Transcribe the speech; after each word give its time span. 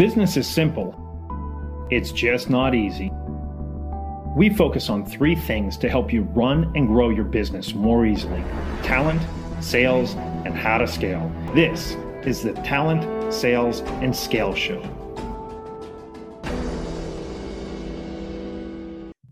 Business 0.00 0.38
is 0.38 0.46
simple, 0.46 0.96
it's 1.90 2.10
just 2.10 2.48
not 2.48 2.74
easy. 2.74 3.12
We 4.34 4.48
focus 4.48 4.88
on 4.88 5.04
three 5.04 5.36
things 5.36 5.76
to 5.76 5.90
help 5.90 6.10
you 6.10 6.22
run 6.22 6.72
and 6.74 6.86
grow 6.86 7.10
your 7.10 7.26
business 7.26 7.74
more 7.74 8.06
easily 8.06 8.42
talent, 8.82 9.20
sales, 9.62 10.14
and 10.46 10.54
how 10.54 10.78
to 10.78 10.88
scale. 10.88 11.30
This 11.54 11.98
is 12.22 12.40
the 12.40 12.54
Talent, 12.54 13.30
Sales, 13.30 13.82
and 14.00 14.16
Scale 14.16 14.54
Show. 14.54 14.80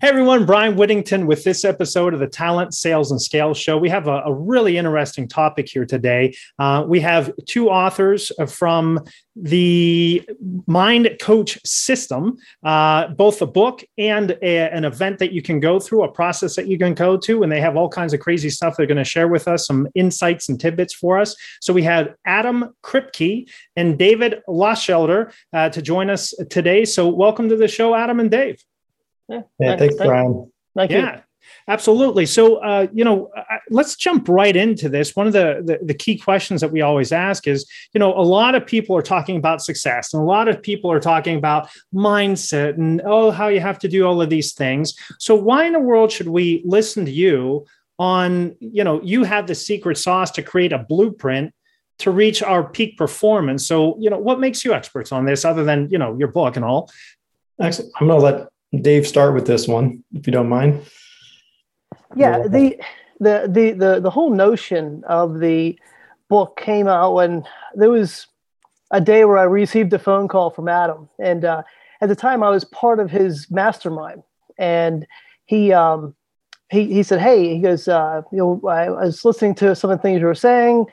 Hey 0.01 0.11
everyone, 0.11 0.47
Brian 0.47 0.77
Whittington 0.77 1.27
with 1.27 1.43
this 1.43 1.65
episode 1.65 2.15
of 2.15 2.21
the 2.21 2.29
Talent, 2.29 2.73
Sales, 2.73 3.11
and 3.11 3.21
Scale 3.21 3.53
Show. 3.53 3.77
We 3.77 3.89
have 3.89 4.07
a, 4.07 4.23
a 4.27 4.33
really 4.33 4.77
interesting 4.77 5.27
topic 5.27 5.69
here 5.69 5.85
today. 5.85 6.37
Uh, 6.57 6.85
we 6.87 7.01
have 7.01 7.33
two 7.47 7.69
authors 7.69 8.31
from 8.47 9.01
the 9.35 10.23
Mind 10.69 11.17
Coach 11.21 11.59
System, 11.67 12.37
uh, 12.63 13.09
both 13.09 13.43
a 13.43 13.47
book 13.47 13.83
and 13.99 14.39
a, 14.41 14.73
an 14.73 14.85
event 14.85 15.19
that 15.19 15.33
you 15.33 15.43
can 15.43 15.59
go 15.59 15.81
through, 15.81 16.05
a 16.05 16.13
process 16.13 16.55
that 16.55 16.69
you 16.69 16.79
can 16.79 16.95
go 16.95 17.17
to, 17.17 17.43
and 17.43 17.51
they 17.51 17.61
have 17.61 17.77
all 17.77 17.89
kinds 17.89 18.15
of 18.15 18.21
crazy 18.21 18.51
stuff 18.51 18.77
they're 18.77 18.87
going 18.87 18.99
to 18.99 19.05
share 19.05 19.27
with 19.27 19.49
us, 19.49 19.67
some 19.67 19.89
insights 19.97 20.49
and 20.49 20.61
tidbits 20.61 20.95
for 20.95 21.19
us. 21.19 21.35
So 21.61 21.73
we 21.73 21.83
had 21.83 22.15
Adam 22.25 22.73
Kripke 22.85 23.51
and 23.75 23.99
David 23.99 24.43
Loshelder 24.49 25.33
uh, 25.53 25.71
to 25.71 25.83
join 25.83 26.09
us 26.09 26.33
today. 26.51 26.85
So 26.85 27.09
welcome 27.09 27.49
to 27.49 27.57
the 27.57 27.67
show, 27.67 27.97
Adam 27.97 28.21
and 28.21 28.31
Dave. 28.31 28.63
Yeah, 29.29 29.43
yeah 29.59 29.77
thanks, 29.77 29.97
thank, 29.97 30.09
Brian. 30.09 30.53
Thank 30.75 30.91
yeah. 30.91 31.17
You. 31.17 31.23
Absolutely. 31.67 32.27
So, 32.27 32.57
uh, 32.57 32.87
you 32.93 33.05
know, 33.05 33.31
let's 33.71 33.97
jump 33.97 34.29
right 34.29 34.55
into 34.55 34.89
this. 34.89 35.15
One 35.15 35.27
of 35.27 35.33
the, 35.33 35.63
the, 35.65 35.85
the 35.85 35.95
key 35.95 36.19
questions 36.19 36.61
that 36.61 36.73
we 36.73 36.81
always 36.81 37.13
ask 37.13 37.47
is, 37.47 37.69
you 37.93 37.99
know, 37.99 38.15
a 38.15 38.23
lot 38.23 38.55
of 38.55 38.67
people 38.67 38.97
are 38.97 39.03
talking 39.03 39.37
about 39.37 39.63
success, 39.63 40.15
and 40.15 40.23
a 40.23 40.27
lot 40.27 40.49
of 40.49 40.63
people 40.63 40.91
are 40.91 41.01
talking 41.01 41.37
about 41.37 41.69
mindset 41.95 42.75
and 42.75 43.03
oh, 43.05 43.31
how 43.31 43.49
you 43.49 43.61
have 43.61 43.79
to 43.81 43.89
do 43.89 44.07
all 44.07 44.21
of 44.23 44.31
these 44.31 44.55
things. 44.55 44.95
So, 45.19 45.35
why 45.35 45.65
in 45.65 45.73
the 45.73 45.81
world 45.81 46.11
should 46.11 46.29
we 46.29 46.63
listen 46.65 47.05
to 47.05 47.11
you 47.11 47.67
on, 47.99 48.57
you 48.61 48.85
know, 48.85 49.03
you 49.03 49.25
have 49.25 49.47
the 49.47 49.55
secret 49.55 49.99
sauce 49.99 50.31
to 50.33 50.43
create 50.43 50.73
a 50.73 50.79
blueprint 50.79 51.53
to 51.99 52.11
reach 52.11 52.43
our 52.43 52.69
peak 52.69 52.97
performance? 52.97 53.67
So, 53.67 53.97
you 54.01 54.11
know, 54.11 54.19
what 54.19 54.41
makes 54.41 54.65
you 54.65 54.73
experts 54.73 55.13
on 55.13 55.27
this, 55.27 55.45
other 55.45 55.65
than 55.65 55.89
you 55.91 55.99
know 55.99 56.17
your 56.19 56.29
book 56.29 56.57
and 56.57 56.65
all? 56.65 56.91
Excellent. 57.61 57.93
I'm 58.01 58.07
going 58.07 58.21
to 58.21 58.25
let 58.25 58.49
Dave 58.77 59.07
start 59.07 59.35
with 59.35 59.47
this 59.47 59.67
one, 59.67 60.05
if 60.15 60.27
you 60.27 60.33
don't 60.33 60.49
mind. 60.49 60.83
Yeah, 62.15 62.47
the 62.47 62.79
the 63.21 63.49
the 63.49 63.73
the 63.73 64.01
the 64.01 64.11
whole 64.11 64.31
notion 64.31 65.03
of 65.09 65.41
the 65.41 65.79
book 66.29 66.61
came 66.61 66.87
out 66.87 67.15
when 67.15 67.45
there 67.75 67.91
was 67.91 68.27
a 68.91 69.01
day 69.01 69.25
where 69.25 69.39
I 69.39 69.45
received 69.45 69.93
a 69.93 69.99
phone 69.99 70.29
call 70.29 70.51
from 70.51 70.69
Adam, 70.69 71.09
and 71.19 71.45
uh, 71.45 71.63
at 72.01 72.09
the 72.09 72.17
time 72.17 72.43
I 72.43 72.51
was 72.51 72.65
part 72.65 73.01
of 73.01 73.11
his 73.11 73.51
mastermind, 73.51 74.23
and 74.59 75.07
he 75.47 75.73
um, 75.73 76.15
he 76.71 76.93
he 76.93 77.03
said, 77.03 77.21
"Hey," 77.21 77.55
he 77.55 77.61
goes, 77.61 77.89
uh, 77.89 78.23
"You 78.33 78.39
know, 78.39 78.69
I 78.69 78.91
was 78.91 79.25
listening 79.25 79.55
to 79.57 79.75
some 79.75 79.91
of 79.91 79.99
the 79.99 80.03
things 80.03 80.21
you 80.21 80.27
were 80.27 80.35
saying, 80.35 80.87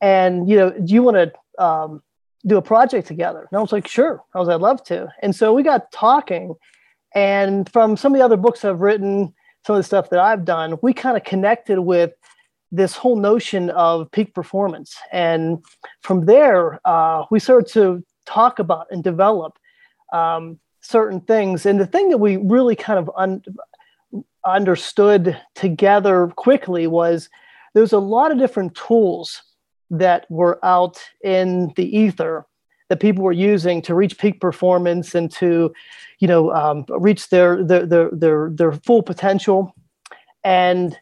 and 0.00 0.48
you 0.48 0.56
know, 0.56 0.70
do 0.70 0.94
you 0.94 1.02
want 1.02 1.16
to 1.16 1.62
um, 1.62 2.02
do 2.46 2.56
a 2.56 2.62
project 2.62 3.06
together?" 3.06 3.46
And 3.50 3.58
I 3.58 3.60
was 3.60 3.72
like, 3.72 3.86
"Sure," 3.86 4.22
I 4.34 4.38
was, 4.38 4.48
"I'd 4.48 4.60
love 4.60 4.82
to," 4.84 5.12
and 5.22 5.34
so 5.36 5.52
we 5.52 5.62
got 5.62 5.92
talking 5.92 6.54
and 7.14 7.70
from 7.72 7.96
some 7.96 8.12
of 8.12 8.18
the 8.18 8.24
other 8.24 8.36
books 8.36 8.64
I've 8.64 8.80
written, 8.80 9.34
some 9.66 9.76
of 9.76 9.80
the 9.80 9.84
stuff 9.84 10.10
that 10.10 10.20
I've 10.20 10.44
done, 10.44 10.78
we 10.82 10.92
kind 10.92 11.16
of 11.16 11.24
connected 11.24 11.80
with 11.80 12.12
this 12.70 12.96
whole 12.96 13.16
notion 13.16 13.70
of 13.70 14.10
peak 14.10 14.34
performance. 14.34 14.96
And 15.12 15.64
from 16.02 16.26
there, 16.26 16.80
uh, 16.84 17.24
we 17.30 17.40
started 17.40 17.72
to 17.72 18.04
talk 18.26 18.58
about 18.58 18.86
and 18.90 19.02
develop 19.02 19.58
um, 20.12 20.58
certain 20.80 21.20
things. 21.20 21.66
And 21.66 21.80
the 21.80 21.86
thing 21.86 22.10
that 22.10 22.18
we 22.18 22.36
really 22.36 22.76
kind 22.76 22.98
of 22.98 23.10
un- 23.16 23.42
understood 24.44 25.40
together 25.54 26.30
quickly 26.36 26.86
was 26.86 27.28
there's 27.74 27.92
a 27.92 27.98
lot 27.98 28.32
of 28.32 28.38
different 28.38 28.74
tools 28.74 29.42
that 29.90 30.26
were 30.30 30.62
out 30.64 30.98
in 31.24 31.72
the 31.76 31.96
ether 31.96 32.46
that 32.88 33.00
people 33.00 33.22
were 33.24 33.32
using 33.32 33.82
to 33.82 33.94
reach 33.94 34.18
peak 34.18 34.40
performance 34.40 35.14
and 35.14 35.30
to, 35.32 35.72
you 36.20 36.28
know, 36.28 36.52
um, 36.52 36.84
reach 36.88 37.28
their, 37.28 37.62
their 37.62 37.86
their 37.86 38.10
their 38.10 38.50
their 38.50 38.72
full 38.72 39.02
potential. 39.02 39.74
And 40.44 40.96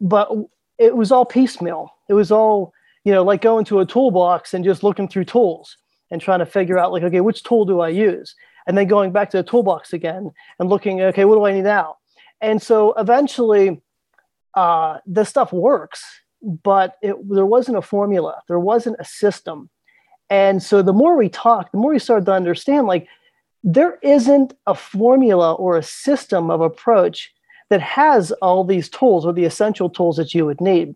but 0.00 0.30
it 0.78 0.96
was 0.96 1.10
all 1.10 1.24
piecemeal. 1.24 1.90
It 2.08 2.14
was 2.14 2.30
all 2.30 2.72
you 3.08 3.12
know 3.14 3.22
like 3.22 3.40
going 3.40 3.64
to 3.64 3.80
a 3.80 3.86
toolbox 3.86 4.52
and 4.52 4.62
just 4.62 4.82
looking 4.82 5.08
through 5.08 5.24
tools 5.24 5.78
and 6.10 6.20
trying 6.20 6.40
to 6.40 6.46
figure 6.46 6.78
out 6.78 6.92
like 6.92 7.02
okay 7.02 7.22
which 7.22 7.42
tool 7.42 7.64
do 7.64 7.80
I 7.80 7.88
use 7.88 8.34
and 8.66 8.76
then 8.76 8.86
going 8.86 9.12
back 9.12 9.30
to 9.30 9.38
the 9.38 9.42
toolbox 9.42 9.94
again 9.94 10.30
and 10.58 10.68
looking 10.68 11.00
okay 11.00 11.24
what 11.24 11.36
do 11.36 11.46
I 11.46 11.52
need 11.52 11.62
now 11.62 11.96
and 12.42 12.60
so 12.60 12.92
eventually 12.98 13.80
uh, 14.54 14.98
this 15.06 15.30
stuff 15.30 15.54
works 15.54 16.04
but 16.42 16.96
it, 17.00 17.16
there 17.28 17.46
wasn't 17.46 17.78
a 17.78 17.82
formula 17.82 18.42
there 18.46 18.60
wasn't 18.60 18.96
a 18.98 19.04
system 19.04 19.70
and 20.30 20.62
so 20.62 20.82
the 20.82 20.92
more 20.92 21.16
we 21.16 21.28
talk, 21.28 21.72
the 21.72 21.78
more 21.78 21.92
we 21.92 21.98
started 21.98 22.26
to 22.26 22.32
understand 22.32 22.86
like 22.86 23.08
there 23.64 23.98
isn't 24.02 24.54
a 24.66 24.74
formula 24.74 25.54
or 25.54 25.76
a 25.76 25.82
system 25.82 26.50
of 26.50 26.60
approach 26.60 27.32
that 27.70 27.80
has 27.80 28.32
all 28.42 28.64
these 28.64 28.88
tools 28.88 29.26
or 29.26 29.32
the 29.32 29.44
essential 29.44 29.90
tools 29.90 30.16
that 30.16 30.34
you 30.34 30.46
would 30.46 30.60
need. 30.60 30.94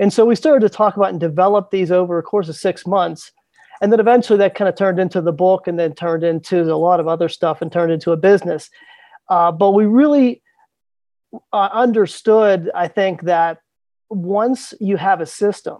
And 0.00 0.12
so 0.12 0.24
we 0.24 0.34
started 0.34 0.66
to 0.66 0.74
talk 0.74 0.96
about 0.96 1.10
and 1.10 1.20
develop 1.20 1.70
these 1.70 1.90
over 1.90 2.18
a 2.18 2.22
course 2.22 2.48
of 2.48 2.56
six 2.56 2.86
months. 2.86 3.32
And 3.80 3.92
then 3.92 4.00
eventually 4.00 4.38
that 4.38 4.54
kind 4.54 4.68
of 4.68 4.74
turned 4.74 4.98
into 4.98 5.20
the 5.20 5.32
book 5.32 5.68
and 5.68 5.78
then 5.78 5.94
turned 5.94 6.24
into 6.24 6.62
a 6.62 6.74
lot 6.74 7.00
of 7.00 7.08
other 7.08 7.28
stuff 7.28 7.62
and 7.62 7.70
turned 7.70 7.92
into 7.92 8.12
a 8.12 8.16
business. 8.16 8.70
Uh, 9.28 9.52
but 9.52 9.72
we 9.72 9.84
really 9.84 10.42
uh, 11.52 11.68
understood, 11.72 12.70
I 12.74 12.88
think, 12.88 13.22
that 13.22 13.58
once 14.08 14.74
you 14.80 14.96
have 14.96 15.20
a 15.20 15.26
system, 15.26 15.78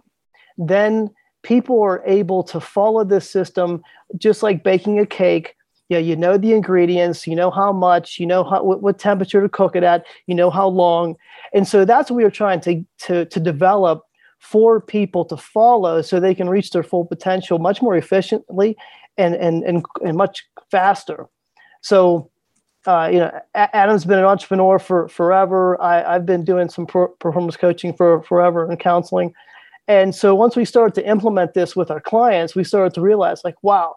then 0.57 1.09
people 1.43 1.81
are 1.81 2.03
able 2.05 2.43
to 2.43 2.59
follow 2.59 3.03
this 3.03 3.29
system 3.29 3.81
just 4.17 4.43
like 4.43 4.63
baking 4.63 4.99
a 4.99 5.05
cake 5.05 5.55
yeah 5.89 5.97
you 5.97 6.15
know 6.15 6.37
the 6.37 6.53
ingredients 6.53 7.27
you 7.27 7.35
know 7.35 7.51
how 7.51 7.71
much 7.71 8.19
you 8.19 8.25
know 8.25 8.43
how, 8.43 8.63
what, 8.63 8.81
what, 8.81 8.99
temperature 8.99 9.41
to 9.41 9.49
cook 9.49 9.75
it 9.75 9.83
at 9.83 10.05
you 10.27 10.35
know 10.35 10.49
how 10.49 10.67
long 10.67 11.15
and 11.53 11.67
so 11.67 11.85
that's 11.85 12.09
what 12.09 12.17
we 12.17 12.23
are 12.23 12.31
trying 12.31 12.59
to, 12.59 12.83
to, 12.97 13.25
to 13.25 13.39
develop 13.39 14.03
for 14.39 14.79
people 14.79 15.25
to 15.25 15.35
follow 15.35 16.01
so 16.01 16.19
they 16.19 16.35
can 16.35 16.49
reach 16.49 16.71
their 16.71 16.83
full 16.83 17.05
potential 17.05 17.59
much 17.59 17.81
more 17.81 17.97
efficiently 17.97 18.77
and, 19.17 19.35
and, 19.35 19.63
and, 19.63 19.85
and 20.03 20.17
much 20.17 20.45
faster 20.71 21.27
so 21.81 22.29
uh, 22.87 23.09
you 23.11 23.19
know, 23.19 23.39
Adam's 23.53 24.05
been 24.05 24.19
an 24.19 24.25
entrepreneur 24.25 24.79
for 24.79 25.09
forever. 25.09 25.79
I, 25.81 26.13
have 26.13 26.25
been 26.25 26.45
doing 26.45 26.69
some 26.69 26.85
performance 26.85 27.57
coaching 27.57 27.93
for 27.93 28.23
forever 28.23 28.67
and 28.67 28.79
counseling. 28.79 29.33
And 29.89 30.13
so 30.13 30.35
once 30.35 30.55
we 30.55 30.65
started 30.65 30.93
to 31.01 31.09
implement 31.09 31.55
this 31.55 31.75
with 31.75 31.89
our 31.89 31.99
clients, 31.99 32.55
we 32.55 32.63
started 32.63 32.93
to 32.93 33.01
realize 33.01 33.43
like, 33.43 33.55
wow, 33.63 33.95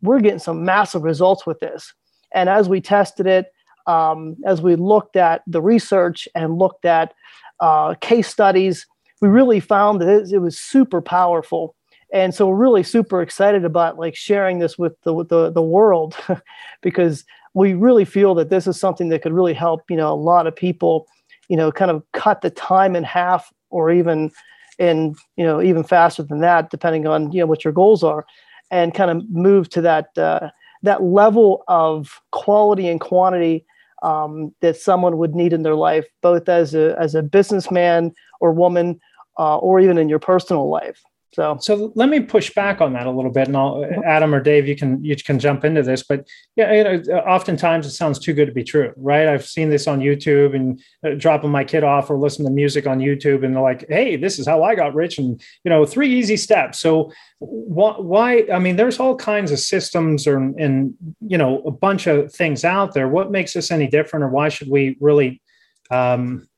we're 0.00 0.20
getting 0.20 0.38
some 0.38 0.64
massive 0.64 1.02
results 1.02 1.46
with 1.46 1.60
this. 1.60 1.92
And 2.32 2.48
as 2.48 2.66
we 2.66 2.80
tested 2.80 3.26
it, 3.26 3.52
um, 3.86 4.36
as 4.46 4.62
we 4.62 4.74
looked 4.74 5.16
at 5.16 5.42
the 5.46 5.60
research 5.60 6.26
and 6.34 6.58
looked 6.58 6.86
at 6.86 7.12
uh, 7.60 7.94
case 8.00 8.26
studies, 8.26 8.86
we 9.20 9.28
really 9.28 9.60
found 9.60 10.00
that 10.00 10.32
it, 10.32 10.38
was 10.38 10.58
super 10.58 11.02
powerful. 11.02 11.76
And 12.10 12.34
so 12.34 12.48
we're 12.48 12.56
really 12.56 12.82
super 12.82 13.20
excited 13.20 13.66
about 13.66 13.98
like 13.98 14.16
sharing 14.16 14.60
this 14.60 14.78
with 14.78 14.98
the 15.02 15.12
with 15.12 15.28
the, 15.28 15.50
the 15.50 15.62
world 15.62 16.16
because 16.82 17.22
we 17.52 17.74
really 17.74 18.06
feel 18.06 18.34
that 18.36 18.48
this 18.48 18.66
is 18.66 18.80
something 18.80 19.10
that 19.10 19.20
could 19.20 19.32
really 19.34 19.54
help, 19.54 19.82
you 19.90 19.96
know, 19.96 20.10
a 20.10 20.14
lot 20.14 20.46
of 20.46 20.56
people, 20.56 21.06
you 21.48 21.56
know, 21.56 21.70
kind 21.70 21.90
of 21.90 22.02
cut 22.12 22.40
the 22.40 22.50
time 22.50 22.96
in 22.96 23.04
half 23.04 23.52
or 23.68 23.90
even 23.90 24.30
and 24.78 25.16
you 25.36 25.44
know 25.44 25.62
even 25.62 25.82
faster 25.82 26.22
than 26.22 26.40
that 26.40 26.70
depending 26.70 27.06
on 27.06 27.30
you 27.32 27.40
know 27.40 27.46
what 27.46 27.64
your 27.64 27.72
goals 27.72 28.02
are 28.02 28.24
and 28.70 28.94
kind 28.94 29.10
of 29.10 29.28
move 29.30 29.68
to 29.68 29.80
that 29.80 30.16
uh, 30.18 30.48
that 30.82 31.02
level 31.02 31.64
of 31.68 32.20
quality 32.32 32.88
and 32.88 33.00
quantity 33.00 33.64
um, 34.02 34.54
that 34.60 34.76
someone 34.76 35.16
would 35.16 35.34
need 35.34 35.52
in 35.52 35.62
their 35.62 35.74
life 35.74 36.06
both 36.22 36.48
as 36.48 36.74
a 36.74 36.96
as 36.98 37.14
a 37.14 37.22
businessman 37.22 38.12
or 38.40 38.52
woman 38.52 38.98
uh, 39.38 39.58
or 39.58 39.80
even 39.80 39.98
in 39.98 40.08
your 40.08 40.18
personal 40.18 40.68
life 40.68 41.02
so, 41.34 41.56
so 41.60 41.92
let 41.96 42.08
me 42.08 42.20
push 42.20 42.54
back 42.54 42.80
on 42.80 42.92
that 42.92 43.06
a 43.06 43.10
little 43.10 43.30
bit, 43.30 43.48
and 43.48 43.56
I'll. 43.56 43.84
Adam 44.06 44.32
or 44.32 44.40
Dave, 44.40 44.68
you 44.68 44.76
can 44.76 45.02
you 45.02 45.16
can 45.16 45.40
jump 45.40 45.64
into 45.64 45.82
this. 45.82 46.04
But 46.04 46.28
yeah, 46.54 46.72
you 46.72 46.84
know, 46.84 47.18
oftentimes 47.20 47.86
it 47.86 47.90
sounds 47.90 48.20
too 48.20 48.32
good 48.32 48.46
to 48.46 48.52
be 48.52 48.62
true, 48.62 48.92
right? 48.96 49.26
I've 49.26 49.44
seen 49.44 49.68
this 49.68 49.88
on 49.88 49.98
YouTube 49.98 50.54
and 50.54 50.80
uh, 51.04 51.16
dropping 51.18 51.50
my 51.50 51.64
kid 51.64 51.82
off 51.82 52.08
or 52.08 52.18
listening 52.18 52.46
to 52.46 52.54
music 52.54 52.86
on 52.86 53.00
YouTube, 53.00 53.44
and 53.44 53.54
they're 53.54 53.62
like, 53.62 53.84
"Hey, 53.88 54.16
this 54.16 54.38
is 54.38 54.46
how 54.46 54.62
I 54.62 54.76
got 54.76 54.94
rich," 54.94 55.18
and 55.18 55.42
you 55.64 55.70
know, 55.70 55.84
three 55.84 56.14
easy 56.14 56.36
steps. 56.36 56.78
So, 56.78 57.10
why? 57.40 57.94
why 57.98 58.46
I 58.52 58.60
mean, 58.60 58.76
there's 58.76 59.00
all 59.00 59.16
kinds 59.16 59.50
of 59.50 59.58
systems 59.58 60.28
or 60.28 60.36
and 60.36 60.94
you 61.20 61.38
know 61.38 61.62
a 61.62 61.72
bunch 61.72 62.06
of 62.06 62.32
things 62.32 62.64
out 62.64 62.94
there. 62.94 63.08
What 63.08 63.32
makes 63.32 63.54
this 63.54 63.72
any 63.72 63.88
different, 63.88 64.24
or 64.24 64.28
why 64.28 64.50
should 64.50 64.68
we 64.68 64.96
really 65.00 65.42
um, 65.90 66.48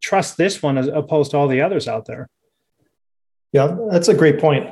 trust 0.00 0.38
this 0.38 0.62
one 0.62 0.78
as 0.78 0.88
opposed 0.88 1.32
to 1.32 1.36
all 1.36 1.48
the 1.48 1.60
others 1.60 1.86
out 1.86 2.06
there? 2.06 2.30
Yeah, 3.52 3.76
that's 3.90 4.08
a 4.08 4.14
great 4.14 4.38
point. 4.38 4.68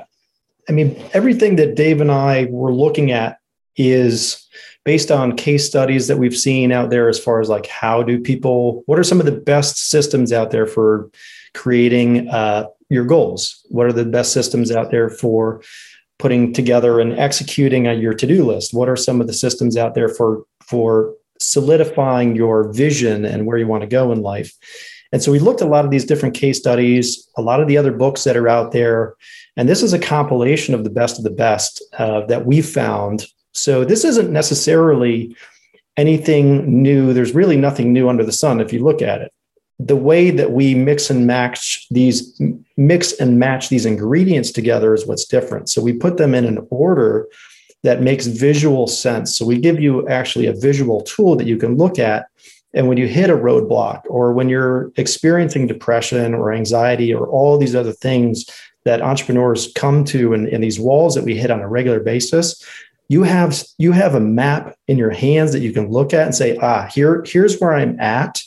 I 0.69 0.72
mean, 0.72 1.02
everything 1.12 1.56
that 1.56 1.75
Dave 1.75 2.00
and 2.00 2.10
I 2.10 2.46
were 2.50 2.72
looking 2.72 3.10
at 3.10 3.38
is 3.76 4.46
based 4.84 5.10
on 5.10 5.36
case 5.36 5.66
studies 5.66 6.08
that 6.08 6.19
we've 6.19 6.36
seen 6.36 6.72
out 6.72 6.90
there 6.90 7.08
as 7.08 7.19
far 7.19 7.40
as 7.40 7.48
like 7.48 7.66
how 7.66 8.02
do 8.02 8.20
people 8.20 8.82
what 8.86 8.98
are 8.98 9.04
some 9.04 9.20
of 9.20 9.26
the 9.26 9.32
best 9.32 9.90
systems 9.90 10.32
out 10.32 10.50
there 10.50 10.66
for 10.66 11.10
creating 11.54 12.28
uh, 12.28 12.66
your 12.88 13.04
goals? 13.04 13.64
What 13.69 13.86
are 13.86 13.92
the 13.92 14.04
best 14.04 14.32
systems 14.32 14.70
out 14.70 14.90
there 14.90 15.10
for 15.10 15.62
putting 16.19 16.52
together 16.52 17.00
and 17.00 17.19
executing 17.19 17.86
on 17.86 18.00
your 18.00 18.14
to-do 18.14 18.44
list? 18.44 18.74
What 18.74 18.88
are 18.88 18.96
some 18.96 19.20
of 19.20 19.26
the 19.26 19.32
systems 19.32 19.76
out 19.76 19.94
there 19.94 20.08
for 20.08 20.44
for 20.60 21.14
solidifying 21.40 22.34
your 22.34 22.72
vision 22.72 23.24
and 23.24 23.46
where 23.46 23.58
you 23.58 23.66
want 23.66 23.82
to 23.82 23.86
go 23.88 24.10
in 24.12 24.22
life 24.22 24.52
and 25.12 25.22
so 25.22 25.32
we 25.32 25.38
looked 25.38 25.62
at 25.62 25.69
a 25.69 25.70
lot 25.70 25.84
of 25.84 25.90
these 25.90 26.05
different 26.05 26.34
case 26.34 26.58
studies 26.58 27.28
a 27.37 27.43
lot 27.43 27.60
of 27.60 27.69
the 27.69 27.78
other 27.78 27.93
books 27.93 28.25
that 28.25 28.37
are 28.37 28.49
out 28.49 28.72
there. 28.72 29.14
And 29.56 29.69
this 29.69 29.82
is 29.82 29.93
a 29.93 29.99
compilation 29.99 30.75
of 30.75 30.84
the 30.84 30.90
best 30.90 31.19
of 31.19 31.25
the 31.25 31.31
best 31.31 31.82
uh, 31.99 32.26
that 32.26 32.44
we 32.44 32.60
found. 32.60 33.26
So 33.52 33.84
this 33.84 34.05
isn't 34.05 34.31
necessarily 34.31 35.34
anything 35.96 36.82
new. 36.82 37.12
There's 37.12 37.34
really 37.34 37.56
nothing 37.56 37.93
new 37.93 38.08
under 38.08 38.25
the 38.25 38.32
sun 38.32 38.60
if 38.60 38.72
you 38.72 38.84
look 38.84 39.02
at 39.02 39.20
it. 39.20 39.32
The 39.81 39.96
way 39.96 40.31
that 40.31 40.50
we 40.50 40.75
mix 40.75 41.08
and 41.08 41.26
match 41.26 41.87
these 41.90 42.40
mix 42.76 43.12
and 43.12 43.38
match 43.38 43.69
these 43.69 43.87
ingredients 43.87 44.50
together 44.50 44.93
is 44.93 45.06
what's 45.06 45.25
different. 45.25 45.69
So 45.69 45.81
we 45.81 45.93
put 45.93 46.16
them 46.16 46.34
in 46.34 46.44
an 46.44 46.66
order 46.70 47.28
that 47.84 48.02
makes 48.02 48.26
visual 48.26 48.88
sense. 48.88 49.37
So 49.37 49.46
we 49.46 49.58
give 49.58 49.81
you 49.81 50.06
actually 50.08 50.46
a 50.46 50.52
visual 50.52 51.02
tool 51.02 51.37
that 51.37 51.46
you 51.46 51.56
can 51.56 51.76
look 51.76 51.99
at 51.99 52.26
and 52.78 52.88
when 52.88 52.96
you 52.96 53.06
hit 53.06 53.28
a 53.28 53.36
roadblock 53.36 54.02
or 54.08 54.32
when 54.32 54.48
you're 54.48 54.90
experiencing 54.96 55.66
depression 55.66 56.32
or 56.32 56.52
anxiety 56.52 57.12
or 57.12 57.28
all 57.28 57.58
these 57.58 57.75
other 57.75 57.92
things 57.92 58.46
that 58.84 59.02
entrepreneurs 59.02 59.70
come 59.75 60.04
to 60.04 60.32
and, 60.32 60.48
and 60.48 60.64
these 60.64 60.80
walls 60.80 61.14
that 61.14 61.25
we 61.25 61.36
hit 61.36 61.50
on 61.50 61.60
a 61.60 61.69
regular 61.69 62.00
basis 62.00 62.64
you 63.08 63.22
have 63.22 63.62
you 63.78 63.92
have 63.92 64.14
a 64.14 64.20
map 64.20 64.75
in 64.86 64.96
your 64.96 65.10
hands 65.10 65.52
that 65.52 65.60
you 65.60 65.72
can 65.72 65.90
look 65.90 66.14
at 66.14 66.26
and 66.26 66.34
say 66.34 66.56
ah 66.58 66.86
here 66.86 67.22
here's 67.26 67.58
where 67.58 67.75
i'm 67.75 67.98
at. 68.00 68.40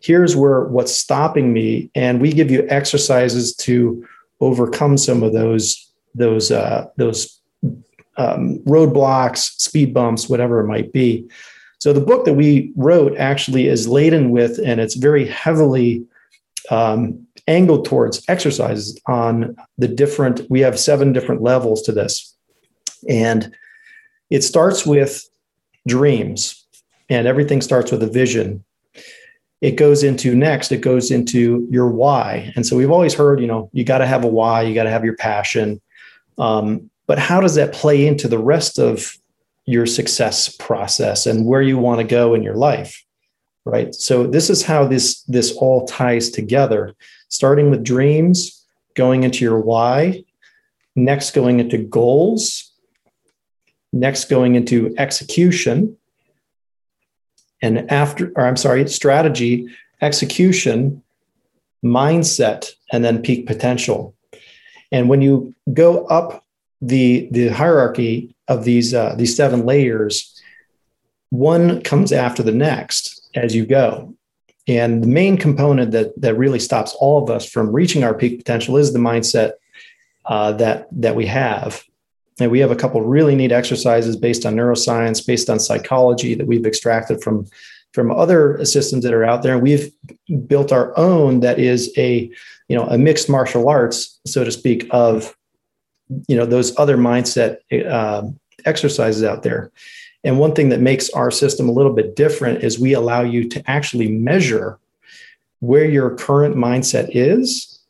Here's 0.00 0.34
where 0.34 0.64
what's 0.64 0.96
stopping 0.96 1.52
me. 1.52 1.90
And 1.94 2.20
we 2.20 2.32
give 2.32 2.50
you 2.50 2.66
exercises 2.68 3.54
to 3.56 4.06
overcome 4.40 4.96
some 4.96 5.22
of 5.22 5.32
those 5.32 5.92
those 6.14 6.50
uh, 6.50 6.86
those 6.96 7.40
um, 8.16 8.58
roadblocks 8.60 9.60
speed 9.60 9.94
bumps 9.94 10.28
whatever 10.28 10.60
it 10.60 10.66
might 10.66 10.92
be 10.92 11.30
so 11.80 11.94
the 11.94 12.00
book 12.00 12.26
that 12.26 12.34
we 12.34 12.72
wrote 12.76 13.16
actually 13.16 13.66
is 13.66 13.88
laden 13.88 14.30
with 14.30 14.60
and 14.62 14.80
it's 14.80 14.94
very 14.94 15.26
heavily 15.26 16.04
um, 16.70 17.26
angled 17.48 17.86
towards 17.86 18.22
exercises 18.28 18.98
on 19.06 19.56
the 19.78 19.88
different 19.88 20.42
we 20.50 20.60
have 20.60 20.78
seven 20.78 21.14
different 21.14 21.40
levels 21.40 21.82
to 21.82 21.92
this. 21.92 22.36
And 23.08 23.54
it 24.28 24.44
starts 24.44 24.84
with 24.84 25.26
dreams 25.88 26.66
and 27.08 27.26
everything 27.26 27.62
starts 27.62 27.90
with 27.90 28.02
a 28.02 28.06
vision. 28.06 28.62
It 29.62 29.76
goes 29.76 30.02
into 30.02 30.34
next 30.34 30.72
it 30.72 30.82
goes 30.82 31.10
into 31.10 31.66
your 31.70 31.88
why. 31.88 32.52
And 32.56 32.66
so 32.66 32.76
we've 32.76 32.90
always 32.90 33.14
heard 33.14 33.40
you 33.40 33.46
know 33.46 33.70
you 33.72 33.84
got 33.84 33.98
to 33.98 34.06
have 34.06 34.22
a 34.22 34.28
why 34.28 34.62
you 34.62 34.74
got 34.74 34.84
to 34.84 34.90
have 34.90 35.04
your 35.04 35.16
passion. 35.16 35.80
Um, 36.36 36.90
but 37.06 37.18
how 37.18 37.40
does 37.40 37.54
that 37.54 37.72
play 37.72 38.06
into 38.06 38.28
the 38.28 38.38
rest 38.38 38.78
of 38.78 39.16
your 39.66 39.86
success 39.86 40.54
process 40.56 41.26
and 41.26 41.46
where 41.46 41.62
you 41.62 41.78
want 41.78 42.00
to 42.00 42.06
go 42.06 42.34
in 42.34 42.42
your 42.42 42.56
life 42.56 43.04
right 43.64 43.94
so 43.94 44.26
this 44.26 44.50
is 44.50 44.62
how 44.62 44.86
this 44.86 45.22
this 45.24 45.52
all 45.52 45.86
ties 45.86 46.30
together 46.30 46.94
starting 47.28 47.70
with 47.70 47.84
dreams 47.84 48.66
going 48.94 49.22
into 49.22 49.44
your 49.44 49.60
why 49.60 50.24
next 50.96 51.32
going 51.32 51.60
into 51.60 51.78
goals 51.78 52.72
next 53.92 54.28
going 54.28 54.54
into 54.54 54.94
execution 54.98 55.96
and 57.62 57.90
after, 57.90 58.32
or 58.36 58.46
I'm 58.46 58.56
sorry, 58.56 58.88
strategy, 58.88 59.68
execution, 60.00 61.02
mindset, 61.84 62.70
and 62.92 63.04
then 63.04 63.22
peak 63.22 63.46
potential. 63.46 64.14
And 64.92 65.08
when 65.08 65.22
you 65.22 65.54
go 65.72 66.04
up 66.06 66.44
the 66.80 67.28
the 67.30 67.48
hierarchy 67.48 68.34
of 68.48 68.64
these 68.64 68.94
uh, 68.94 69.14
these 69.16 69.36
seven 69.36 69.66
layers, 69.66 70.40
one 71.30 71.82
comes 71.82 72.12
after 72.12 72.42
the 72.42 72.52
next 72.52 73.28
as 73.34 73.54
you 73.54 73.66
go. 73.66 74.14
And 74.66 75.02
the 75.02 75.08
main 75.08 75.36
component 75.36 75.92
that 75.92 76.18
that 76.20 76.36
really 76.36 76.60
stops 76.60 76.94
all 76.94 77.22
of 77.22 77.30
us 77.30 77.48
from 77.48 77.72
reaching 77.72 78.04
our 78.04 78.14
peak 78.14 78.38
potential 78.38 78.76
is 78.76 78.92
the 78.92 78.98
mindset 78.98 79.52
uh, 80.24 80.52
that 80.52 80.88
that 80.92 81.16
we 81.16 81.26
have. 81.26 81.82
And 82.40 82.50
we 82.50 82.60
have 82.60 82.70
a 82.70 82.76
couple 82.76 83.02
really 83.02 83.34
neat 83.34 83.52
exercises 83.52 84.16
based 84.16 84.46
on 84.46 84.54
neuroscience, 84.54 85.26
based 85.26 85.50
on 85.50 85.60
psychology 85.60 86.34
that 86.34 86.46
we've 86.46 86.66
extracted 86.66 87.22
from 87.22 87.46
from 87.92 88.10
other 88.10 88.64
systems 88.64 89.04
that 89.04 89.12
are 89.12 89.24
out 89.24 89.42
there. 89.42 89.54
And 89.54 89.62
we've 89.62 89.92
built 90.46 90.72
our 90.72 90.96
own 90.96 91.40
that 91.40 91.58
is 91.58 91.92
a, 91.96 92.30
you 92.68 92.76
know, 92.76 92.84
a 92.84 92.96
mixed 92.96 93.28
martial 93.28 93.68
arts, 93.68 94.20
so 94.26 94.44
to 94.44 94.52
speak, 94.52 94.86
of, 94.90 95.34
you 96.28 96.36
know, 96.36 96.46
those 96.46 96.76
other 96.78 96.96
mindset 96.96 97.58
uh, 97.88 98.22
exercises 98.64 99.22
out 99.22 99.42
there. 99.42 99.70
And 100.22 100.38
one 100.38 100.54
thing 100.54 100.68
that 100.68 100.80
makes 100.80 101.08
our 101.10 101.30
system 101.30 101.68
a 101.68 101.72
little 101.72 101.92
bit 101.92 102.14
different 102.14 102.62
is 102.62 102.78
we 102.78 102.92
allow 102.92 103.22
you 103.22 103.48
to 103.48 103.70
actually 103.70 104.08
measure 104.08 104.78
where 105.60 105.84
your 105.84 106.14
current 106.14 106.56
mindset 106.56 107.10
is 107.12 107.80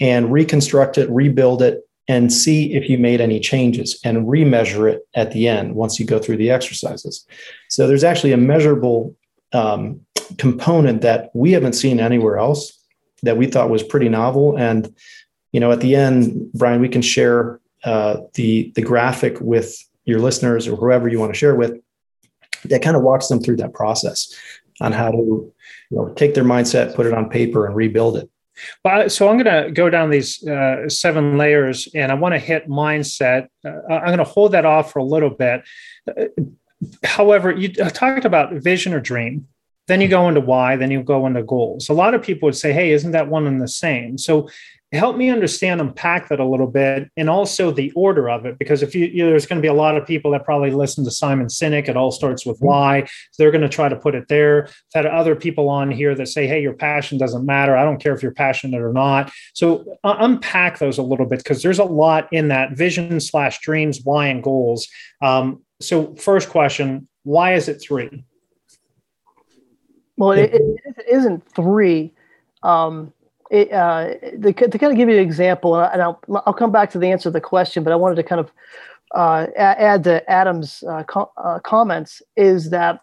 and 0.00 0.32
reconstruct 0.32 0.98
it, 0.98 1.08
rebuild 1.10 1.62
it, 1.62 1.86
and 2.08 2.32
see 2.32 2.74
if 2.74 2.88
you 2.88 2.98
made 2.98 3.20
any 3.20 3.38
changes 3.38 4.00
and 4.04 4.26
remeasure 4.26 4.92
it 4.92 5.06
at 5.14 5.30
the 5.32 5.46
end 5.46 5.74
once 5.74 6.00
you 6.00 6.06
go 6.06 6.18
through 6.18 6.36
the 6.36 6.50
exercises. 6.50 7.24
So 7.68 7.86
there's 7.86 8.04
actually 8.04 8.32
a 8.32 8.36
measurable 8.36 9.14
um, 9.52 10.00
component 10.38 11.02
that 11.02 11.30
we 11.34 11.52
haven't 11.52 11.74
seen 11.74 12.00
anywhere 12.00 12.38
else 12.38 12.76
that 13.22 13.36
we 13.36 13.46
thought 13.46 13.70
was 13.70 13.84
pretty 13.84 14.08
novel. 14.08 14.58
And 14.58 14.92
you 15.52 15.60
know, 15.60 15.70
at 15.70 15.80
the 15.80 15.94
end, 15.94 16.52
Brian, 16.52 16.80
we 16.80 16.88
can 16.88 17.02
share 17.02 17.60
uh, 17.84 18.18
the 18.34 18.72
the 18.74 18.82
graphic 18.82 19.40
with 19.40 19.76
your 20.04 20.18
listeners 20.18 20.66
or 20.66 20.76
whoever 20.76 21.08
you 21.08 21.20
want 21.20 21.32
to 21.32 21.38
share 21.38 21.54
with 21.54 21.80
that 22.64 22.82
kind 22.82 22.96
of 22.96 23.02
walks 23.02 23.28
them 23.28 23.40
through 23.40 23.56
that 23.56 23.74
process 23.74 24.32
on 24.80 24.92
how 24.92 25.10
to 25.10 25.16
you 25.16 25.52
know, 25.90 26.12
take 26.14 26.34
their 26.34 26.44
mindset, 26.44 26.94
put 26.94 27.06
it 27.06 27.14
on 27.14 27.28
paper, 27.28 27.66
and 27.66 27.76
rebuild 27.76 28.16
it. 28.16 28.28
But 28.84 29.10
so 29.10 29.28
I'm 29.28 29.38
going 29.38 29.64
to 29.64 29.70
go 29.70 29.90
down 29.90 30.10
these 30.10 30.46
uh, 30.46 30.88
seven 30.88 31.38
layers, 31.38 31.88
and 31.94 32.12
I 32.12 32.14
want 32.14 32.34
to 32.34 32.38
hit 32.38 32.68
mindset. 32.68 33.48
Uh, 33.64 33.80
I'm 33.88 34.06
going 34.06 34.18
to 34.18 34.24
hold 34.24 34.52
that 34.52 34.64
off 34.64 34.92
for 34.92 34.98
a 34.98 35.04
little 35.04 35.30
bit. 35.30 35.62
Uh, 36.08 36.26
however, 37.04 37.50
you 37.50 37.72
talked 37.72 38.24
about 38.24 38.52
vision 38.54 38.92
or 38.92 39.00
dream. 39.00 39.48
Then 39.88 40.00
you 40.00 40.08
go 40.08 40.28
into 40.28 40.40
why. 40.40 40.76
Then 40.76 40.90
you 40.90 41.02
go 41.02 41.26
into 41.26 41.42
goals. 41.42 41.88
A 41.88 41.92
lot 41.92 42.14
of 42.14 42.22
people 42.22 42.46
would 42.46 42.56
say, 42.56 42.72
"Hey, 42.72 42.92
isn't 42.92 43.12
that 43.12 43.28
one 43.28 43.46
and 43.46 43.60
the 43.60 43.68
same?" 43.68 44.16
So 44.16 44.48
help 44.98 45.16
me 45.16 45.30
understand 45.30 45.80
unpack 45.80 46.28
that 46.28 46.38
a 46.38 46.44
little 46.44 46.66
bit 46.66 47.10
and 47.16 47.30
also 47.30 47.70
the 47.70 47.90
order 47.92 48.28
of 48.28 48.44
it 48.44 48.58
because 48.58 48.82
if 48.82 48.94
you, 48.94 49.06
you 49.06 49.24
there's 49.24 49.46
going 49.46 49.56
to 49.56 49.62
be 49.62 49.68
a 49.68 49.72
lot 49.72 49.96
of 49.96 50.06
people 50.06 50.30
that 50.30 50.44
probably 50.44 50.70
listen 50.70 51.04
to 51.04 51.10
simon 51.10 51.46
sinek 51.46 51.88
it 51.88 51.96
all 51.96 52.10
starts 52.10 52.44
with 52.44 52.56
mm-hmm. 52.56 52.66
why. 52.66 53.04
So 53.04 53.42
they're 53.42 53.50
going 53.50 53.62
to 53.62 53.68
try 53.68 53.88
to 53.88 53.96
put 53.96 54.14
it 54.14 54.28
there. 54.28 54.66
I've 54.66 55.04
had 55.04 55.06
other 55.06 55.34
people 55.34 55.68
on 55.68 55.90
here 55.90 56.14
that 56.14 56.28
say 56.28 56.46
hey 56.46 56.60
your 56.60 56.74
passion 56.74 57.18
doesn't 57.18 57.46
matter. 57.46 57.76
I 57.76 57.84
don't 57.84 58.00
care 58.02 58.14
if 58.14 58.22
you're 58.22 58.32
passionate 58.32 58.82
or 58.82 58.92
not. 58.92 59.32
So 59.54 59.84
uh, 60.04 60.16
unpack 60.18 60.78
those 60.78 60.98
a 60.98 61.02
little 61.02 61.26
bit 61.26 61.38
because 61.38 61.62
there's 61.62 61.78
a 61.78 61.84
lot 61.84 62.28
in 62.32 62.48
that 62.48 62.72
vision 62.76 63.18
slash 63.20 63.60
dreams 63.60 64.00
why 64.04 64.26
and 64.26 64.42
goals. 64.42 64.88
Um, 65.22 65.62
so 65.80 66.14
first 66.16 66.50
question 66.50 67.08
why 67.24 67.54
is 67.54 67.68
it 67.68 67.80
three? 67.80 68.24
Well 70.18 70.32
it, 70.32 70.52
it 70.52 71.06
isn't 71.10 71.48
three. 71.54 72.12
Um, 72.62 73.12
it, 73.52 73.70
uh, 73.70 74.14
the, 74.38 74.54
to 74.54 74.78
kind 74.78 74.92
of 74.92 74.96
give 74.96 75.10
you 75.10 75.16
an 75.16 75.22
example, 75.22 75.78
and 75.78 76.00
I'll, 76.00 76.18
I'll 76.46 76.54
come 76.54 76.72
back 76.72 76.90
to 76.92 76.98
the 76.98 77.08
answer 77.08 77.24
to 77.24 77.30
the 77.30 77.40
question, 77.40 77.84
but 77.84 77.92
I 77.92 77.96
wanted 77.96 78.14
to 78.14 78.22
kind 78.22 78.40
of 78.40 78.50
uh, 79.14 79.46
add 79.56 80.04
to 80.04 80.28
Adam's 80.30 80.82
uh, 80.84 81.04
uh, 81.36 81.58
comments 81.58 82.22
is 82.34 82.70
that 82.70 83.00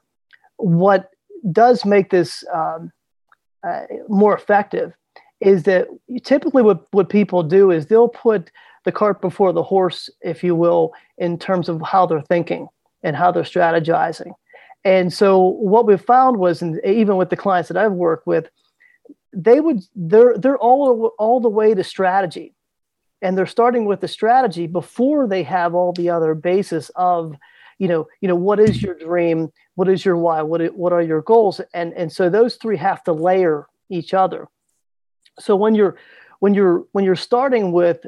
what 0.58 1.12
does 1.52 1.86
make 1.86 2.10
this 2.10 2.44
um, 2.52 2.92
uh, 3.64 3.82
more 4.08 4.36
effective 4.36 4.92
is 5.40 5.64
that 5.64 5.88
typically 6.24 6.64
what, 6.64 6.88
what 6.92 7.10
people 7.10 7.44
do 7.44 7.70
is 7.70 7.86
they'll 7.86 8.10
put 8.10 8.52
the 8.86 8.92
cart 8.92 9.22
before 9.22 9.54
the 9.54 9.62
horse, 9.62 10.10
if 10.22 10.44
you 10.44 10.56
will, 10.56 10.94
in 11.20 11.38
terms 11.38 11.70
of 11.70 11.80
how 11.84 12.08
they're 12.08 12.22
thinking 12.22 12.68
and 13.04 13.16
how 13.16 13.32
they're 13.32 13.44
strategizing. 13.44 14.34
And 14.84 15.14
so 15.14 15.40
what 15.40 15.86
we 15.86 15.96
found 15.96 16.38
was, 16.38 16.64
and 16.64 16.82
even 16.84 17.18
with 17.18 17.30
the 17.30 17.38
clients 17.38 17.68
that 17.68 17.78
I've 17.78 17.92
worked 17.92 18.26
with, 18.26 18.50
they 19.34 19.60
would 19.60 19.80
they're 19.96 20.38
they're 20.38 20.58
all 20.58 21.14
all 21.18 21.40
the 21.40 21.50
way 21.50 21.74
to 21.74 21.84
strategy. 21.84 22.56
And 23.22 23.38
they're 23.38 23.46
starting 23.46 23.86
with 23.86 24.02
the 24.02 24.08
strategy 24.08 24.68
before 24.68 25.28
they 25.28 25.44
have 25.44 25.76
all 25.76 25.94
the 25.94 26.10
other 26.10 26.36
basis 26.36 26.90
of 26.96 27.36
you 27.78 27.88
know 27.88 28.08
you 28.22 28.28
know 28.28 28.36
what 28.36 28.60
is 28.60 28.82
your 28.82 28.96
dream? 28.96 29.52
What 29.76 29.90
is 29.90 30.06
your 30.06 30.18
why? 30.18 30.42
What 30.42 30.62
what 30.76 30.94
are 30.94 31.02
your 31.02 31.22
goals? 31.22 31.62
And 31.74 31.94
and 31.94 32.12
so 32.12 32.30
those 32.30 32.56
three 32.56 32.78
have 32.78 33.04
to 33.06 33.14
layer 33.14 33.68
each 33.90 34.14
other. 34.14 34.48
So 35.40 35.56
when 35.56 35.76
you're 35.76 35.98
when 36.40 36.54
you're 36.54 36.86
when 36.94 37.06
you're 37.06 37.16
starting 37.16 37.72
with 37.72 38.06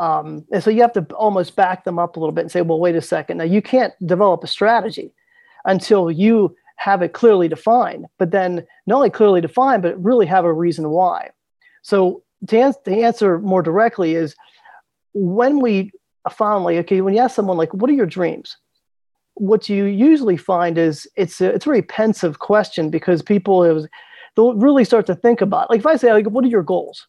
Um, 0.00 0.44
and 0.52 0.60
so 0.62 0.70
you 0.70 0.82
have 0.82 0.92
to 0.94 1.04
almost 1.14 1.54
back 1.54 1.84
them 1.84 1.98
up 1.98 2.16
a 2.16 2.20
little 2.20 2.34
bit 2.34 2.42
and 2.42 2.50
say, 2.50 2.62
well, 2.62 2.80
wait 2.80 2.96
a 2.96 3.00
second. 3.00 3.38
Now 3.38 3.44
you 3.44 3.62
can't 3.62 3.94
develop 4.04 4.42
a 4.42 4.48
strategy 4.48 5.12
until 5.64 6.10
you 6.10 6.56
have 6.76 7.02
it 7.02 7.12
clearly 7.12 7.48
defined, 7.48 8.06
but 8.18 8.30
then 8.30 8.66
not 8.86 8.96
only 8.96 9.10
clearly 9.10 9.40
defined, 9.40 9.82
but 9.82 10.02
really 10.02 10.26
have 10.26 10.44
a 10.44 10.52
reason 10.52 10.90
why. 10.90 11.30
So 11.82 12.22
to, 12.48 12.58
ans- 12.58 12.76
to 12.84 12.92
answer 12.92 13.38
more 13.38 13.62
directly 13.62 14.14
is 14.14 14.34
when 15.12 15.60
we 15.60 15.92
finally, 16.32 16.78
okay, 16.78 17.00
when 17.00 17.14
you 17.14 17.20
ask 17.20 17.34
someone 17.34 17.56
like, 17.56 17.72
what 17.72 17.90
are 17.90 17.94
your 17.94 18.06
dreams? 18.06 18.56
What 19.34 19.68
you 19.68 19.84
usually 19.84 20.36
find 20.36 20.78
is 20.78 21.08
it's 21.16 21.40
a, 21.40 21.54
it's 21.54 21.66
a 21.66 21.68
very 21.68 21.82
pensive 21.82 22.38
question 22.38 22.90
because 22.90 23.22
people 23.22 23.64
is, 23.64 23.88
they'll 24.36 24.54
really 24.54 24.84
start 24.84 25.06
to 25.06 25.14
think 25.14 25.40
about, 25.40 25.70
like 25.70 25.80
if 25.80 25.86
I 25.86 25.96
say, 25.96 26.12
like, 26.12 26.26
what 26.26 26.44
are 26.44 26.48
your 26.48 26.62
goals? 26.62 27.06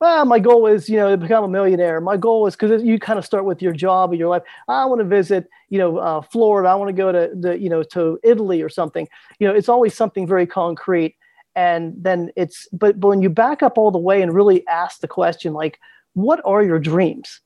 Well, 0.00 0.24
my 0.26 0.38
goal 0.38 0.66
is, 0.66 0.88
you 0.88 0.96
know, 0.96 1.10
to 1.10 1.16
become 1.16 1.44
a 1.44 1.48
millionaire. 1.48 2.00
My 2.00 2.16
goal 2.16 2.46
is 2.46 2.54
because 2.54 2.82
you 2.82 2.98
kind 2.98 3.18
of 3.18 3.24
start 3.24 3.46
with 3.46 3.62
your 3.62 3.72
job 3.72 4.10
and 4.10 4.18
your 4.18 4.28
life. 4.28 4.42
I 4.68 4.84
want 4.84 5.00
to 5.00 5.06
visit, 5.06 5.48
you 5.70 5.78
know, 5.78 5.96
uh, 5.96 6.20
Florida. 6.20 6.68
I 6.68 6.74
want 6.74 6.90
to 6.90 6.92
go 6.92 7.12
to 7.12 7.30
the, 7.34 7.58
you 7.58 7.70
know, 7.70 7.82
to 7.82 8.18
Italy 8.22 8.60
or 8.60 8.68
something. 8.68 9.08
You 9.38 9.48
know, 9.48 9.54
it's 9.54 9.70
always 9.70 9.94
something 9.94 10.26
very 10.26 10.46
concrete. 10.46 11.16
And 11.54 11.94
then 11.96 12.30
it's, 12.36 12.68
but, 12.72 13.00
but 13.00 13.08
when 13.08 13.22
you 13.22 13.30
back 13.30 13.62
up 13.62 13.78
all 13.78 13.90
the 13.90 13.98
way 13.98 14.20
and 14.20 14.34
really 14.34 14.66
ask 14.68 15.00
the 15.00 15.08
question, 15.08 15.54
like, 15.54 15.80
what 16.12 16.42
are 16.44 16.62
your 16.62 16.78
dreams? 16.78 17.40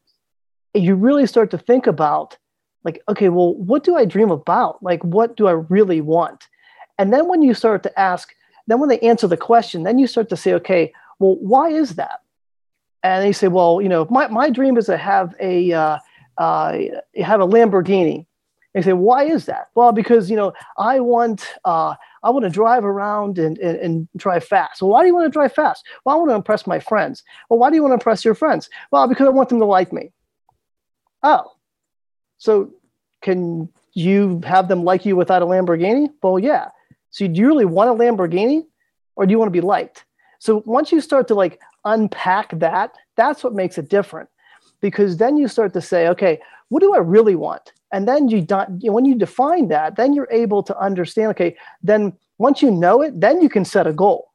You 0.75 0.97
really 0.97 1.27
start 1.27 1.53
to 1.53 1.59
think 1.59 1.87
about, 1.87 2.37
like, 2.83 3.01
okay, 3.09 3.29
well, 3.29 3.55
what 3.55 3.85
do 3.85 3.97
I 3.97 4.05
dream 4.05 4.31
about? 4.31 4.83
Like, 4.83 5.05
what 5.05 5.37
do 5.37 5.47
I 5.47 5.53
really 5.53 6.01
want? 6.01 6.49
And 6.99 7.13
then 7.13 7.29
when 7.29 7.43
you 7.43 7.55
start 7.55 7.85
to 7.85 8.01
ask, 8.01 8.35
then 8.67 8.81
when 8.81 8.89
they 8.89 8.99
answer 9.01 9.29
the 9.29 9.37
question, 9.37 9.85
then 9.85 9.99
you 9.99 10.09
start 10.09 10.29
to 10.31 10.37
say, 10.37 10.55
okay, 10.55 10.93
well, 11.21 11.37
why 11.37 11.69
is 11.69 11.95
that? 11.97 12.20
And 13.03 13.25
they 13.25 13.33
say, 13.33 13.49
well, 13.49 13.81
you 13.81 13.89
know, 13.89 14.07
my, 14.11 14.29
my 14.29 14.51
dream 14.51 14.77
is 14.77 14.87
to 14.87 14.97
have 14.97 15.35
a 15.41 15.73
uh, 15.73 15.99
uh, 16.39 16.79
have 17.23 17.41
a 17.41 17.47
Lamborghini. 17.47 18.27
They 18.75 18.83
say, 18.83 18.93
why 18.93 19.25
is 19.25 19.47
that? 19.47 19.69
Well, 19.75 19.93
because 19.93 20.31
you 20.31 20.37
know, 20.37 20.53
I 20.79 21.01
want 21.01 21.47
uh, 21.65 21.95
I 22.23 22.31
want 22.31 22.45
to 22.45 22.51
drive 22.51 22.85
around 22.85 23.39
and, 23.39 23.59
and, 23.59 23.79
and 23.79 24.09
drive 24.17 24.45
fast. 24.45 24.81
Well, 24.81 24.91
why 24.91 25.03
do 25.03 25.09
you 25.09 25.15
want 25.15 25.27
to 25.27 25.31
drive 25.31 25.53
fast? 25.53 25.85
Well, 26.05 26.15
I 26.15 26.19
want 26.19 26.31
to 26.31 26.35
impress 26.37 26.67
my 26.67 26.79
friends. 26.79 27.25
Well, 27.49 27.59
why 27.59 27.71
do 27.71 27.77
you 27.77 27.83
want 27.83 27.93
to 27.93 27.95
impress 27.95 28.25
your 28.25 28.35
friends? 28.35 28.69
Well, 28.91 29.09
because 29.09 29.27
I 29.27 29.31
want 29.31 29.49
them 29.49 29.59
to 29.59 29.65
like 29.65 29.93
me. 29.93 30.13
Oh, 31.23 31.53
so 32.39 32.73
can 33.23 33.69
you 33.93 34.41
have 34.45 34.69
them 34.69 34.85
like 34.85 35.05
you 35.05 35.17
without 35.17 35.43
a 35.43 35.47
Lamborghini? 35.47 36.09
Well, 36.23 36.39
yeah. 36.39 36.69
So 37.11 37.27
do 37.27 37.41
you 37.41 37.49
really 37.49 37.65
want 37.65 37.91
a 37.91 37.95
Lamborghini, 37.95 38.65
or 39.17 39.27
do 39.27 39.33
you 39.33 39.39
want 39.39 39.49
to 39.49 39.53
be 39.53 39.61
liked? 39.61 40.05
So 40.41 40.63
once 40.67 40.91
you 40.91 41.01
start 41.01 41.29
to 41.29 41.35
like 41.35 41.61
unpack 41.85 42.59
that, 42.59 42.97
that's 43.15 43.45
what 43.45 43.55
makes 43.55 43.79
it 43.79 43.89
different. 43.89 44.29
Because 44.81 45.19
then 45.19 45.37
you 45.37 45.47
start 45.47 45.73
to 45.75 45.83
say, 45.83 46.09
okay, 46.09 46.41
what 46.71 46.81
do 46.81 46.95
I 46.95 46.99
really 46.99 47.37
want? 47.37 47.73
And 47.93 48.09
then 48.09 48.29
you 48.29 48.41
don't, 48.41 48.83
when 48.83 49.05
you 49.05 49.15
define 49.15 49.69
that, 49.69 49.97
then 49.97 50.15
you're 50.15 50.29
able 50.31 50.63
to 50.65 50.79
understand, 50.79 51.29
okay, 51.31 51.57
then 51.83 52.15
once 52.39 52.63
you 52.63 52.71
know 52.71 53.03
it, 53.03 53.21
then 53.21 53.43
you 53.43 53.51
can 53.51 53.65
set 53.65 53.87
a 53.87 53.93
goal. 53.93 54.33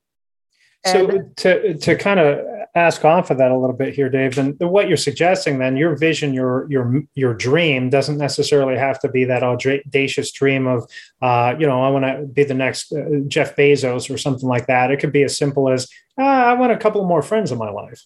And 0.85 1.11
so 1.11 1.29
to 1.37 1.73
to 1.73 1.95
kind 1.95 2.19
of 2.19 2.45
ask 2.75 3.05
off 3.05 3.31
of 3.31 3.37
that 3.37 3.51
a 3.51 3.57
little 3.57 3.75
bit 3.75 3.95
here, 3.95 4.09
Dave, 4.09 4.35
then 4.35 4.57
what 4.59 4.87
you're 4.87 4.97
suggesting, 4.97 5.59
then 5.59 5.77
your 5.77 5.95
vision, 5.95 6.33
your 6.33 6.67
your 6.69 7.01
your 7.15 7.33
dream 7.33 7.89
doesn't 7.89 8.17
necessarily 8.17 8.77
have 8.77 8.99
to 8.99 9.09
be 9.09 9.23
that 9.25 9.43
audacious 9.43 10.31
dream 10.31 10.67
of, 10.67 10.89
uh, 11.21 11.55
you 11.57 11.65
know, 11.65 11.81
I 11.81 11.89
want 11.89 12.05
to 12.05 12.25
be 12.25 12.43
the 12.43 12.53
next 12.53 12.91
uh, 12.91 13.03
Jeff 13.27 13.55
Bezos 13.55 14.13
or 14.13 14.17
something 14.17 14.47
like 14.47 14.67
that. 14.67 14.91
It 14.91 14.99
could 14.99 15.13
be 15.13 15.23
as 15.23 15.37
simple 15.37 15.69
as 15.69 15.87
uh, 16.19 16.23
I 16.23 16.53
want 16.53 16.73
a 16.73 16.77
couple 16.77 17.03
more 17.05 17.21
friends 17.21 17.51
in 17.51 17.57
my 17.57 17.69
life. 17.69 18.05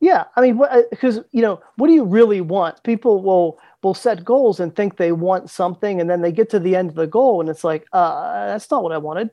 Yeah, 0.00 0.24
I 0.36 0.42
mean, 0.42 0.60
because 0.90 1.18
uh, 1.18 1.22
you 1.30 1.42
know, 1.42 1.60
what 1.76 1.86
do 1.88 1.94
you 1.94 2.04
really 2.04 2.40
want? 2.40 2.82
People 2.82 3.22
will 3.22 3.58
will 3.82 3.94
set 3.94 4.24
goals 4.24 4.58
and 4.58 4.74
think 4.74 4.96
they 4.96 5.12
want 5.12 5.50
something, 5.50 6.00
and 6.00 6.08
then 6.08 6.22
they 6.22 6.32
get 6.32 6.50
to 6.50 6.58
the 6.58 6.76
end 6.76 6.90
of 6.90 6.96
the 6.96 7.06
goal, 7.06 7.40
and 7.40 7.48
it's 7.48 7.64
like, 7.64 7.86
uh, 7.92 8.46
that's 8.46 8.70
not 8.70 8.82
what 8.82 8.92
I 8.92 8.98
wanted. 8.98 9.30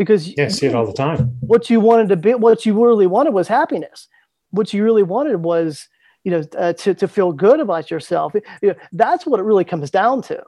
Because 0.00 0.28
yeah, 0.28 0.46
I 0.46 0.48
see 0.48 0.66
it 0.66 0.74
all 0.74 0.86
the 0.86 0.94
time. 0.94 1.36
What 1.40 1.68
you 1.68 1.78
wanted 1.78 2.08
to 2.08 2.16
be, 2.16 2.32
what 2.32 2.64
you 2.64 2.72
really 2.82 3.06
wanted 3.06 3.34
was 3.34 3.48
happiness. 3.48 4.08
What 4.50 4.72
you 4.72 4.82
really 4.82 5.02
wanted 5.02 5.42
was, 5.44 5.88
you 6.24 6.30
know, 6.30 6.42
uh, 6.56 6.72
to 6.72 6.94
to 6.94 7.06
feel 7.06 7.32
good 7.32 7.60
about 7.60 7.90
yourself. 7.90 8.32
You 8.62 8.70
know, 8.70 8.74
that's 8.92 9.26
what 9.26 9.40
it 9.40 9.42
really 9.42 9.64
comes 9.64 9.90
down 9.90 10.22
to. 10.22 10.42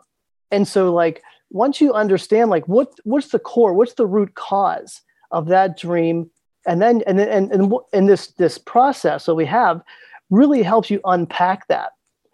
And 0.50 0.66
so, 0.66 0.90
like, 0.90 1.22
once 1.50 1.82
you 1.82 1.92
understand, 1.92 2.48
like, 2.48 2.66
what 2.66 2.98
what's 3.04 3.28
the 3.28 3.38
core, 3.38 3.74
what's 3.74 3.92
the 3.92 4.06
root 4.06 4.34
cause 4.34 5.02
of 5.30 5.48
that 5.48 5.76
dream 5.76 6.30
and 6.66 6.80
then 6.80 7.02
and 7.06 7.18
then 7.18 7.28
and 7.28 7.52
and 7.52 7.74
in 7.92 8.06
this 8.06 8.28
this 8.28 8.58
process 8.58 9.26
that 9.26 9.34
we 9.34 9.44
have 9.44 9.82
really 10.30 10.62
helps 10.62 10.90
you 10.90 11.00
unpack 11.04 11.66
that 11.68 11.90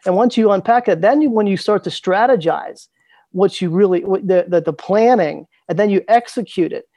and 0.07 0.15
once 0.15 0.37
you 0.37 0.51
unpack 0.51 0.89
it 0.89 1.01
then 1.01 1.21
you, 1.21 1.31
when 1.31 1.47
you 1.47 1.57
start 1.57 1.85
to 1.85 1.91
strategize 1.91 2.89
what 3.33 3.61
you 3.61 3.71
really 3.71 4.05
what 4.05 4.27
the, 4.27 4.45
the 4.49 4.61
the 4.61 4.73
planning 4.73 5.47
and 5.69 5.79
then 5.79 5.91
you 5.91 6.03
execute 6.09 6.73
it 6.73 6.88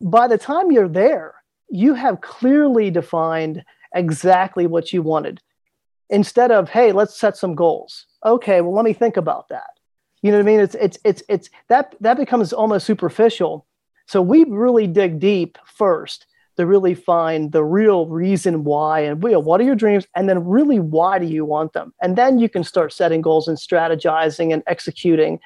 by 0.00 0.28
the 0.28 0.38
time 0.38 0.70
you're 0.70 0.88
there 0.88 1.34
you 1.68 1.94
have 1.94 2.20
clearly 2.20 2.90
defined 2.90 3.64
exactly 3.94 4.66
what 4.66 4.92
you 4.92 5.02
wanted. 5.02 5.40
Instead 6.10 6.50
of 6.52 6.70
hey 6.70 6.92
let's 6.92 7.18
set 7.18 7.36
some 7.36 7.54
goals. 7.54 8.06
Okay 8.24 8.60
well 8.60 8.74
let 8.74 8.84
me 8.84 8.92
think 8.92 9.16
about 9.16 9.48
that. 9.48 9.70
You 10.22 10.30
know 10.30 10.38
what 10.38 10.44
i 10.44 10.46
mean? 10.46 10.60
It's 10.60 10.74
it's 10.76 10.98
it's 11.04 11.22
it's 11.28 11.50
that 11.68 11.94
that 12.00 12.16
becomes 12.16 12.52
almost 12.52 12.86
superficial. 12.86 13.66
So 14.06 14.22
we 14.22 14.44
really 14.44 14.86
dig 14.86 15.18
deep 15.18 15.58
first 15.64 16.26
to 16.56 16.64
really 16.64 16.94
find 16.94 17.52
the 17.52 17.64
real 17.64 18.06
reason 18.06 18.64
why 18.64 19.00
and 19.00 19.22
you 19.22 19.30
know, 19.30 19.40
what 19.40 19.60
are 19.60 19.64
your 19.64 19.74
dreams? 19.74 20.06
And 20.14 20.28
then 20.28 20.44
really 20.44 20.78
why 20.78 21.18
do 21.18 21.26
you 21.26 21.44
want 21.44 21.72
them? 21.72 21.92
And 22.00 22.16
then 22.16 22.38
you 22.38 22.48
can 22.48 22.64
start 22.64 22.92
setting 22.92 23.20
goals 23.20 23.48
and 23.48 23.58
strategizing 23.58 24.52
and 24.52 24.62
executing. 24.66 25.38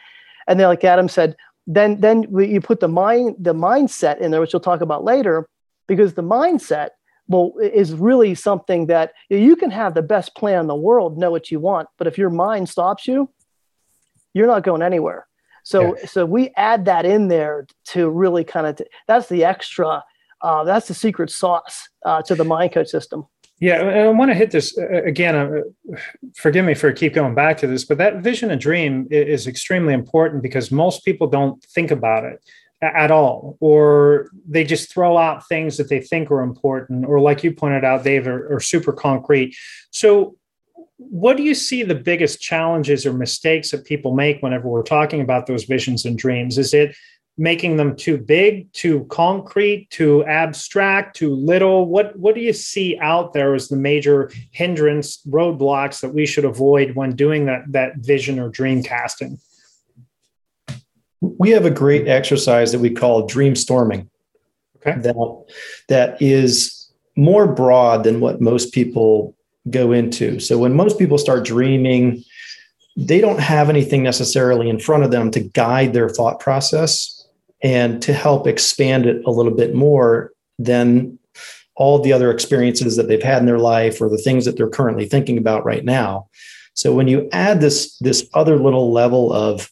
And 0.47 0.61
then 0.61 0.69
like 0.69 0.85
adam 0.85 1.09
said 1.09 1.37
then 1.75 2.01
then 2.01 2.27
you 2.37 2.61
put 2.61 2.81
the 2.81 2.89
mind 2.89 3.37
the 3.39 3.55
mindset 3.55 4.19
in 4.19 4.31
there 4.31 4.41
which 4.41 4.53
we'll 4.53 4.61
talk 4.61 4.81
about 4.81 5.05
later 5.05 5.49
because 5.87 6.15
the 6.15 6.23
mindset 6.23 6.91
well 7.29 7.53
is 7.61 7.93
really 7.93 8.35
something 8.35 8.87
that 8.87 9.13
you 9.29 9.57
can 9.57 9.71
have 9.71 9.95
the 9.95 10.03
best 10.03 10.35
plan 10.35 10.61
in 10.61 10.67
the 10.67 10.75
world 10.75 11.19
know 11.19 11.31
what 11.31 11.51
you 11.51 11.61
want 11.61 11.89
but 11.99 12.07
if 12.07 12.19
your 12.19 12.31
mind 12.31 12.69
stops 12.69 13.07
you 13.07 13.31
you're 14.35 14.47
not 14.47 14.63
going 14.63 14.83
anywhere 14.83 15.27
so 15.63 15.97
yeah. 15.97 16.07
so 16.07 16.27
we 16.27 16.51
add 16.57 16.85
that 16.87 17.05
in 17.05 17.29
there 17.29 17.67
to 17.85 18.09
really 18.11 18.45
kind 18.45 18.67
of 18.67 18.77
t- 18.77 18.85
that's 19.07 19.29
the 19.29 19.45
extra 19.45 20.03
uh, 20.43 20.65
that's 20.65 20.89
the 20.89 20.95
secret 20.95 21.31
sauce 21.31 21.89
uh, 22.05 22.23
to 22.23 22.35
the 22.35 22.45
mind 22.45 22.73
coach 22.73 22.89
system. 22.89 23.27
Yeah, 23.61 23.75
I 23.75 24.09
want 24.09 24.31
to 24.31 24.35
hit 24.35 24.51
this 24.51 24.77
again. 24.79 25.37
Uh, 25.37 25.97
forgive 26.35 26.65
me 26.65 26.73
for 26.73 26.91
keep 26.93 27.13
going 27.13 27.35
back 27.35 27.59
to 27.59 27.67
this, 27.67 27.85
but 27.85 27.99
that 27.99 28.23
vision 28.23 28.51
and 28.51 28.59
dream 28.59 29.07
is 29.11 29.47
extremely 29.47 29.93
important 29.93 30.43
because 30.43 30.73
most 30.73 31.05
people 31.05 31.27
don't 31.27 31.63
think 31.63 31.91
about 31.91 32.25
it 32.25 32.43
at 32.81 33.11
all, 33.11 33.59
or 33.61 34.31
they 34.49 34.65
just 34.65 34.91
throw 34.91 35.19
out 35.19 35.47
things 35.47 35.77
that 35.77 35.91
they 35.91 36.01
think 36.01 36.31
are 36.31 36.41
important, 36.41 37.05
or 37.05 37.21
like 37.21 37.45
you 37.45 37.53
pointed 37.53 37.85
out, 37.85 38.03
Dave, 38.03 38.27
are, 38.27 38.55
are 38.55 38.61
super 38.61 38.95
concrete. 38.95 39.55
So, 39.91 40.37
what 40.97 41.37
do 41.37 41.43
you 41.43 41.55
see 41.55 41.83
the 41.83 41.95
biggest 41.95 42.41
challenges 42.41 43.05
or 43.05 43.13
mistakes 43.13 43.71
that 43.73 43.85
people 43.85 44.15
make 44.15 44.43
whenever 44.43 44.69
we're 44.69 44.83
talking 44.83 45.21
about 45.21 45.47
those 45.47 45.65
visions 45.65 46.07
and 46.07 46.17
dreams? 46.17 46.57
Is 46.57 46.73
it 46.73 46.97
making 47.41 47.79
them 47.79 47.97
too 47.97 48.19
big, 48.19 48.71
too 48.75 49.05
concrete, 49.05 49.89
too 49.91 50.23
abstract, 50.27 51.17
too 51.17 51.35
little? 51.35 51.87
What 51.87 52.17
what 52.17 52.35
do 52.35 52.43
you 52.43 52.53
see 52.53 52.99
out 53.01 53.33
there 53.33 53.55
as 53.55 53.69
the 53.69 53.77
major 53.77 54.31
hindrance 54.53 55.23
roadblocks 55.27 56.03
that 56.03 56.13
we 56.13 56.27
should 56.27 56.45
avoid 56.45 56.95
when 56.95 57.17
doing 57.17 57.47
that 57.47 57.63
that 57.69 57.97
vision 57.97 58.39
or 58.39 58.51
dream 58.51 58.83
casting? 58.83 59.39
We 61.21 61.51
have 61.51 61.65
a 61.65 61.71
great 61.71 62.07
exercise 62.07 62.73
that 62.73 62.79
we 62.79 62.91
call 62.91 63.27
dream 63.27 63.57
storming. 63.57 64.11
Okay. 64.77 65.01
That 65.01 65.45
that 65.89 66.21
is 66.21 66.91
more 67.17 67.47
broad 67.47 68.05
than 68.05 68.21
what 68.21 68.43
most 68.43 68.73
people 68.73 69.35
go 69.71 69.93
into. 69.93 70.41
So 70.41 70.59
when 70.59 70.75
most 70.75 70.99
people 70.99 71.17
start 71.17 71.45
dreaming, 71.47 72.23
they 72.97 73.21
don't 73.21 73.41
have 73.41 73.71
anything 73.71 74.03
necessarily 74.03 74.69
in 74.69 74.79
front 74.79 75.05
of 75.05 75.11
them 75.11 75.31
to 75.31 75.41
guide 75.41 75.95
their 75.95 76.11
thought 76.11 76.39
process 76.39 77.20
and 77.63 78.03
to 78.03 78.13
help 78.13 78.47
expand 78.47 79.07
it 79.07 79.23
a 79.25 79.31
little 79.31 79.55
bit 79.55 79.75
more 79.75 80.33
than 80.59 81.19
all 81.77 81.99
the 81.99 82.13
other 82.13 82.31
experiences 82.31 82.97
that 82.97 83.09
they've 83.09 83.23
had 83.23 83.39
in 83.39 83.47
their 83.47 83.59
life 83.59 84.01
or 84.01 84.09
the 84.09 84.19
things 84.19 84.45
that 84.45 84.57
they're 84.57 84.69
currently 84.69 85.07
thinking 85.07 85.39
about 85.39 85.65
right 85.65 85.85
now. 85.85 86.29
So 86.75 86.93
when 86.95 87.09
you 87.09 87.29
add 87.33 87.61
this 87.61 87.97
this 87.99 88.29
other 88.35 88.57
little 88.57 88.93
level 88.93 89.33
of 89.33 89.71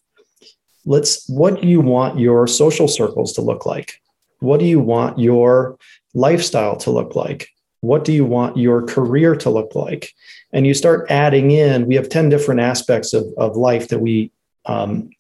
let's 0.85 1.29
what 1.29 1.61
do 1.61 1.69
you 1.69 1.81
want 1.81 2.19
your 2.19 2.47
social 2.47 2.89
circles 2.89 3.35
to 3.35 3.43
look 3.43 3.67
like? 3.67 4.01
What 4.41 4.61
do 4.61 4.67
you 4.67 4.81
want 4.81 5.19
your 5.19 5.79
lifestyle 6.15 6.77
to 6.79 6.91
look 6.91 7.15
like? 7.15 7.49
What 7.81 8.05
do 8.05 8.13
you 8.13 8.25
want 8.25 8.57
your 8.57 8.83
career 8.83 9.37
to 9.37 9.51
look 9.51 9.75
like? 9.75 10.15
And 10.53 10.67
you 10.67 10.75
start 10.75 11.11
adding 11.11 11.51
in, 11.51 11.87
we 11.87 11.95
have 11.95 12.09
10 12.09 12.29
different 12.29 12.61
aspects 12.61 13.13
of, 13.13 13.27
of 13.37 13.57
life 13.57 13.89
that 13.89 14.01
we 14.01 14.33
um, 14.65 15.11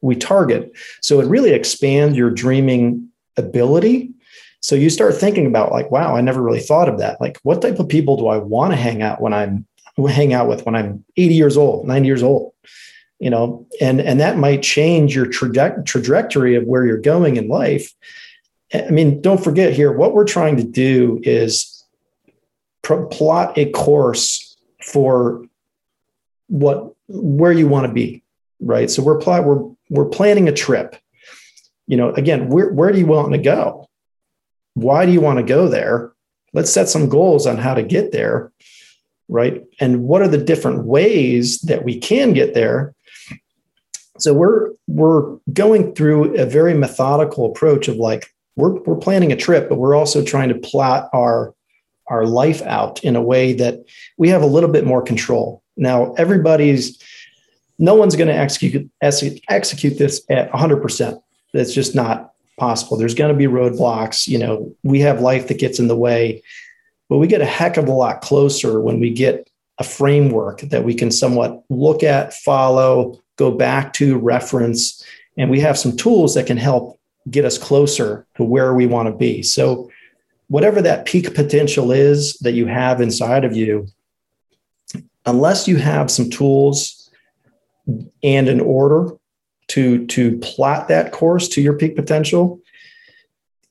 we 0.00 0.16
target. 0.16 0.72
So 1.02 1.20
it 1.20 1.28
really 1.28 1.52
expands 1.52 2.16
your 2.16 2.30
dreaming 2.30 3.08
ability. 3.36 4.12
So 4.60 4.74
you 4.74 4.90
start 4.90 5.14
thinking 5.16 5.46
about 5.46 5.72
like, 5.72 5.90
wow, 5.90 6.16
I 6.16 6.20
never 6.20 6.42
really 6.42 6.60
thought 6.60 6.88
of 6.88 6.98
that. 6.98 7.20
Like, 7.20 7.38
what 7.42 7.62
type 7.62 7.78
of 7.78 7.88
people 7.88 8.16
do 8.16 8.28
I 8.28 8.36
want 8.36 8.72
to 8.72 8.76
hang 8.76 9.02
out 9.02 9.20
when 9.20 9.32
I'm 9.32 9.66
hang 10.08 10.32
out 10.32 10.48
with 10.48 10.64
when 10.64 10.74
I'm 10.74 11.04
80 11.16 11.34
years 11.34 11.56
old, 11.56 11.86
90 11.86 12.06
years 12.06 12.22
old? 12.22 12.52
You 13.18 13.30
know, 13.30 13.66
and 13.80 14.00
and 14.00 14.20
that 14.20 14.38
might 14.38 14.62
change 14.62 15.14
your 15.14 15.26
traje- 15.26 15.84
trajectory 15.84 16.54
of 16.54 16.64
where 16.64 16.86
you're 16.86 16.98
going 16.98 17.36
in 17.36 17.48
life. 17.48 17.92
I 18.72 18.90
mean, 18.90 19.20
don't 19.20 19.42
forget 19.42 19.74
here, 19.74 19.92
what 19.92 20.14
we're 20.14 20.24
trying 20.24 20.56
to 20.56 20.64
do 20.64 21.20
is 21.22 21.84
plot 22.82 23.58
a 23.58 23.70
course 23.70 24.56
for 24.82 25.44
what 26.48 26.94
where 27.08 27.52
you 27.52 27.68
want 27.68 27.86
to 27.86 27.92
be, 27.92 28.22
right? 28.60 28.90
So 28.90 29.02
we're 29.02 29.18
plot 29.18 29.44
we're 29.44 29.70
we're 29.90 30.08
planning 30.08 30.48
a 30.48 30.52
trip. 30.52 30.96
You 31.86 31.96
know, 31.96 32.12
again, 32.12 32.48
where 32.48 32.72
where 32.72 32.92
do 32.92 32.98
you 32.98 33.06
want 33.06 33.32
to 33.32 33.38
go? 33.38 33.88
Why 34.74 35.04
do 35.04 35.12
you 35.12 35.20
want 35.20 35.38
to 35.38 35.44
go 35.44 35.68
there? 35.68 36.12
Let's 36.52 36.72
set 36.72 36.88
some 36.88 37.08
goals 37.08 37.46
on 37.46 37.58
how 37.58 37.74
to 37.74 37.82
get 37.82 38.12
there, 38.12 38.52
right? 39.28 39.64
And 39.78 40.04
what 40.04 40.22
are 40.22 40.28
the 40.28 40.38
different 40.38 40.84
ways 40.84 41.60
that 41.62 41.84
we 41.84 41.98
can 41.98 42.32
get 42.32 42.54
there? 42.54 42.94
So 44.18 44.32
we're 44.32 44.70
we're 44.86 45.38
going 45.52 45.94
through 45.94 46.38
a 46.38 46.46
very 46.46 46.74
methodical 46.74 47.46
approach 47.46 47.88
of 47.88 47.96
like 47.96 48.32
we're 48.56 48.80
we're 48.82 48.96
planning 48.96 49.32
a 49.32 49.36
trip, 49.36 49.68
but 49.68 49.76
we're 49.76 49.96
also 49.96 50.24
trying 50.24 50.50
to 50.50 50.54
plot 50.54 51.10
our 51.12 51.54
our 52.06 52.26
life 52.26 52.62
out 52.62 53.02
in 53.04 53.16
a 53.16 53.22
way 53.22 53.52
that 53.54 53.80
we 54.18 54.28
have 54.28 54.42
a 54.42 54.46
little 54.46 54.70
bit 54.70 54.84
more 54.84 55.02
control. 55.02 55.62
Now, 55.76 56.12
everybody's 56.14 57.02
no 57.80 57.94
one's 57.94 58.14
going 58.14 58.28
to 58.28 58.34
execute 58.34 58.88
execute 59.00 59.98
this 59.98 60.22
at 60.28 60.52
100%. 60.52 61.22
That's 61.52 61.74
just 61.74 61.94
not 61.94 62.32
possible. 62.58 62.96
There's 62.96 63.14
going 63.14 63.32
to 63.32 63.38
be 63.38 63.46
roadblocks. 63.46 64.28
You 64.28 64.38
know, 64.38 64.76
we 64.84 65.00
have 65.00 65.20
life 65.20 65.48
that 65.48 65.58
gets 65.58 65.80
in 65.80 65.88
the 65.88 65.96
way, 65.96 66.42
but 67.08 67.18
we 67.18 67.26
get 67.26 67.40
a 67.40 67.46
heck 67.46 67.78
of 67.78 67.88
a 67.88 67.92
lot 67.92 68.20
closer 68.20 68.80
when 68.80 69.00
we 69.00 69.10
get 69.10 69.50
a 69.78 69.84
framework 69.84 70.60
that 70.60 70.84
we 70.84 70.94
can 70.94 71.10
somewhat 71.10 71.64
look 71.70 72.02
at, 72.02 72.34
follow, 72.34 73.18
go 73.36 73.50
back 73.50 73.94
to, 73.94 74.18
reference, 74.18 75.02
and 75.38 75.50
we 75.50 75.58
have 75.60 75.78
some 75.78 75.96
tools 75.96 76.34
that 76.34 76.46
can 76.46 76.58
help 76.58 77.00
get 77.30 77.46
us 77.46 77.56
closer 77.56 78.26
to 78.36 78.44
where 78.44 78.74
we 78.74 78.86
want 78.86 79.08
to 79.08 79.14
be. 79.14 79.42
So, 79.42 79.90
whatever 80.48 80.82
that 80.82 81.06
peak 81.06 81.34
potential 81.34 81.92
is 81.92 82.34
that 82.40 82.52
you 82.52 82.66
have 82.66 83.00
inside 83.00 83.44
of 83.44 83.56
you, 83.56 83.86
unless 85.24 85.66
you 85.66 85.76
have 85.76 86.10
some 86.10 86.28
tools 86.28 86.99
and 88.22 88.48
an 88.48 88.60
order 88.60 89.16
to 89.68 90.06
to 90.06 90.38
plot 90.38 90.88
that 90.88 91.12
course 91.12 91.48
to 91.48 91.60
your 91.60 91.74
peak 91.74 91.96
potential, 91.96 92.60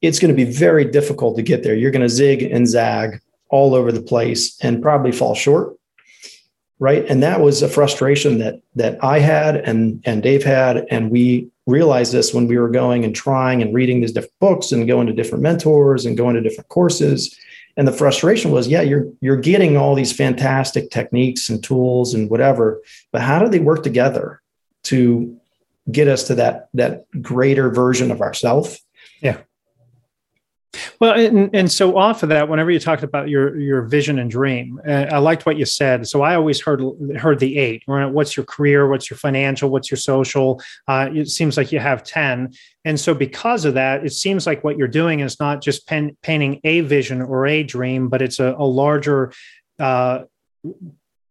it's 0.02 0.20
going 0.20 0.36
to 0.36 0.46
be 0.46 0.50
very 0.50 0.86
difficult 0.86 1.36
to 1.36 1.42
get 1.42 1.64
there. 1.64 1.76
You're 1.76 1.92
going 1.92 2.02
to 2.02 2.10
zig 2.10 2.44
and 2.44 2.68
zag 2.68 3.22
all 3.50 3.76
over 3.76 3.92
the 3.92 4.02
place 4.02 4.58
and 4.62 4.82
probably 4.82 5.12
fall 5.12 5.36
short. 5.36 5.76
Right. 6.82 7.06
And 7.10 7.22
that 7.24 7.42
was 7.42 7.62
a 7.62 7.68
frustration 7.68 8.38
that 8.38 8.62
that 8.76 9.04
I 9.04 9.20
had 9.20 9.58
and 9.58 10.02
and 10.06 10.24
Dave 10.24 10.46
had. 10.46 10.86
And 10.90 11.12
we 11.12 11.50
realized 11.66 12.14
this 12.14 12.34
when 12.34 12.48
we 12.48 12.58
were 12.58 12.70
going 12.70 13.04
and 13.04 13.14
trying 13.14 13.62
and 13.62 13.76
reading 13.76 14.00
these 14.00 14.14
different 14.14 14.40
books 14.40 14.72
and 14.72 14.88
going 14.88 15.08
to 15.08 15.14
different 15.14 15.44
mentors 15.44 16.06
and 16.06 16.16
going 16.16 16.36
to 16.36 16.42
different 16.42 16.70
courses. 16.70 17.38
And 17.80 17.88
the 17.88 17.94
frustration 17.94 18.52
was, 18.52 18.68
yeah, 18.68 18.82
you're 18.82 19.06
you're 19.22 19.38
getting 19.38 19.78
all 19.78 19.96
these 19.96 20.12
fantastic 20.12 20.92
techniques 20.92 21.48
and 21.48 21.64
tools 21.64 22.14
and 22.14 22.30
whatever, 22.30 22.82
but 23.14 23.22
how 23.22 23.40
do 23.40 23.48
they 23.48 23.62
work 23.62 23.84
together 23.84 24.42
to 24.84 25.40
get 25.90 26.10
us 26.10 26.26
to 26.26 26.36
that 26.36 26.68
that 26.74 27.06
greater 27.22 27.70
version 27.70 28.12
of 28.12 28.22
ourself? 28.22 28.80
Yeah. 29.22 29.38
Well, 31.02 31.14
and, 31.14 31.50
and 31.54 31.72
so 31.72 31.98
off 31.98 32.22
of 32.24 32.30
that, 32.30 32.48
whenever 32.48 32.70
you 32.70 32.80
talked 32.80 33.04
about 33.04 33.28
your 33.28 33.58
your 33.58 33.82
vision 33.84 34.20
and 34.20 34.30
dream, 34.30 34.80
uh, 34.88 35.08
I 35.12 35.18
liked 35.18 35.46
what 35.46 35.58
you 35.58 35.66
said. 35.66 36.08
So 36.08 36.22
I 36.22 36.36
always 36.36 36.62
heard 36.62 36.82
heard 37.18 37.40
the 37.40 37.58
eight. 37.58 37.84
Right? 37.88 38.06
What's 38.06 38.38
your 38.38 38.46
career? 38.46 38.88
What's 38.88 39.10
your 39.10 39.18
financial? 39.18 39.70
What's 39.70 39.90
your 39.90 39.98
social? 39.98 40.62
Uh, 40.88 41.10
it 41.14 41.30
seems 41.30 41.58
like 41.58 41.72
you 41.72 41.80
have 41.80 42.04
ten. 42.04 42.54
And 42.86 43.00
so 43.00 43.14
because 43.14 43.66
of 43.66 43.74
that, 43.74 44.06
it 44.06 44.14
seems 44.14 44.46
like 44.46 44.64
what 44.64 44.78
you're 44.78 44.88
doing 44.88 45.22
is 45.22 45.40
not 45.40 45.62
just 45.62 45.88
pen, 45.88 46.16
painting 46.22 46.62
a 46.64 46.82
vision 46.82 47.22
or 47.22 47.48
a 47.48 47.64
dream, 47.64 48.08
but 48.08 48.22
it's 48.22 48.40
a, 48.40 48.54
a 48.58 48.66
larger 48.66 49.34
uh, 49.80 50.24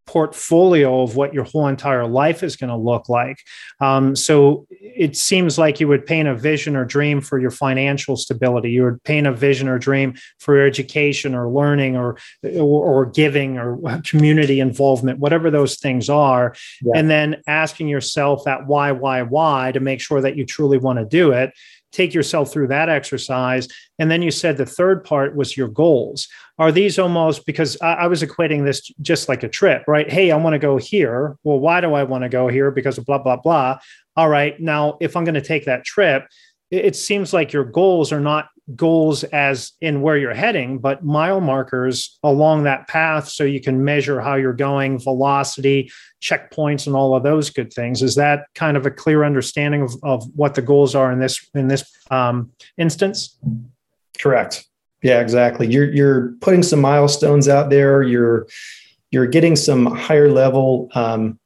portfolio 0.08 1.02
of 1.02 1.16
what 1.16 1.34
your 1.34 1.44
whole 1.44 1.68
entire 1.68 2.06
life 2.06 2.42
is 2.42 2.56
going 2.56 2.70
to 2.70 2.76
look 2.76 3.10
like. 3.10 3.44
Um, 3.78 4.16
so 4.16 4.66
it 4.70 5.16
seems 5.18 5.58
like 5.58 5.80
you 5.80 5.86
would 5.86 6.06
paint 6.06 6.26
a 6.26 6.34
vision 6.34 6.76
or 6.76 6.86
dream 6.86 7.20
for 7.20 7.38
your 7.38 7.50
financial 7.50 8.16
stability. 8.16 8.70
You 8.70 8.84
would 8.84 9.04
paint 9.04 9.26
a 9.26 9.32
vision 9.32 9.68
or 9.68 9.78
dream 9.78 10.14
for 10.40 10.56
your 10.56 10.66
education 10.66 11.34
or 11.34 11.50
learning 11.50 11.96
or 11.96 12.16
or, 12.42 12.86
or 12.86 13.06
giving 13.06 13.58
or 13.58 13.78
community 14.04 14.60
involvement, 14.60 15.18
whatever 15.18 15.50
those 15.50 15.78
things 15.78 16.08
are, 16.08 16.54
yeah. 16.82 16.92
and 16.96 17.10
then 17.10 17.42
asking 17.46 17.88
yourself 17.88 18.44
that 18.44 18.66
why, 18.66 18.92
why, 18.92 19.20
why 19.20 19.72
to 19.72 19.80
make 19.80 20.00
sure 20.00 20.22
that 20.22 20.36
you 20.36 20.46
truly 20.46 20.78
want 20.78 20.98
to 20.98 21.04
do 21.04 21.32
it 21.32 21.52
take 21.92 22.14
yourself 22.14 22.52
through 22.52 22.68
that 22.68 22.88
exercise. 22.88 23.68
And 23.98 24.10
then 24.10 24.22
you 24.22 24.30
said 24.30 24.56
the 24.56 24.66
third 24.66 25.04
part 25.04 25.34
was 25.34 25.56
your 25.56 25.68
goals. 25.68 26.28
Are 26.58 26.72
these 26.72 26.98
almost 26.98 27.46
because 27.46 27.76
I, 27.80 27.92
I 27.94 28.06
was 28.08 28.22
equating 28.22 28.64
this 28.64 28.90
just 29.00 29.28
like 29.28 29.42
a 29.42 29.48
trip, 29.48 29.84
right? 29.86 30.10
Hey, 30.10 30.30
I 30.30 30.36
want 30.36 30.54
to 30.54 30.58
go 30.58 30.76
here. 30.76 31.36
Well, 31.44 31.60
why 31.60 31.80
do 31.80 31.94
I 31.94 32.02
want 32.02 32.24
to 32.24 32.28
go 32.28 32.48
here? 32.48 32.70
Because 32.70 32.98
of 32.98 33.06
blah, 33.06 33.18
blah, 33.18 33.36
blah. 33.36 33.78
All 34.16 34.28
right. 34.28 34.58
Now, 34.60 34.96
if 35.00 35.16
I'm 35.16 35.24
going 35.24 35.34
to 35.34 35.40
take 35.40 35.64
that 35.66 35.84
trip, 35.84 36.26
it 36.70 36.96
seems 36.96 37.32
like 37.32 37.52
your 37.52 37.64
goals 37.64 38.12
are 38.12 38.20
not 38.20 38.48
goals 38.76 39.24
as 39.24 39.72
in 39.80 40.02
where 40.02 40.16
you're 40.16 40.34
heading, 40.34 40.78
but 40.78 41.04
mile 41.04 41.40
markers 41.40 42.18
along 42.22 42.64
that 42.64 42.86
path 42.88 43.28
so 43.28 43.44
you 43.44 43.60
can 43.60 43.84
measure 43.84 44.20
how 44.20 44.34
you're 44.34 44.52
going, 44.52 44.98
velocity, 44.98 45.90
checkpoints, 46.20 46.86
and 46.86 46.96
all 46.96 47.14
of 47.14 47.22
those 47.22 47.50
good 47.50 47.72
things. 47.72 48.02
Is 48.02 48.14
that 48.16 48.46
kind 48.54 48.76
of 48.76 48.86
a 48.86 48.90
clear 48.90 49.24
understanding 49.24 49.82
of, 49.82 49.94
of 50.02 50.24
what 50.34 50.54
the 50.54 50.62
goals 50.62 50.94
are 50.94 51.12
in 51.12 51.18
this 51.18 51.48
in 51.54 51.68
this 51.68 51.84
um, 52.10 52.52
instance? 52.76 53.36
Correct. 54.20 54.66
Yeah, 55.02 55.20
exactly. 55.20 55.66
You're 55.68 55.92
you're 55.92 56.32
putting 56.40 56.62
some 56.62 56.80
milestones 56.80 57.48
out 57.48 57.70
there. 57.70 58.02
You're 58.02 58.46
you're 59.10 59.26
getting 59.26 59.56
some 59.56 59.86
higher 59.86 60.30
level, 60.30 60.90
um, 60.94 61.38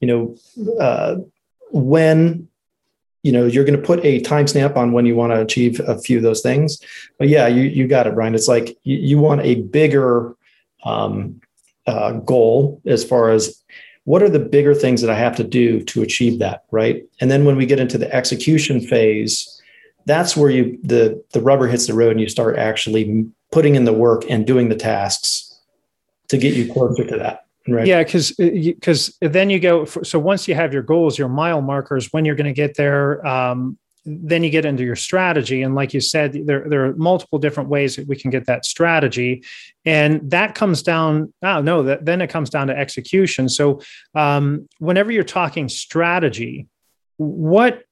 you 0.00 0.08
know, 0.08 0.36
uh, 0.80 1.16
when 1.70 2.48
you 3.22 3.32
know 3.32 3.46
you're 3.46 3.64
going 3.64 3.78
to 3.78 3.86
put 3.86 4.04
a 4.04 4.20
timestamp 4.22 4.76
on 4.76 4.92
when 4.92 5.06
you 5.06 5.14
want 5.14 5.32
to 5.32 5.40
achieve 5.40 5.80
a 5.80 5.98
few 5.98 6.16
of 6.16 6.22
those 6.22 6.40
things 6.40 6.80
but 7.18 7.28
yeah 7.28 7.46
you 7.46 7.62
you 7.62 7.86
got 7.86 8.06
it 8.06 8.14
brian 8.14 8.34
it's 8.34 8.48
like 8.48 8.78
you, 8.82 8.96
you 8.96 9.18
want 9.18 9.42
a 9.42 9.56
bigger 9.56 10.34
um, 10.84 11.40
uh, 11.86 12.12
goal 12.12 12.80
as 12.86 13.04
far 13.04 13.30
as 13.30 13.62
what 14.04 14.22
are 14.22 14.28
the 14.28 14.38
bigger 14.38 14.74
things 14.74 15.00
that 15.00 15.10
i 15.10 15.14
have 15.14 15.36
to 15.36 15.44
do 15.44 15.82
to 15.84 16.02
achieve 16.02 16.38
that 16.38 16.64
right 16.70 17.04
and 17.20 17.30
then 17.30 17.44
when 17.44 17.56
we 17.56 17.66
get 17.66 17.80
into 17.80 17.98
the 17.98 18.12
execution 18.14 18.80
phase 18.80 19.60
that's 20.06 20.36
where 20.36 20.50
you 20.50 20.78
the 20.82 21.22
the 21.32 21.40
rubber 21.40 21.66
hits 21.66 21.86
the 21.86 21.94
road 21.94 22.12
and 22.12 22.20
you 22.20 22.28
start 22.28 22.58
actually 22.58 23.26
putting 23.52 23.74
in 23.74 23.84
the 23.84 23.92
work 23.92 24.24
and 24.28 24.46
doing 24.46 24.68
the 24.68 24.76
tasks 24.76 25.60
to 26.28 26.38
get 26.38 26.54
you 26.54 26.72
closer 26.72 27.06
to 27.06 27.16
that 27.16 27.46
Right. 27.68 27.86
Yeah, 27.86 28.02
because 28.02 28.32
because 28.32 29.16
uh, 29.22 29.28
then 29.28 29.50
you 29.50 29.60
go. 29.60 29.84
So 29.84 30.18
once 30.18 30.48
you 30.48 30.54
have 30.54 30.72
your 30.72 30.82
goals, 30.82 31.18
your 31.18 31.28
mile 31.28 31.60
markers, 31.60 32.12
when 32.12 32.24
you're 32.24 32.34
going 32.34 32.46
to 32.46 32.54
get 32.54 32.76
there, 32.76 33.24
um, 33.26 33.78
then 34.04 34.42
you 34.42 34.50
get 34.50 34.64
into 34.64 34.82
your 34.82 34.96
strategy. 34.96 35.62
And 35.62 35.74
like 35.74 35.92
you 35.92 36.00
said, 36.00 36.32
there 36.46 36.64
there 36.68 36.86
are 36.86 36.94
multiple 36.94 37.38
different 37.38 37.68
ways 37.68 37.96
that 37.96 38.08
we 38.08 38.16
can 38.16 38.30
get 38.30 38.46
that 38.46 38.64
strategy, 38.64 39.44
and 39.84 40.30
that 40.30 40.54
comes 40.54 40.82
down. 40.82 41.32
Oh 41.42 41.60
no, 41.60 41.82
that 41.82 42.04
then 42.04 42.22
it 42.22 42.28
comes 42.28 42.50
down 42.50 42.68
to 42.68 42.76
execution. 42.76 43.48
So 43.48 43.80
um, 44.14 44.68
whenever 44.78 45.12
you're 45.12 45.24
talking 45.24 45.68
strategy, 45.68 46.66
what, 47.16 47.82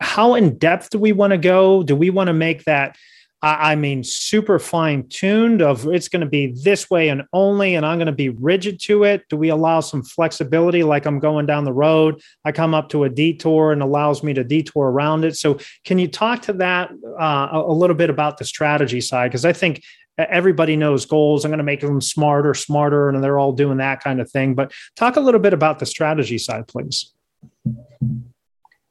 how 0.00 0.34
in 0.34 0.58
depth 0.58 0.90
do 0.90 0.98
we 0.98 1.12
want 1.12 1.30
to 1.30 1.38
go? 1.38 1.82
Do 1.82 1.96
we 1.96 2.10
want 2.10 2.28
to 2.28 2.34
make 2.34 2.64
that? 2.64 2.96
I, 3.40 3.76
mean, 3.76 4.02
super 4.02 4.58
fine 4.58 5.08
tuned 5.08 5.62
of 5.62 5.86
it's 5.86 6.08
going 6.08 6.22
to 6.22 6.26
be 6.26 6.54
this 6.64 6.90
way 6.90 7.08
and 7.08 7.22
only, 7.32 7.76
and 7.76 7.86
I'm 7.86 7.98
going 7.98 8.06
to 8.06 8.12
be 8.12 8.30
rigid 8.30 8.80
to 8.82 9.04
it? 9.04 9.28
Do 9.28 9.36
we 9.36 9.48
allow 9.48 9.78
some 9.78 10.02
flexibility? 10.02 10.82
Like 10.82 11.06
I'm 11.06 11.20
going 11.20 11.46
down 11.46 11.64
the 11.64 11.72
road, 11.72 12.20
I 12.44 12.50
come 12.50 12.74
up 12.74 12.88
to 12.90 13.04
a 13.04 13.08
detour 13.08 13.70
and 13.70 13.80
allows 13.80 14.24
me 14.24 14.34
to 14.34 14.42
detour 14.42 14.90
around 14.90 15.24
it. 15.24 15.36
So, 15.36 15.58
can 15.84 15.98
you 15.98 16.08
talk 16.08 16.42
to 16.42 16.52
that 16.54 16.90
uh, 17.18 17.48
a 17.52 17.72
little 17.72 17.94
bit 17.94 18.10
about 18.10 18.38
the 18.38 18.44
strategy 18.44 19.00
side? 19.00 19.30
Because 19.30 19.44
I 19.44 19.52
think 19.52 19.82
everybody 20.18 20.74
knows 20.74 21.06
goals. 21.06 21.44
I'm 21.44 21.50
going 21.50 21.58
to 21.58 21.64
make 21.64 21.80
them 21.80 22.00
smarter, 22.00 22.54
smarter, 22.54 23.08
and 23.08 23.22
they're 23.22 23.38
all 23.38 23.52
doing 23.52 23.78
that 23.78 24.02
kind 24.02 24.20
of 24.20 24.28
thing. 24.28 24.54
But 24.54 24.72
talk 24.96 25.16
a 25.16 25.20
little 25.20 25.40
bit 25.40 25.52
about 25.52 25.78
the 25.78 25.86
strategy 25.86 26.38
side, 26.38 26.66
please. 26.66 27.12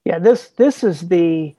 Yeah, 0.06 0.20
this 0.20 0.48
this 0.50 0.86
is 0.86 1.02
the 1.02 1.54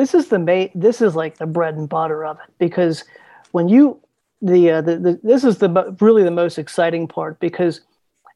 this 0.00 0.14
is 0.14 0.28
the 0.28 0.38
main 0.38 0.70
this 0.74 1.02
is 1.02 1.14
like 1.14 1.36
the 1.36 1.46
bread 1.46 1.74
and 1.74 1.88
butter 1.88 2.24
of 2.24 2.38
it 2.38 2.54
because 2.58 3.04
when 3.52 3.68
you 3.68 4.00
the, 4.40 4.70
uh, 4.70 4.80
the, 4.80 4.96
the 4.96 5.20
this 5.22 5.44
is 5.44 5.58
the 5.58 5.94
really 6.00 6.22
the 6.22 6.30
most 6.30 6.58
exciting 6.58 7.06
part 7.06 7.38
because 7.40 7.82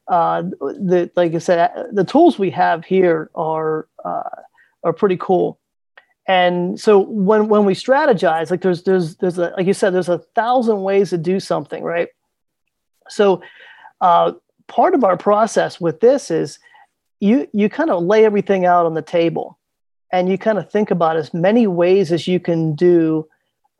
uh, 0.07 0.43
the 0.43 1.09
like 1.15 1.33
I 1.33 1.39
said 1.39 1.71
uh, 1.75 1.83
the 1.91 2.03
tools 2.03 2.37
we 2.37 2.51
have 2.51 2.85
here 2.85 3.31
are 3.33 3.87
uh, 4.03 4.41
are 4.83 4.93
pretty 4.93 5.17
cool. 5.17 5.59
And 6.27 6.79
so 6.79 6.99
when 6.99 7.47
when 7.47 7.65
we 7.65 7.73
strategize 7.73 8.51
like 8.51 8.61
there's 8.61 8.83
there's 8.83 9.15
there's 9.15 9.39
a, 9.39 9.51
like 9.57 9.65
you 9.65 9.73
said 9.73 9.95
there's 9.95 10.09
a 10.09 10.19
thousand 10.35 10.83
ways 10.83 11.09
to 11.09 11.17
do 11.17 11.39
something 11.39 11.83
right? 11.83 12.09
So 13.09 13.41
uh, 14.01 14.33
part 14.67 14.93
of 14.93 15.03
our 15.03 15.17
process 15.17 15.81
with 15.81 15.99
this 15.99 16.29
is 16.29 16.59
you 17.19 17.47
you 17.51 17.69
kind 17.69 17.89
of 17.89 18.03
lay 18.03 18.23
everything 18.25 18.65
out 18.65 18.85
on 18.85 18.93
the 18.93 19.01
table 19.01 19.57
and 20.15 20.29
you 20.29 20.37
kind 20.37 20.57
of 20.57 20.71
think 20.71 20.91
about 20.91 21.17
as 21.17 21.33
many 21.33 21.67
ways 21.67 22.09
as 22.13 22.25
you 22.25 22.39
can 22.39 22.73
do 22.73 23.27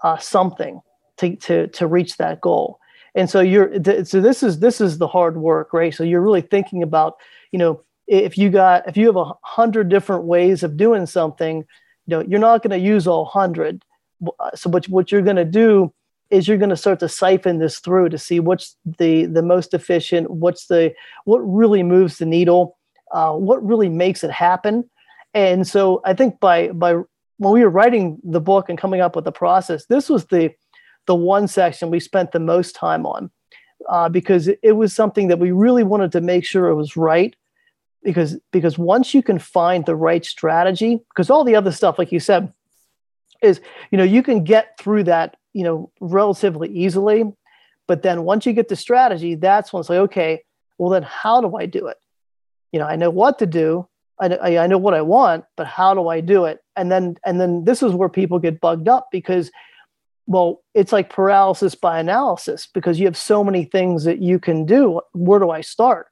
uh, 0.03 0.17
something 0.17 0.81
to, 1.17 1.35
to 1.37 1.67
to 1.67 1.87
reach 1.87 2.17
that 2.17 2.41
goal. 2.41 2.79
And 3.15 3.29
so 3.29 3.39
you're 3.39 3.71
so 4.03 4.19
this 4.19 4.43
is 4.43 4.59
this 4.59 4.81
is 4.81 4.97
the 4.97 5.07
hard 5.07 5.37
work 5.37 5.71
right? 5.71 5.93
So 5.93 6.03
you're 6.03 6.21
really 6.21 6.41
thinking 6.41 6.83
about 6.83 7.15
you 7.53 7.59
know 7.59 7.81
if 8.07 8.37
you 8.37 8.49
got 8.49 8.87
if 8.87 8.97
you 8.97 9.07
have 9.07 9.15
a 9.15 9.31
hundred 9.43 9.87
different 9.87 10.25
ways 10.25 10.61
of 10.61 10.75
doing 10.75 11.05
something 11.05 11.65
you 12.05 12.11
know 12.11 12.21
you're 12.27 12.39
not 12.39 12.61
going 12.61 12.77
to 12.77 12.85
use 12.85 13.07
all 13.07 13.25
hundred. 13.25 13.83
So 14.55 14.69
what, 14.69 14.89
what 14.89 15.11
you're 15.11 15.21
going 15.21 15.35
to 15.37 15.45
do 15.45 15.93
is 16.31 16.47
you're 16.47 16.57
going 16.57 16.69
to 16.69 16.77
start 16.77 16.99
to 16.99 17.09
siphon 17.09 17.59
this 17.59 17.79
through 17.79 18.09
to 18.09 18.17
see 18.17 18.41
what's 18.41 18.75
the 18.99 19.25
the 19.25 19.41
most 19.41 19.73
efficient 19.73 20.29
what's 20.29 20.67
the 20.67 20.93
what 21.23 21.39
really 21.39 21.83
moves 21.83 22.17
the 22.17 22.25
needle 22.25 22.77
uh, 23.13 23.31
what 23.31 23.65
really 23.65 23.87
makes 23.87 24.21
it 24.21 24.31
happen 24.31 24.83
and 25.35 25.67
so 25.67 26.01
i 26.03 26.13
think 26.13 26.39
by 26.39 26.69
by 26.69 26.95
when 27.37 27.53
we 27.53 27.61
were 27.61 27.69
writing 27.69 28.17
the 28.23 28.41
book 28.41 28.69
and 28.69 28.79
coming 28.79 29.01
up 29.01 29.15
with 29.15 29.25
the 29.25 29.31
process 29.31 29.85
this 29.85 30.09
was 30.09 30.25
the 30.25 30.51
the 31.05 31.15
one 31.15 31.47
section 31.47 31.91
we 31.91 31.99
spent 31.99 32.31
the 32.31 32.39
most 32.39 32.73
time 32.75 33.05
on 33.05 33.29
uh, 33.89 34.09
because 34.09 34.47
it, 34.47 34.71
was 34.71 34.93
something 34.93 35.27
that 35.27 35.39
we 35.39 35.51
really 35.51 35.83
wanted 35.83 36.11
to 36.11 36.21
make 36.21 36.45
sure 36.45 36.67
it 36.67 36.75
was 36.75 36.97
right. 36.97 37.35
Because 38.03 38.37
because 38.51 38.77
once 38.77 39.15
you 39.15 39.23
can 39.23 39.39
find 39.39 39.85
the 39.85 39.95
right 39.95 40.23
strategy 40.23 40.99
because 41.09 41.31
all 41.31 41.43
the 41.43 41.55
other 41.55 41.71
stuff 41.71 41.97
like 41.97 42.11
you 42.11 42.19
said 42.19 42.53
is 43.41 43.59
you 43.89 43.97
know 43.97 44.03
you 44.03 44.21
can 44.21 44.43
get 44.43 44.77
through 44.77 45.05
that 45.05 45.37
you 45.53 45.63
know 45.63 45.91
relatively 45.99 46.69
easily. 46.69 47.23
But 47.87 48.03
then 48.03 48.23
once 48.23 48.45
you 48.45 48.53
get 48.53 48.67
the 48.67 48.75
strategy 48.75 49.33
that's 49.33 49.73
when 49.73 49.79
it's 49.79 49.89
like 49.89 49.99
okay 49.99 50.43
well 50.77 50.91
then 50.91 51.01
how 51.01 51.41
do 51.41 51.55
i 51.55 51.65
do 51.65 51.87
it? 51.87 51.97
You 52.71 52.79
know 52.79 52.85
i 52.85 52.95
know 52.95 53.09
what 53.09 53.39
to 53.39 53.47
do 53.47 53.87
I, 54.19 54.57
I 54.57 54.67
know 54.67 54.77
what 54.77 54.93
i 54.93 55.01
want 55.01 55.45
but 55.57 55.67
how 55.67 55.93
do 55.93 56.07
i 56.07 56.21
do 56.21 56.45
it? 56.45 56.59
And 56.75 56.91
then 56.91 57.15
and 57.25 57.39
then 57.39 57.65
this 57.65 57.81
is 57.81 57.93
where 57.93 58.09
people 58.09 58.39
get 58.39 58.61
bugged 58.61 58.87
up 58.87 59.07
because 59.11 59.51
well 60.27 60.63
it's 60.73 60.91
like 60.91 61.09
paralysis 61.09 61.75
by 61.75 61.99
analysis 61.99 62.67
because 62.73 62.99
you 62.99 63.05
have 63.05 63.17
so 63.17 63.43
many 63.43 63.63
things 63.65 64.03
that 64.03 64.19
you 64.19 64.39
can 64.39 64.65
do. 64.65 65.01
Where 65.13 65.39
do 65.39 65.51
i 65.51 65.61
start? 65.61 66.07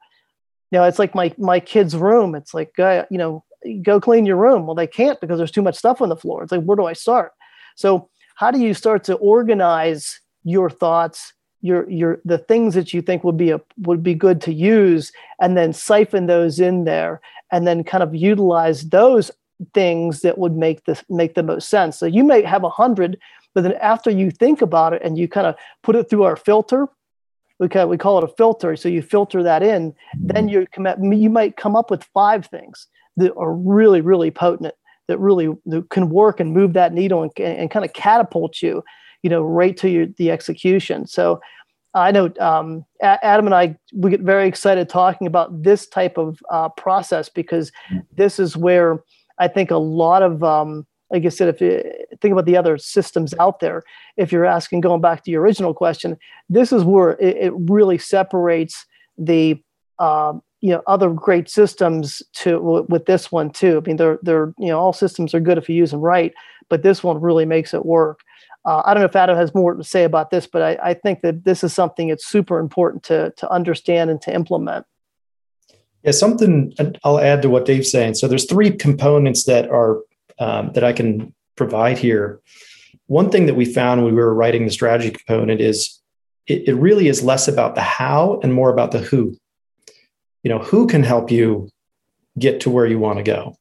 You 0.71 0.79
know 0.79 0.85
it's 0.85 0.99
like 0.99 1.15
my 1.15 1.33
my 1.37 1.59
kid's 1.59 1.95
room. 1.95 2.35
It's 2.35 2.53
like 2.53 2.77
uh, 2.79 3.05
you 3.09 3.17
know 3.17 3.43
go 3.81 3.99
clean 3.99 4.25
your 4.25 4.37
room. 4.37 4.65
Well 4.65 4.75
they 4.75 4.87
can't 4.87 5.19
because 5.19 5.37
there's 5.37 5.51
too 5.51 5.61
much 5.61 5.75
stuff 5.75 6.01
on 6.01 6.09
the 6.09 6.15
floor. 6.15 6.43
It's 6.43 6.51
like 6.51 6.63
where 6.63 6.77
do 6.77 6.85
i 6.85 6.93
start? 6.93 7.31
So 7.75 8.09
how 8.35 8.51
do 8.51 8.59
you 8.59 8.73
start 8.73 9.03
to 9.05 9.15
organize 9.15 10.19
your 10.43 10.69
thoughts 10.69 11.33
your 11.63 11.89
your 11.89 12.19
the 12.25 12.37
things 12.37 12.75
that 12.75 12.93
you 12.93 13.01
think 13.01 13.23
would 13.23 13.37
be 13.37 13.49
a 13.49 13.61
would 13.79 14.03
be 14.03 14.13
good 14.13 14.41
to 14.41 14.53
use 14.53 15.11
and 15.41 15.57
then 15.57 15.71
siphon 15.71 16.25
those 16.27 16.59
in 16.59 16.83
there 16.83 17.21
and 17.53 17.65
then 17.65 17.83
kind 17.83 18.03
of 18.03 18.13
utilize 18.13 18.89
those 18.89 19.31
things 19.73 20.19
that 20.21 20.37
would 20.37 20.57
make 20.57 20.83
this 20.83 21.03
make 21.09 21.35
the 21.35 21.43
most 21.43 21.69
sense 21.69 21.97
so 21.97 22.05
you 22.05 22.23
may 22.23 22.41
have 22.41 22.65
a 22.65 22.69
hundred 22.69 23.17
but 23.53 23.61
then 23.61 23.73
after 23.73 24.09
you 24.09 24.29
think 24.29 24.61
about 24.61 24.91
it 24.91 25.01
and 25.01 25.17
you 25.17 25.27
kind 25.27 25.47
of 25.47 25.55
put 25.83 25.95
it 25.95 26.09
through 26.09 26.23
our 26.23 26.35
filter 26.35 26.87
we 27.59 27.69
call, 27.69 27.87
we 27.87 27.97
call 27.97 28.17
it 28.17 28.23
a 28.25 28.33
filter 28.35 28.75
so 28.75 28.89
you 28.89 29.01
filter 29.01 29.41
that 29.41 29.63
in 29.63 29.93
then 30.15 30.49
you 30.49 30.67
come 30.73 31.13
you 31.13 31.29
might 31.29 31.55
come 31.55 31.75
up 31.77 31.89
with 31.89 32.03
five 32.13 32.45
things 32.47 32.87
that 33.15 33.33
are 33.35 33.53
really 33.53 34.01
really 34.01 34.31
potent 34.31 34.73
that 35.07 35.19
really 35.19 35.49
that 35.65 35.89
can 35.89 36.09
work 36.09 36.39
and 36.39 36.53
move 36.53 36.73
that 36.73 36.93
needle 36.93 37.23
and, 37.23 37.31
and 37.37 37.71
kind 37.71 37.85
of 37.85 37.93
catapult 37.93 38.61
you, 38.61 38.83
you 39.21 39.29
know, 39.29 39.43
right 39.43 39.75
to 39.77 39.89
your, 39.89 40.05
the 40.17 40.31
execution. 40.31 41.07
So 41.07 41.39
I 41.93 42.11
know 42.11 42.31
um, 42.39 42.85
Adam 43.01 43.45
and 43.45 43.53
I 43.53 43.77
we 43.93 44.09
get 44.09 44.21
very 44.21 44.47
excited 44.47 44.89
talking 44.89 45.27
about 45.27 45.63
this 45.63 45.87
type 45.87 46.17
of 46.17 46.39
uh, 46.49 46.69
process 46.69 47.29
because 47.29 47.71
this 48.15 48.39
is 48.39 48.57
where 48.57 49.03
I 49.37 49.47
think 49.47 49.69
a 49.71 49.77
lot 49.77 50.23
of 50.23 50.43
um, 50.43 50.87
like 51.13 51.25
I 51.25 51.29
said, 51.29 51.47
if 51.47 51.61
you 51.61 51.83
think 52.21 52.31
about 52.31 52.45
the 52.45 52.57
other 52.57 52.77
systems 52.77 53.35
out 53.39 53.59
there, 53.59 53.83
if 54.17 54.31
you're 54.31 54.45
asking, 54.45 54.81
going 54.81 54.99
back 54.99 55.23
to 55.23 55.31
your 55.31 55.43
original 55.43 55.73
question, 55.73 56.17
this 56.49 56.71
is 56.73 56.83
where 56.83 57.11
it, 57.11 57.37
it 57.37 57.53
really 57.55 57.99
separates 57.99 58.85
the 59.17 59.61
uh, 59.99 60.33
you 60.61 60.71
know 60.71 60.81
other 60.87 61.09
great 61.11 61.49
systems 61.49 62.23
to 62.33 62.85
with 62.89 63.05
this 63.05 63.31
one 63.31 63.51
too. 63.51 63.81
I 63.83 63.87
mean, 63.87 63.97
they're 63.97 64.17
they're 64.23 64.53
you 64.57 64.69
know 64.69 64.79
all 64.79 64.93
systems 64.93 65.35
are 65.35 65.39
good 65.39 65.59
if 65.59 65.69
you 65.69 65.75
use 65.75 65.91
them 65.91 65.99
right, 65.99 66.33
but 66.69 66.81
this 66.81 67.03
one 67.03 67.21
really 67.21 67.45
makes 67.45 67.73
it 67.75 67.85
work. 67.85 68.21
Uh, 68.65 68.81
I 68.85 68.93
don't 68.93 69.01
know 69.01 69.07
if 69.07 69.15
Adam 69.15 69.35
has 69.35 69.53
more 69.53 69.73
to 69.73 69.83
say 69.83 70.03
about 70.03 70.31
this, 70.31 70.47
but 70.47 70.61
I, 70.61 70.91
I 70.91 70.93
think 70.93 71.21
that 71.21 71.43
this 71.43 71.63
is 71.63 71.73
something 71.73 72.07
that's 72.07 72.25
super 72.25 72.59
important 72.59 73.03
to 73.03 73.33
to 73.37 73.51
understand 73.51 74.09
and 74.09 74.21
to 74.21 74.33
implement. 74.33 74.85
Yeah, 76.03 76.11
something 76.11 76.73
I'll 77.03 77.19
add 77.19 77.41
to 77.41 77.49
what 77.49 77.65
Dave's 77.65 77.91
saying. 77.91 78.15
So 78.15 78.27
there's 78.27 78.49
three 78.49 78.71
components 78.71 79.45
that 79.45 79.69
are 79.69 79.99
um, 80.39 80.71
that 80.73 80.83
I 80.83 80.93
can 80.93 81.33
provide 81.55 81.97
here. 81.97 82.41
One 83.07 83.29
thing 83.29 83.45
that 83.45 83.55
we 83.55 83.65
found 83.65 84.03
when 84.03 84.15
we 84.15 84.21
were 84.21 84.33
writing 84.33 84.65
the 84.65 84.71
strategy 84.71 85.11
component 85.11 85.61
is 85.61 86.01
it, 86.47 86.67
it 86.67 86.75
really 86.75 87.07
is 87.07 87.23
less 87.23 87.47
about 87.47 87.75
the 87.75 87.81
how 87.81 88.39
and 88.43 88.53
more 88.53 88.69
about 88.69 88.91
the 88.91 88.99
who 88.99 89.35
you 90.43 90.49
know 90.49 90.59
who 90.59 90.87
can 90.87 91.03
help 91.03 91.31
you 91.31 91.69
get 92.37 92.61
to 92.61 92.69
where 92.69 92.85
you 92.85 92.99
want 92.99 93.17
to 93.17 93.23
go 93.23 93.55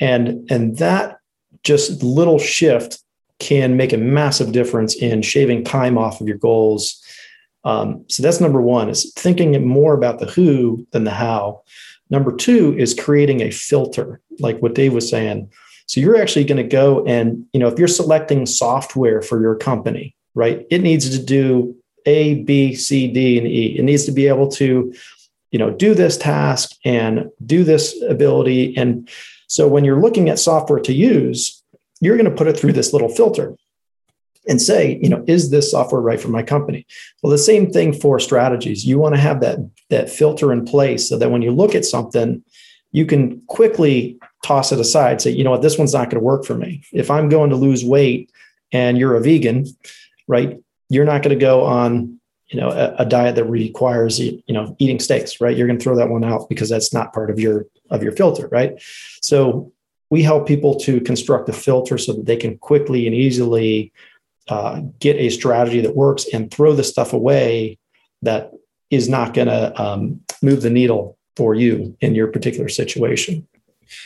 and 0.00 0.50
and 0.50 0.78
that 0.78 1.18
just 1.62 2.02
little 2.02 2.38
shift 2.38 3.02
can 3.38 3.76
make 3.76 3.92
a 3.92 3.98
massive 3.98 4.52
difference 4.52 4.96
in 4.96 5.22
shaving 5.22 5.64
time 5.64 5.96
off 5.96 6.20
of 6.20 6.26
your 6.26 6.38
goals. 6.38 7.02
Um, 7.64 8.04
so 8.08 8.22
that's 8.22 8.40
number 8.40 8.60
one 8.60 8.88
is 8.88 9.12
thinking 9.14 9.66
more 9.66 9.94
about 9.94 10.18
the 10.18 10.26
who 10.26 10.86
than 10.92 11.04
the 11.04 11.10
how. 11.10 11.62
Number 12.10 12.34
two 12.34 12.74
is 12.78 12.94
creating 12.94 13.42
a 13.42 13.50
filter 13.50 14.20
like 14.38 14.60
what 14.60 14.74
dave 14.74 14.94
was 14.94 15.08
saying. 15.08 15.50
So 15.86 16.00
you're 16.00 16.20
actually 16.20 16.44
going 16.44 16.62
to 16.62 16.76
go 16.76 17.04
and 17.06 17.46
you 17.52 17.60
know 17.60 17.68
if 17.68 17.78
you're 17.78 17.88
selecting 17.88 18.46
software 18.46 19.22
for 19.22 19.40
your 19.40 19.56
company 19.56 20.14
right 20.34 20.66
it 20.70 20.82
needs 20.82 21.08
to 21.10 21.22
do 21.22 21.74
a 22.06 22.42
b 22.44 22.74
c 22.74 23.08
d 23.08 23.38
and 23.38 23.46
e. 23.46 23.78
It 23.78 23.82
needs 23.82 24.04
to 24.04 24.12
be 24.12 24.28
able 24.28 24.48
to 24.52 24.92
you 25.50 25.58
know 25.58 25.70
do 25.70 25.94
this 25.94 26.16
task 26.16 26.72
and 26.84 27.30
do 27.44 27.64
this 27.64 28.00
ability. 28.08 28.76
And 28.76 29.08
so 29.46 29.66
when 29.66 29.84
you're 29.84 30.00
looking 30.00 30.28
at 30.28 30.38
software 30.38 30.80
to 30.80 30.92
use 30.92 31.57
you're 32.00 32.16
going 32.16 32.30
to 32.30 32.36
put 32.36 32.48
it 32.48 32.58
through 32.58 32.72
this 32.72 32.92
little 32.92 33.08
filter 33.08 33.54
and 34.48 34.62
say 34.62 34.98
you 35.02 35.08
know 35.08 35.24
is 35.26 35.50
this 35.50 35.70
software 35.70 36.00
right 36.00 36.20
for 36.20 36.28
my 36.28 36.42
company? 36.42 36.86
Well 37.22 37.30
the 37.30 37.38
same 37.38 37.70
thing 37.70 37.92
for 37.92 38.18
strategies. 38.18 38.84
You 38.84 38.98
want 38.98 39.14
to 39.14 39.20
have 39.20 39.40
that 39.40 39.58
that 39.90 40.10
filter 40.10 40.52
in 40.52 40.64
place 40.64 41.08
so 41.08 41.18
that 41.18 41.30
when 41.30 41.42
you 41.42 41.50
look 41.50 41.74
at 41.74 41.84
something 41.84 42.42
you 42.90 43.04
can 43.04 43.42
quickly 43.42 44.18
toss 44.42 44.72
it 44.72 44.80
aside 44.80 45.20
say 45.20 45.30
you 45.30 45.44
know 45.44 45.50
what? 45.50 45.62
This 45.62 45.78
one's 45.78 45.94
not 45.94 46.10
going 46.10 46.20
to 46.20 46.24
work 46.24 46.44
for 46.44 46.54
me. 46.54 46.82
If 46.92 47.10
i'm 47.10 47.28
going 47.28 47.50
to 47.50 47.56
lose 47.56 47.84
weight 47.84 48.30
and 48.72 48.98
you're 48.98 49.16
a 49.16 49.20
vegan 49.20 49.66
right 50.26 50.58
you're 50.88 51.04
not 51.04 51.22
going 51.22 51.36
to 51.36 51.40
go 51.40 51.64
on 51.64 52.18
you 52.48 52.60
know 52.60 52.70
a, 52.70 53.02
a, 53.02 53.04
diet 53.04 53.36
that 53.36 53.44
requires 53.44 54.18
you 54.18 54.42
know 54.48 54.74
eating 54.78 54.98
steaks 54.98 55.40
right? 55.40 55.56
You're 55.56 55.66
going 55.66 55.78
to 55.78 55.82
throw 55.82 55.96
that 55.96 56.08
one 56.08 56.24
out 56.24 56.48
because 56.48 56.68
that's 56.68 56.92
not 56.92 57.12
part 57.12 57.30
of 57.30 57.38
your 57.38 57.66
of 57.90 58.02
your 58.02 58.12
filter 58.12 58.48
right? 58.48 58.82
So 59.20 59.72
we 60.10 60.22
help 60.22 60.46
people 60.46 60.74
to 60.80 61.00
construct 61.00 61.48
a 61.48 61.52
filter 61.52 61.98
so 61.98 62.12
that 62.14 62.26
they 62.26 62.36
can 62.36 62.56
quickly 62.58 63.06
and 63.06 63.14
easily 63.14 63.92
uh, 64.48 64.80
get 64.98 65.16
a 65.16 65.28
strategy 65.28 65.80
that 65.80 65.94
works 65.94 66.26
and 66.32 66.50
throw 66.50 66.72
the 66.72 66.84
stuff 66.84 67.12
away 67.12 67.78
that 68.22 68.52
is 68.90 69.08
not 69.08 69.34
going 69.34 69.48
to 69.48 69.80
um, 69.80 70.20
move 70.42 70.62
the 70.62 70.70
needle 70.70 71.18
for 71.36 71.54
you 71.54 71.96
in 72.00 72.14
your 72.14 72.28
particular 72.28 72.68
situation 72.68 73.46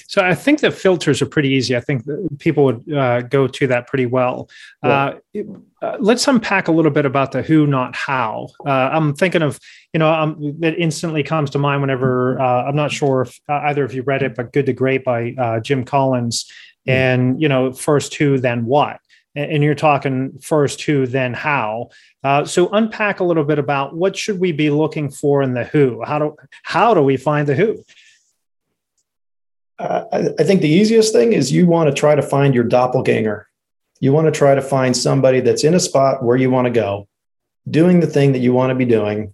so 0.07 0.23
I 0.23 0.35
think 0.35 0.61
the 0.61 0.71
filters 0.71 1.23
are 1.23 1.27
pretty 1.27 1.51
easy. 1.51 1.77
I 1.77 1.81
think 1.81 2.05
people 2.39 2.65
would 2.65 2.93
uh, 2.93 3.23
go 3.23 3.47
to 3.47 3.67
that 3.67 3.87
pretty 3.87 4.07
well. 4.07 4.49
Yeah. 4.83 5.15
Uh, 5.35 5.43
uh, 5.83 5.97
let's 5.99 6.27
unpack 6.29 6.69
a 6.69 6.73
little 6.73 6.91
bit 6.91 7.05
about 7.05 7.33
the 7.33 7.43
who, 7.43 7.67
not 7.67 7.95
how. 7.97 8.49
Uh, 8.65 8.71
I'm 8.93 9.15
thinking 9.15 9.43
of, 9.43 9.59
you 9.93 9.99
know, 9.99 10.13
um, 10.13 10.59
it 10.63 10.77
instantly 10.79 11.23
comes 11.23 11.51
to 11.51 11.59
mind 11.59 11.81
whenever 11.81 12.41
uh, 12.41 12.65
I'm 12.65 12.77
not 12.77 12.93
sure 12.93 13.23
if 13.23 13.41
uh, 13.49 13.61
either 13.65 13.85
of 13.85 13.93
you 13.95 14.03
read 14.03 14.23
it, 14.23 14.35
but 14.35 14.53
Good 14.53 14.67
to 14.67 14.73
Great 14.73 15.05
by 15.05 15.61
Jim 15.63 15.85
Collins. 15.85 16.45
Mm-hmm. 16.87 16.91
And, 16.91 17.43
you 17.43 17.49
know, 17.49 17.73
first 17.73 18.15
who, 18.15 18.39
then 18.39 18.65
what. 18.65 18.99
And 19.35 19.63
you're 19.63 19.75
talking 19.75 20.39
first 20.41 20.83
who, 20.83 21.07
then 21.07 21.33
how. 21.33 21.89
so 22.45 22.69
unpack 22.71 23.21
a 23.21 23.25
little 23.25 23.45
bit 23.45 23.59
about 23.59 23.97
what 23.97 24.17
should 24.17 24.39
we 24.39 24.53
be 24.53 24.69
looking 24.69 25.11
for 25.11 25.43
in 25.43 25.55
the 25.55 25.65
who. 25.65 26.03
How 26.05 26.19
do 26.19 26.37
how 26.63 26.93
do 26.93 27.03
we 27.03 27.17
find 27.17 27.49
the 27.49 27.55
who? 27.55 27.83
Uh, 29.79 30.05
I, 30.13 30.19
I 30.39 30.45
think 30.45 30.61
the 30.61 30.69
easiest 30.69 31.13
thing 31.13 31.33
is 31.33 31.53
you 31.53 31.67
want 31.67 31.89
to 31.89 31.95
try 31.95 32.15
to 32.15 32.23
find 32.23 32.55
your 32.55 32.65
doppelganger. 32.65 33.47
You 34.01 34.13
want 34.13 34.27
to 34.27 34.37
try 34.37 34.55
to 34.55 34.63
find 34.63 34.97
somebody 34.97 35.41
that's 35.41 35.65
in 35.65 35.75
a 35.75 35.81
spot 35.81 36.23
where 36.23 36.37
you 36.37 36.51
want 36.51 36.67
to 36.67 36.73
go, 36.73 37.09
doing 37.71 38.01
the 38.01 38.07
thing 38.07 38.33
that 38.33 38.41
you 38.41 38.53
want 38.53 38.71
to 38.71 38.75
be 38.75 38.85
doing 38.85 39.33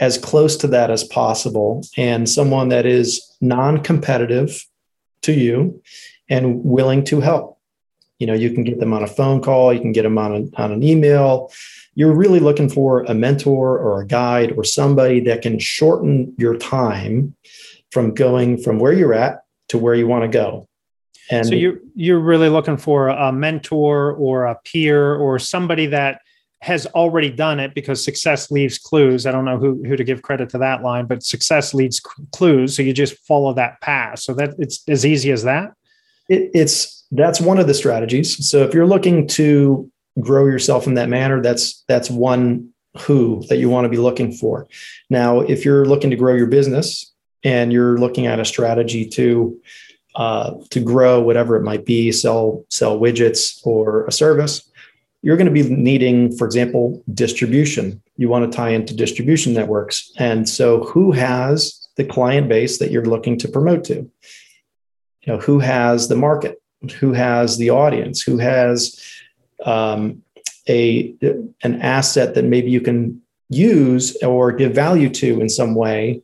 as 0.00 0.18
close 0.18 0.56
to 0.56 0.66
that 0.68 0.90
as 0.90 1.04
possible, 1.04 1.84
and 1.96 2.28
someone 2.28 2.70
that 2.70 2.86
is 2.86 3.36
non 3.40 3.82
competitive 3.82 4.64
to 5.22 5.32
you 5.32 5.82
and 6.28 6.64
willing 6.64 7.04
to 7.04 7.20
help. 7.20 7.58
You 8.18 8.26
know, 8.26 8.34
you 8.34 8.50
can 8.50 8.64
get 8.64 8.80
them 8.80 8.92
on 8.92 9.02
a 9.02 9.06
phone 9.06 9.42
call, 9.42 9.72
you 9.72 9.80
can 9.80 9.92
get 9.92 10.02
them 10.02 10.18
on, 10.18 10.32
a, 10.32 10.62
on 10.62 10.72
an 10.72 10.82
email. 10.82 11.52
You're 11.94 12.14
really 12.14 12.40
looking 12.40 12.68
for 12.68 13.02
a 13.02 13.14
mentor 13.14 13.78
or 13.78 14.00
a 14.00 14.06
guide 14.06 14.52
or 14.56 14.64
somebody 14.64 15.20
that 15.20 15.42
can 15.42 15.58
shorten 15.58 16.34
your 16.38 16.56
time 16.56 17.34
from 17.90 18.14
going 18.14 18.62
from 18.62 18.78
where 18.78 18.94
you're 18.94 19.12
at 19.12 19.41
to 19.72 19.78
where 19.78 19.94
you 19.94 20.06
want 20.06 20.22
to 20.22 20.28
go. 20.28 20.68
And 21.30 21.46
so 21.46 21.54
you're 21.54 21.78
you're 21.94 22.20
really 22.20 22.48
looking 22.48 22.76
for 22.76 23.08
a 23.08 23.32
mentor 23.32 24.12
or 24.12 24.44
a 24.44 24.56
peer 24.64 25.14
or 25.14 25.38
somebody 25.38 25.86
that 25.86 26.20
has 26.60 26.86
already 26.88 27.30
done 27.30 27.58
it 27.58 27.74
because 27.74 28.04
success 28.04 28.50
leaves 28.50 28.78
clues. 28.78 29.26
I 29.26 29.32
don't 29.32 29.44
know 29.44 29.58
who, 29.58 29.82
who 29.84 29.96
to 29.96 30.04
give 30.04 30.22
credit 30.22 30.50
to 30.50 30.58
that 30.58 30.82
line, 30.82 31.06
but 31.06 31.22
success 31.24 31.74
leads 31.74 32.00
clues. 32.00 32.76
So 32.76 32.82
you 32.82 32.92
just 32.92 33.16
follow 33.26 33.52
that 33.54 33.80
path. 33.80 34.20
So 34.20 34.34
that 34.34 34.54
it's 34.58 34.84
as 34.88 35.06
easy 35.06 35.32
as 35.32 35.42
that. 35.44 35.72
It, 36.28 36.50
it's 36.54 37.04
that's 37.10 37.40
one 37.40 37.58
of 37.58 37.66
the 37.66 37.74
strategies. 37.74 38.46
So 38.48 38.62
if 38.62 38.74
you're 38.74 38.86
looking 38.86 39.26
to 39.28 39.90
grow 40.20 40.46
yourself 40.46 40.86
in 40.86 40.94
that 40.94 41.08
manner, 41.08 41.40
that's 41.40 41.82
that's 41.88 42.10
one 42.10 42.68
who 42.98 43.42
that 43.48 43.56
you 43.56 43.70
want 43.70 43.86
to 43.86 43.88
be 43.88 43.96
looking 43.96 44.32
for. 44.32 44.68
Now, 45.08 45.40
if 45.40 45.64
you're 45.64 45.86
looking 45.86 46.10
to 46.10 46.16
grow 46.16 46.34
your 46.34 46.46
business 46.46 47.11
and 47.44 47.72
you're 47.72 47.98
looking 47.98 48.26
at 48.26 48.40
a 48.40 48.44
strategy 48.44 49.06
to 49.06 49.60
uh, 50.14 50.54
to 50.70 50.80
grow 50.80 51.20
whatever 51.20 51.56
it 51.56 51.62
might 51.62 51.84
be, 51.84 52.12
sell 52.12 52.64
sell 52.68 52.98
widgets 52.98 53.60
or 53.64 54.06
a 54.06 54.12
service, 54.12 54.70
you're 55.22 55.36
going 55.36 55.46
to 55.46 55.52
be 55.52 55.62
needing, 55.62 56.36
for 56.36 56.44
example, 56.44 57.02
distribution. 57.14 58.02
You 58.16 58.28
want 58.28 58.50
to 58.50 58.54
tie 58.54 58.70
into 58.70 58.94
distribution 58.94 59.54
networks. 59.54 60.12
And 60.18 60.48
so, 60.48 60.84
who 60.84 61.12
has 61.12 61.88
the 61.96 62.04
client 62.04 62.48
base 62.48 62.78
that 62.78 62.90
you're 62.90 63.04
looking 63.04 63.38
to 63.38 63.48
promote 63.48 63.84
to? 63.84 63.94
You 63.94 64.12
know, 65.26 65.38
who 65.38 65.60
has 65.60 66.08
the 66.08 66.16
market? 66.16 66.60
Who 66.98 67.12
has 67.12 67.56
the 67.56 67.70
audience? 67.70 68.20
Who 68.22 68.38
has 68.38 69.00
um, 69.64 70.22
a 70.68 71.14
an 71.62 71.80
asset 71.80 72.34
that 72.34 72.44
maybe 72.44 72.70
you 72.70 72.80
can 72.80 73.22
use 73.48 74.16
or 74.22 74.50
give 74.52 74.74
value 74.74 75.08
to 75.10 75.40
in 75.40 75.48
some 75.48 75.74
way 75.74 76.22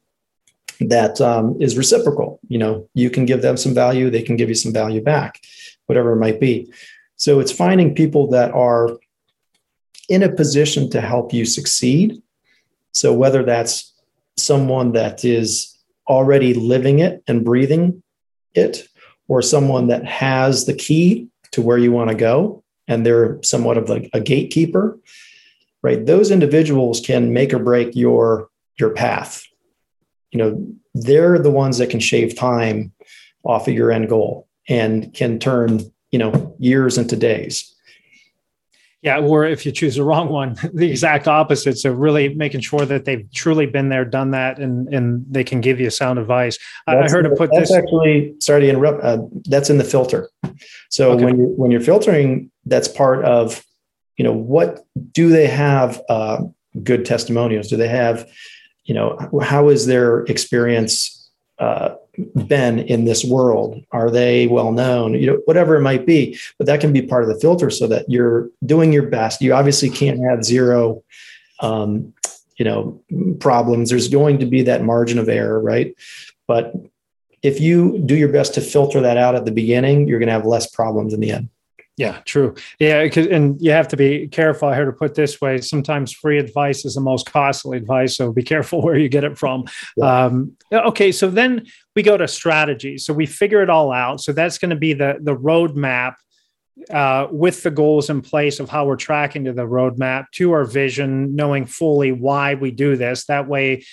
that 0.80 1.20
um, 1.20 1.56
is 1.60 1.76
reciprocal. 1.76 2.40
You 2.48 2.58
know, 2.58 2.88
you 2.94 3.10
can 3.10 3.26
give 3.26 3.42
them 3.42 3.56
some 3.56 3.74
value, 3.74 4.10
they 4.10 4.22
can 4.22 4.36
give 4.36 4.48
you 4.48 4.54
some 4.54 4.72
value 4.72 5.02
back, 5.02 5.40
whatever 5.86 6.12
it 6.12 6.20
might 6.20 6.40
be. 6.40 6.72
So 7.16 7.40
it's 7.40 7.52
finding 7.52 7.94
people 7.94 8.30
that 8.30 8.52
are 8.52 8.98
in 10.08 10.22
a 10.22 10.32
position 10.32 10.88
to 10.90 11.00
help 11.00 11.32
you 11.32 11.44
succeed. 11.44 12.22
So 12.92 13.12
whether 13.12 13.42
that's 13.42 13.92
someone 14.36 14.92
that 14.92 15.24
is 15.24 15.76
already 16.08 16.54
living 16.54 17.00
it 17.00 17.22
and 17.26 17.44
breathing 17.44 18.02
it, 18.54 18.88
or 19.26 19.42
someone 19.42 19.88
that 19.88 20.06
has 20.06 20.64
the 20.64 20.72
key 20.72 21.28
to 21.50 21.60
where 21.60 21.76
you 21.76 21.92
want 21.92 22.08
to 22.08 22.16
go, 22.16 22.64
and 22.86 23.04
they're 23.04 23.38
somewhat 23.42 23.76
of 23.76 23.88
like 23.88 24.08
a 24.14 24.20
gatekeeper, 24.20 24.98
right? 25.82 26.06
Those 26.06 26.30
individuals 26.30 27.00
can 27.00 27.32
make 27.32 27.52
or 27.52 27.58
break 27.58 27.94
your 27.94 28.48
your 28.78 28.90
path. 28.90 29.44
You 30.32 30.38
know, 30.38 30.66
they're 30.94 31.38
the 31.38 31.50
ones 31.50 31.78
that 31.78 31.90
can 31.90 32.00
shave 32.00 32.36
time 32.36 32.92
off 33.44 33.68
of 33.68 33.74
your 33.74 33.90
end 33.90 34.08
goal 34.08 34.48
and 34.68 35.12
can 35.14 35.38
turn 35.38 35.80
you 36.10 36.18
know 36.18 36.54
years 36.58 36.98
into 36.98 37.16
days. 37.16 37.74
Yeah 39.02 39.20
or 39.20 39.44
if 39.44 39.64
you 39.64 39.70
choose 39.70 39.94
the 39.94 40.02
wrong 40.02 40.28
one 40.28 40.56
the 40.74 40.90
exact 40.90 41.28
opposite. 41.28 41.78
So 41.78 41.92
really 41.92 42.34
making 42.34 42.60
sure 42.60 42.84
that 42.84 43.04
they've 43.04 43.26
truly 43.32 43.66
been 43.66 43.88
there 43.88 44.04
done 44.04 44.32
that 44.32 44.58
and 44.58 44.92
and 44.92 45.24
they 45.30 45.44
can 45.44 45.60
give 45.60 45.80
you 45.80 45.90
sound 45.90 46.18
advice. 46.18 46.58
That's, 46.86 47.12
i 47.12 47.16
heard 47.16 47.22
to 47.22 47.34
put 47.36 47.50
that's 47.52 47.70
this 47.70 47.78
actually 47.78 48.34
sorry 48.40 48.62
to 48.62 48.68
interrupt 48.68 49.02
uh, 49.02 49.18
that's 49.44 49.70
in 49.70 49.78
the 49.78 49.84
filter. 49.84 50.28
So 50.90 51.12
okay. 51.12 51.24
when 51.24 51.38
you 51.38 51.46
when 51.56 51.70
you're 51.70 51.80
filtering 51.80 52.50
that's 52.66 52.88
part 52.88 53.24
of 53.24 53.64
you 54.16 54.24
know 54.24 54.32
what 54.32 54.84
do 55.12 55.28
they 55.28 55.46
have 55.46 56.02
uh, 56.08 56.42
good 56.82 57.04
testimonials? 57.04 57.68
Do 57.68 57.76
they 57.76 57.88
have 57.88 58.28
you 58.88 58.94
know 58.94 59.30
how 59.42 59.68
is 59.68 59.84
their 59.86 60.20
experience 60.24 61.30
uh, 61.58 61.94
been 62.46 62.78
in 62.78 63.04
this 63.04 63.22
world? 63.24 63.84
Are 63.92 64.10
they 64.10 64.46
well 64.46 64.72
known? 64.72 65.14
You 65.14 65.26
know, 65.26 65.42
whatever 65.44 65.76
it 65.76 65.82
might 65.82 66.06
be, 66.06 66.38
but 66.56 66.66
that 66.66 66.80
can 66.80 66.92
be 66.92 67.02
part 67.02 67.22
of 67.22 67.28
the 67.28 67.38
filter 67.38 67.68
so 67.68 67.86
that 67.88 68.06
you're 68.08 68.48
doing 68.64 68.92
your 68.92 69.06
best. 69.06 69.42
You 69.42 69.52
obviously 69.52 69.90
can't 69.90 70.20
have 70.24 70.42
zero, 70.42 71.04
um, 71.60 72.14
you 72.56 72.64
know, 72.64 73.02
problems. 73.40 73.90
There's 73.90 74.08
going 74.08 74.38
to 74.38 74.46
be 74.46 74.62
that 74.62 74.82
margin 74.82 75.18
of 75.18 75.28
error, 75.28 75.60
right? 75.60 75.94
But 76.46 76.72
if 77.42 77.60
you 77.60 77.98
do 77.98 78.16
your 78.16 78.30
best 78.30 78.54
to 78.54 78.62
filter 78.62 79.02
that 79.02 79.18
out 79.18 79.34
at 79.34 79.44
the 79.44 79.52
beginning, 79.52 80.08
you're 80.08 80.18
going 80.18 80.28
to 80.28 80.32
have 80.32 80.46
less 80.46 80.66
problems 80.66 81.12
in 81.12 81.20
the 81.20 81.32
end. 81.32 81.50
Yeah, 81.98 82.20
true. 82.24 82.54
Yeah, 82.78 83.00
and 83.00 83.60
you 83.60 83.72
have 83.72 83.88
to 83.88 83.96
be 83.96 84.28
careful. 84.28 84.72
Heard 84.72 84.86
it 84.86 84.98
put 84.98 85.16
this 85.16 85.40
way: 85.40 85.60
sometimes 85.60 86.12
free 86.12 86.38
advice 86.38 86.84
is 86.84 86.94
the 86.94 87.00
most 87.00 87.30
costly 87.30 87.76
advice, 87.76 88.16
so 88.16 88.32
be 88.32 88.42
careful 88.54 88.80
where 88.80 88.96
you 88.96 89.08
get 89.08 89.24
it 89.24 89.36
from. 89.36 89.64
Yeah. 89.96 90.26
Um, 90.26 90.56
okay, 90.72 91.10
so 91.10 91.28
then 91.28 91.66
we 91.96 92.04
go 92.04 92.16
to 92.16 92.28
strategy. 92.28 92.98
So 92.98 93.12
we 93.12 93.26
figure 93.26 93.64
it 93.64 93.68
all 93.68 93.90
out. 93.90 94.20
So 94.20 94.32
that's 94.32 94.58
going 94.58 94.70
to 94.70 94.76
be 94.76 94.92
the 94.92 95.18
the 95.20 95.36
roadmap 95.36 96.14
uh, 96.90 97.26
with 97.30 97.62
the 97.62 97.70
goals 97.70 98.08
in 98.08 98.22
place 98.22 98.60
of 98.60 98.68
how 98.68 98.86
we're 98.86 98.96
tracking 98.96 99.44
to 99.44 99.52
the 99.52 99.66
roadmap 99.66 100.26
to 100.32 100.52
our 100.52 100.64
vision, 100.64 101.34
knowing 101.34 101.66
fully 101.66 102.12
why 102.12 102.54
we 102.54 102.70
do 102.70 102.96
this. 102.96 103.26
That 103.26 103.48
way, 103.48 103.84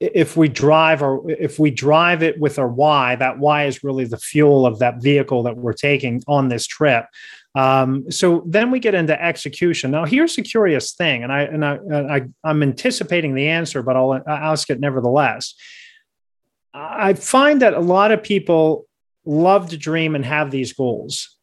if 0.00 0.36
we 0.36 0.48
drive 0.48 1.02
or 1.02 1.28
if 1.30 1.58
we 1.58 1.70
drive 1.70 2.22
it 2.22 2.38
with 2.38 2.58
our 2.58 2.68
why, 2.68 3.16
that 3.16 3.38
why 3.38 3.66
is 3.66 3.82
really 3.82 4.04
the 4.04 4.18
fuel 4.18 4.66
of 4.66 4.78
that 4.78 5.02
vehicle 5.02 5.42
that 5.44 5.56
we're 5.56 5.72
taking 5.72 6.22
on 6.28 6.48
this 6.48 6.66
trip. 6.66 7.06
Um, 7.54 8.10
so 8.10 8.44
then 8.46 8.70
we 8.70 8.78
get 8.78 8.94
into 8.94 9.20
execution. 9.20 9.90
Now, 9.90 10.04
here's 10.04 10.36
a 10.38 10.42
curious 10.42 10.92
thing, 10.92 11.22
and 11.22 11.32
I 11.32 11.42
and 11.42 11.64
I, 11.64 11.78
I 11.92 12.20
I'm 12.44 12.62
anticipating 12.62 13.34
the 13.34 13.48
answer, 13.48 13.82
but 13.82 13.96
I'll 13.96 14.22
ask 14.28 14.70
it 14.70 14.80
nevertheless. 14.80 15.54
I 16.74 17.14
find 17.14 17.62
that 17.62 17.74
a 17.74 17.80
lot 17.80 18.12
of 18.12 18.22
people 18.22 18.86
love 19.24 19.70
to 19.70 19.76
dream 19.76 20.14
and 20.14 20.24
have 20.24 20.50
these 20.50 20.72
goals. 20.72 21.36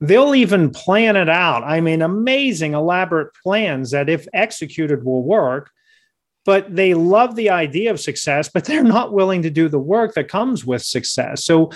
They'll 0.00 0.34
even 0.34 0.70
plan 0.70 1.16
it 1.16 1.28
out. 1.28 1.62
I 1.62 1.80
mean, 1.80 2.02
amazing, 2.02 2.74
elaborate 2.74 3.32
plans 3.42 3.92
that, 3.92 4.08
if 4.08 4.26
executed, 4.32 5.04
will 5.04 5.22
work 5.22 5.70
but 6.44 6.74
they 6.74 6.94
love 6.94 7.36
the 7.36 7.50
idea 7.50 7.90
of 7.90 8.00
success, 8.00 8.48
but 8.52 8.64
they're 8.64 8.84
not 8.84 9.12
willing 9.12 9.42
to 9.42 9.50
do 9.50 9.68
the 9.68 9.78
work 9.78 10.14
that 10.14 10.28
comes 10.28 10.64
with 10.64 10.82
success. 10.82 11.44
So, 11.44 11.70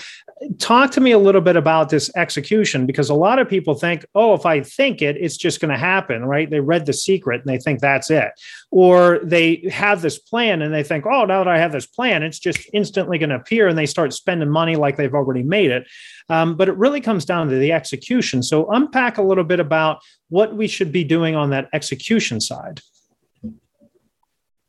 talk 0.58 0.90
to 0.92 1.00
me 1.00 1.12
a 1.12 1.18
little 1.18 1.40
bit 1.40 1.56
about 1.56 1.88
this 1.88 2.10
execution 2.16 2.86
because 2.86 3.10
a 3.10 3.14
lot 3.14 3.38
of 3.38 3.48
people 3.48 3.74
think, 3.74 4.04
oh, 4.14 4.34
if 4.34 4.46
I 4.46 4.62
think 4.62 5.02
it, 5.02 5.16
it's 5.16 5.36
just 5.36 5.60
going 5.60 5.70
to 5.70 5.78
happen, 5.78 6.24
right? 6.24 6.48
They 6.48 6.60
read 6.60 6.86
The 6.86 6.92
Secret 6.92 7.40
and 7.40 7.48
they 7.48 7.58
think 7.58 7.80
that's 7.80 8.10
it. 8.10 8.30
Or 8.70 9.20
they 9.22 9.68
have 9.70 10.00
this 10.00 10.18
plan 10.18 10.62
and 10.62 10.72
they 10.72 10.82
think, 10.82 11.06
oh, 11.06 11.24
now 11.24 11.44
that 11.44 11.48
I 11.48 11.58
have 11.58 11.72
this 11.72 11.86
plan, 11.86 12.22
it's 12.22 12.38
just 12.38 12.68
instantly 12.72 13.18
going 13.18 13.30
to 13.30 13.36
appear 13.36 13.68
and 13.68 13.76
they 13.76 13.86
start 13.86 14.12
spending 14.12 14.48
money 14.48 14.76
like 14.76 14.96
they've 14.96 15.14
already 15.14 15.42
made 15.42 15.70
it. 15.70 15.86
Um, 16.28 16.56
but 16.56 16.68
it 16.68 16.76
really 16.76 17.00
comes 17.00 17.24
down 17.24 17.48
to 17.48 17.56
the 17.56 17.72
execution. 17.72 18.42
So, 18.42 18.70
unpack 18.70 19.18
a 19.18 19.22
little 19.22 19.44
bit 19.44 19.60
about 19.60 20.00
what 20.28 20.54
we 20.54 20.68
should 20.68 20.92
be 20.92 21.04
doing 21.04 21.34
on 21.36 21.50
that 21.50 21.68
execution 21.72 22.40
side. 22.40 22.80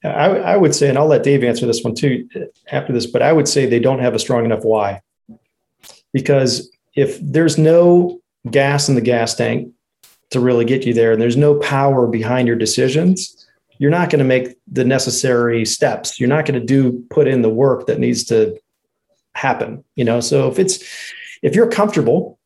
I, 0.03 0.29
I, 0.29 0.57
would 0.57 0.73
say, 0.73 0.87
and 0.87 0.97
I'll 0.97 1.07
let 1.07 1.23
Dave 1.23 1.43
answer 1.43 1.65
this 1.65 1.83
one 1.83 1.93
too 1.93 2.29
after 2.71 2.93
this, 2.93 3.05
but 3.05 3.21
I 3.21 3.33
would 3.33 3.49
say 3.49 3.65
they 3.65 3.81
don't 3.81 3.99
have 3.99 4.13
a 4.13 4.19
strong 4.19 4.45
enough 4.45 4.63
why. 4.63 5.01
Because 6.13 6.69
if 6.95 7.19
there's 7.21 7.57
no 7.57 8.19
gas 8.49 8.89
in 8.89 8.95
the 8.95 9.01
gas 9.01 9.35
tank 9.35 9.73
to 10.31 10.39
really 10.39 10.65
get 10.65 10.85
you 10.85 10.93
there, 10.93 11.11
and 11.11 11.21
there's 11.21 11.37
no 11.37 11.55
power 11.55 12.07
behind 12.07 12.47
your 12.47 12.57
decisions, 12.57 13.47
you're 13.77 13.91
not 13.91 14.09
going 14.09 14.19
to 14.19 14.25
make 14.25 14.57
the 14.67 14.83
necessary 14.83 15.65
steps. 15.65 16.19
You're 16.19 16.29
not 16.29 16.45
going 16.45 16.59
to 16.59 16.65
do 16.65 17.05
put 17.09 17.27
in 17.27 17.41
the 17.41 17.49
work 17.49 17.87
that 17.87 17.99
needs 17.99 18.25
to 18.25 18.59
happen. 19.33 19.83
You 19.95 20.03
know, 20.05 20.19
so 20.19 20.49
if 20.49 20.59
it's 20.59 20.83
if 21.41 21.55
you're 21.55 21.71
comfortable, 21.71 22.39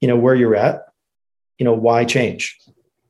you 0.00 0.08
know, 0.08 0.16
where 0.16 0.34
you're 0.34 0.54
at, 0.54 0.86
you 1.58 1.64
know, 1.64 1.74
why 1.74 2.04
change? 2.04 2.58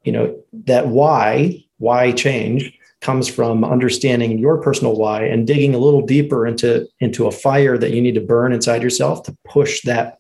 You 0.05 0.13
know, 0.13 0.43
that 0.65 0.89
why, 0.89 1.65
why 1.79 2.13
change 2.13 2.79
comes 3.01 3.29
from 3.29 3.65
understanding 3.65 4.39
your 4.39 4.61
personal 4.61 4.95
why 4.95 5.25
and 5.25 5.47
digging 5.47 5.75
a 5.75 5.79
little 5.79 6.05
deeper 6.05 6.47
into 6.47 6.87
into 7.01 7.27
a 7.27 7.31
fire 7.31 7.79
that 7.79 7.93
you 7.93 8.01
need 8.01 8.15
to 8.15 8.21
burn 8.21 8.53
inside 8.53 8.83
yourself 8.83 9.23
to 9.23 9.37
push 9.45 9.83
that 9.83 10.19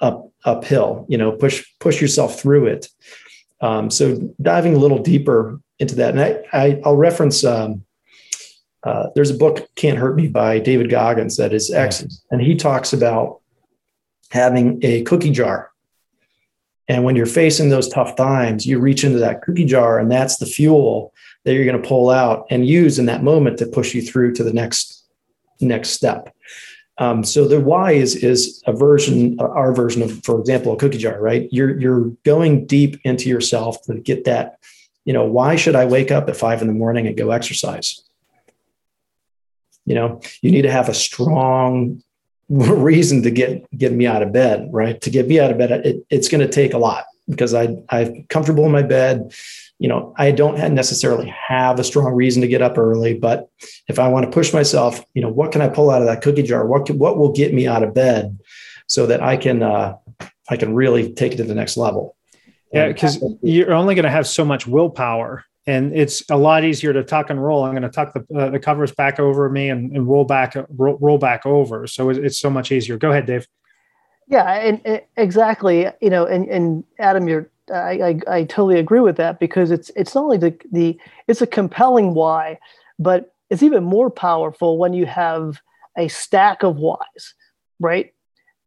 up 0.00 0.30
uphill 0.44 1.06
you 1.08 1.16
know 1.16 1.32
push 1.32 1.64
push 1.80 2.00
yourself 2.00 2.40
through 2.40 2.66
it. 2.66 2.88
Um, 3.60 3.90
so 3.90 4.16
diving 4.40 4.74
a 4.74 4.78
little 4.78 4.98
deeper 4.98 5.60
into 5.78 5.94
that. 5.96 6.16
And 6.16 6.20
i, 6.20 6.80
I 6.82 6.88
will 6.88 6.96
reference 6.96 7.44
um, 7.44 7.84
uh, 8.82 9.06
there's 9.14 9.30
a 9.30 9.34
book 9.34 9.68
can't 9.76 9.98
hurt 9.98 10.16
me 10.16 10.28
by 10.28 10.58
david 10.58 10.90
goggins 10.90 11.36
that 11.36 11.52
is 11.52 11.70
excellent. 11.70 12.14
And 12.30 12.42
he 12.42 12.56
talks 12.56 12.92
about 12.92 13.40
having 14.30 14.80
a 14.82 15.02
cookie 15.02 15.30
jar. 15.30 15.70
And 16.88 17.04
when 17.04 17.16
you're 17.16 17.26
facing 17.26 17.70
those 17.70 17.88
tough 17.88 18.16
times 18.16 18.66
you 18.66 18.78
reach 18.78 19.02
into 19.04 19.18
that 19.18 19.40
cookie 19.40 19.64
jar 19.64 19.98
and 19.98 20.10
that's 20.10 20.36
the 20.36 20.46
fuel 20.46 21.11
that 21.44 21.54
you're 21.54 21.64
going 21.64 21.80
to 21.80 21.88
pull 21.88 22.10
out 22.10 22.46
and 22.50 22.66
use 22.66 22.98
in 22.98 23.06
that 23.06 23.22
moment 23.22 23.58
to 23.58 23.66
push 23.66 23.94
you 23.94 24.02
through 24.02 24.34
to 24.34 24.44
the 24.44 24.52
next 24.52 25.04
next 25.60 25.90
step. 25.90 26.34
Um, 26.98 27.24
so 27.24 27.48
the 27.48 27.60
why 27.60 27.92
is 27.92 28.16
is 28.16 28.62
a 28.66 28.72
version, 28.72 29.38
our 29.40 29.72
version 29.72 30.02
of, 30.02 30.22
for 30.24 30.38
example, 30.38 30.72
a 30.72 30.76
cookie 30.76 30.98
jar, 30.98 31.20
right? 31.20 31.48
You're 31.50 31.78
you're 31.80 32.10
going 32.24 32.66
deep 32.66 33.00
into 33.04 33.28
yourself 33.28 33.82
to 33.82 33.94
get 33.94 34.24
that. 34.24 34.58
You 35.04 35.12
know, 35.12 35.24
why 35.24 35.56
should 35.56 35.74
I 35.74 35.84
wake 35.84 36.10
up 36.10 36.28
at 36.28 36.36
five 36.36 36.60
in 36.60 36.68
the 36.68 36.74
morning 36.74 37.06
and 37.06 37.16
go 37.16 37.30
exercise? 37.30 38.02
You 39.84 39.96
know, 39.96 40.20
you 40.42 40.52
need 40.52 40.62
to 40.62 40.70
have 40.70 40.88
a 40.88 40.94
strong 40.94 42.02
reason 42.48 43.22
to 43.22 43.30
get 43.30 43.66
get 43.76 43.92
me 43.92 44.06
out 44.06 44.22
of 44.22 44.32
bed, 44.32 44.68
right? 44.70 45.00
To 45.00 45.10
get 45.10 45.26
me 45.26 45.40
out 45.40 45.50
of 45.50 45.58
bed, 45.58 45.72
it, 45.72 46.06
it's 46.10 46.28
going 46.28 46.46
to 46.46 46.52
take 46.52 46.74
a 46.74 46.78
lot 46.78 47.06
because 47.28 47.54
I 47.54 47.76
I'm 47.88 48.24
comfortable 48.28 48.66
in 48.66 48.72
my 48.72 48.82
bed. 48.82 49.34
You 49.82 49.88
know, 49.88 50.14
I 50.16 50.30
don't 50.30 50.56
necessarily 50.74 51.26
have 51.26 51.80
a 51.80 51.84
strong 51.84 52.14
reason 52.14 52.40
to 52.42 52.46
get 52.46 52.62
up 52.62 52.78
early, 52.78 53.14
but 53.14 53.50
if 53.88 53.98
I 53.98 54.06
want 54.06 54.24
to 54.24 54.30
push 54.30 54.52
myself, 54.52 55.04
you 55.12 55.20
know, 55.20 55.28
what 55.28 55.50
can 55.50 55.60
I 55.60 55.68
pull 55.68 55.90
out 55.90 56.00
of 56.00 56.06
that 56.06 56.22
cookie 56.22 56.44
jar? 56.44 56.64
What 56.64 56.86
can, 56.86 56.98
what 56.98 57.18
will 57.18 57.32
get 57.32 57.52
me 57.52 57.66
out 57.66 57.82
of 57.82 57.92
bed 57.92 58.38
so 58.86 59.06
that 59.06 59.20
I 59.20 59.36
can 59.36 59.60
uh, 59.60 59.96
I 60.48 60.56
can 60.56 60.74
really 60.74 61.12
take 61.12 61.32
it 61.32 61.36
to 61.38 61.44
the 61.44 61.54
next 61.56 61.76
level? 61.76 62.16
Yeah, 62.72 62.88
because 62.88 63.22
you're 63.42 63.74
only 63.74 63.96
going 63.96 64.04
to 64.04 64.10
have 64.10 64.28
so 64.28 64.44
much 64.44 64.68
willpower 64.68 65.44
and 65.66 65.96
it's 65.96 66.22
a 66.30 66.36
lot 66.36 66.64
easier 66.64 66.92
to 66.92 67.04
tuck 67.04 67.30
and 67.30 67.42
roll. 67.42 67.64
I'm 67.64 67.72
going 67.72 67.82
to 67.82 67.88
tuck 67.88 68.14
the, 68.14 68.24
uh, 68.36 68.50
the 68.50 68.58
covers 68.58 68.92
back 68.92 69.20
over 69.20 69.48
me 69.48 69.68
and, 69.68 69.92
and 69.94 70.08
roll 70.08 70.24
back 70.24 70.56
roll, 70.70 70.96
roll, 71.00 71.18
back 71.18 71.46
over. 71.46 71.86
So 71.86 72.10
it's 72.10 72.38
so 72.38 72.50
much 72.50 72.72
easier. 72.72 72.96
Go 72.96 73.10
ahead, 73.10 73.26
Dave. 73.26 73.46
Yeah, 74.28 74.50
and, 74.52 74.80
and 74.84 75.02
exactly. 75.16 75.88
You 76.00 76.10
know, 76.10 76.26
and, 76.26 76.48
and 76.48 76.84
Adam, 76.98 77.28
you're 77.28 77.50
I, 77.72 78.20
I, 78.28 78.36
I 78.38 78.44
totally 78.44 78.78
agree 78.78 79.00
with 79.00 79.16
that 79.16 79.38
because 79.38 79.70
it's 79.70 79.90
it's 79.96 80.14
not 80.14 80.24
only 80.24 80.38
the 80.38 80.58
the 80.70 80.98
it's 81.28 81.42
a 81.42 81.46
compelling 81.46 82.14
why, 82.14 82.58
but 82.98 83.34
it's 83.50 83.62
even 83.62 83.84
more 83.84 84.10
powerful 84.10 84.78
when 84.78 84.92
you 84.94 85.06
have 85.06 85.60
a 85.98 86.08
stack 86.08 86.62
of 86.62 86.76
whys, 86.76 87.34
right? 87.78 88.12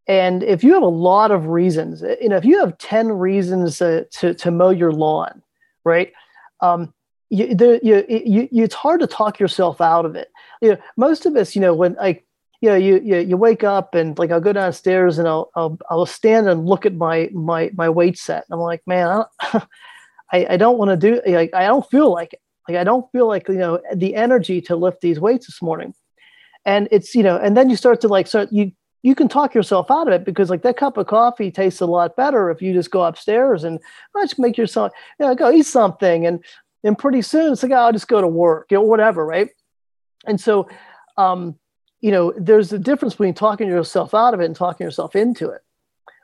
And 0.08 0.42
if 0.42 0.62
you 0.62 0.74
have 0.74 0.82
a 0.82 0.86
lot 0.86 1.32
of 1.32 1.46
reasons, 1.46 2.02
you 2.20 2.28
know, 2.28 2.36
if 2.36 2.44
you 2.44 2.60
have 2.60 2.78
ten 2.78 3.10
reasons 3.10 3.78
to 3.78 4.04
to, 4.04 4.34
to 4.34 4.50
mow 4.50 4.70
your 4.70 4.92
lawn, 4.92 5.42
right? 5.84 6.12
um, 6.60 6.92
you, 7.30 7.54
the, 7.54 7.80
you, 7.82 8.04
you, 8.08 8.48
you, 8.52 8.64
it's 8.64 8.74
hard 8.74 9.00
to 9.00 9.06
talk 9.06 9.40
yourself 9.40 9.80
out 9.80 10.04
of 10.04 10.14
it. 10.14 10.28
You 10.62 10.70
know, 10.70 10.76
most 10.96 11.26
of 11.26 11.36
us, 11.36 11.54
you 11.54 11.60
know, 11.60 11.74
when 11.74 11.94
like, 11.94 12.25
you 12.66 12.72
know, 12.72 12.78
you, 12.78 13.00
you, 13.00 13.18
you 13.18 13.36
wake 13.36 13.62
up 13.62 13.94
and 13.94 14.18
like, 14.18 14.32
I'll 14.32 14.40
go 14.40 14.52
downstairs 14.52 15.18
and 15.18 15.28
I'll, 15.28 15.52
I'll, 15.54 15.78
I'll 15.88 16.04
stand 16.04 16.48
and 16.48 16.66
look 16.66 16.84
at 16.84 16.94
my, 16.94 17.30
my, 17.32 17.70
my 17.74 17.88
weight 17.88 18.18
set. 18.18 18.44
And 18.48 18.54
I'm 18.54 18.60
like, 18.60 18.82
man, 18.88 19.06
I 19.06 19.14
don't, 19.14 19.64
I, 20.32 20.46
I 20.50 20.56
don't 20.56 20.76
want 20.76 20.88
to 20.90 20.96
do 20.96 21.22
like, 21.24 21.54
I 21.54 21.66
don't 21.66 21.88
feel 21.88 22.12
like 22.12 22.32
it. 22.32 22.40
Like, 22.68 22.76
I 22.76 22.82
don't 22.82 23.08
feel 23.12 23.28
like, 23.28 23.46
you 23.46 23.54
know, 23.54 23.80
the 23.94 24.16
energy 24.16 24.60
to 24.62 24.74
lift 24.74 25.00
these 25.00 25.20
weights 25.20 25.46
this 25.46 25.62
morning. 25.62 25.94
And 26.64 26.88
it's, 26.90 27.14
you 27.14 27.22
know, 27.22 27.36
and 27.36 27.56
then 27.56 27.70
you 27.70 27.76
start 27.76 28.00
to 28.00 28.08
like, 28.08 28.26
start, 28.26 28.48
you, 28.50 28.72
you 29.04 29.14
can 29.14 29.28
talk 29.28 29.54
yourself 29.54 29.88
out 29.88 30.08
of 30.08 30.14
it 30.14 30.24
because 30.24 30.50
like 30.50 30.62
that 30.62 30.76
cup 30.76 30.96
of 30.96 31.06
coffee 31.06 31.52
tastes 31.52 31.80
a 31.80 31.86
lot 31.86 32.16
better 32.16 32.50
if 32.50 32.60
you 32.60 32.72
just 32.72 32.90
go 32.90 33.04
upstairs 33.04 33.62
and 33.62 33.78
oh, 34.16 34.24
just 34.24 34.40
make 34.40 34.58
yourself 34.58 34.90
you 35.20 35.26
know, 35.26 35.36
go 35.36 35.52
eat 35.52 35.66
something 35.66 36.26
and 36.26 36.44
and 36.82 36.98
pretty 36.98 37.22
soon 37.22 37.52
it's 37.52 37.62
like 37.62 37.70
oh, 37.70 37.76
I'll 37.76 37.92
just 37.92 38.08
go 38.08 38.20
to 38.20 38.26
work 38.26 38.66
you 38.72 38.78
know 38.78 38.82
whatever 38.82 39.24
right 39.24 39.50
and 40.26 40.40
so 40.40 40.68
um, 41.16 41.56
you 42.00 42.10
know 42.10 42.32
there's 42.36 42.72
a 42.72 42.78
difference 42.78 43.14
between 43.14 43.34
talking 43.34 43.68
yourself 43.68 44.14
out 44.14 44.34
of 44.34 44.40
it 44.40 44.46
and 44.46 44.56
talking 44.56 44.84
yourself 44.84 45.16
into 45.16 45.48
it. 45.50 45.62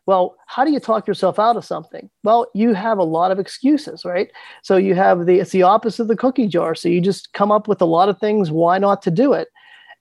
Well 0.06 0.36
how 0.46 0.64
do 0.64 0.72
you 0.72 0.80
talk 0.80 1.06
yourself 1.06 1.38
out 1.38 1.56
of 1.56 1.64
something? 1.64 2.10
Well 2.24 2.46
you 2.54 2.74
have 2.74 2.98
a 2.98 3.04
lot 3.04 3.30
of 3.30 3.38
excuses 3.38 4.04
right? 4.04 4.30
So 4.62 4.76
you 4.76 4.94
have 4.94 5.26
the 5.26 5.40
it's 5.40 5.52
the 5.52 5.62
opposite 5.62 6.02
of 6.02 6.08
the 6.08 6.16
cookie 6.16 6.48
jar. 6.48 6.74
So 6.74 6.88
you 6.88 7.00
just 7.00 7.32
come 7.32 7.50
up 7.50 7.68
with 7.68 7.80
a 7.80 7.86
lot 7.86 8.08
of 8.08 8.18
things 8.18 8.50
why 8.50 8.78
not 8.78 9.02
to 9.02 9.10
do 9.10 9.32
it? 9.32 9.48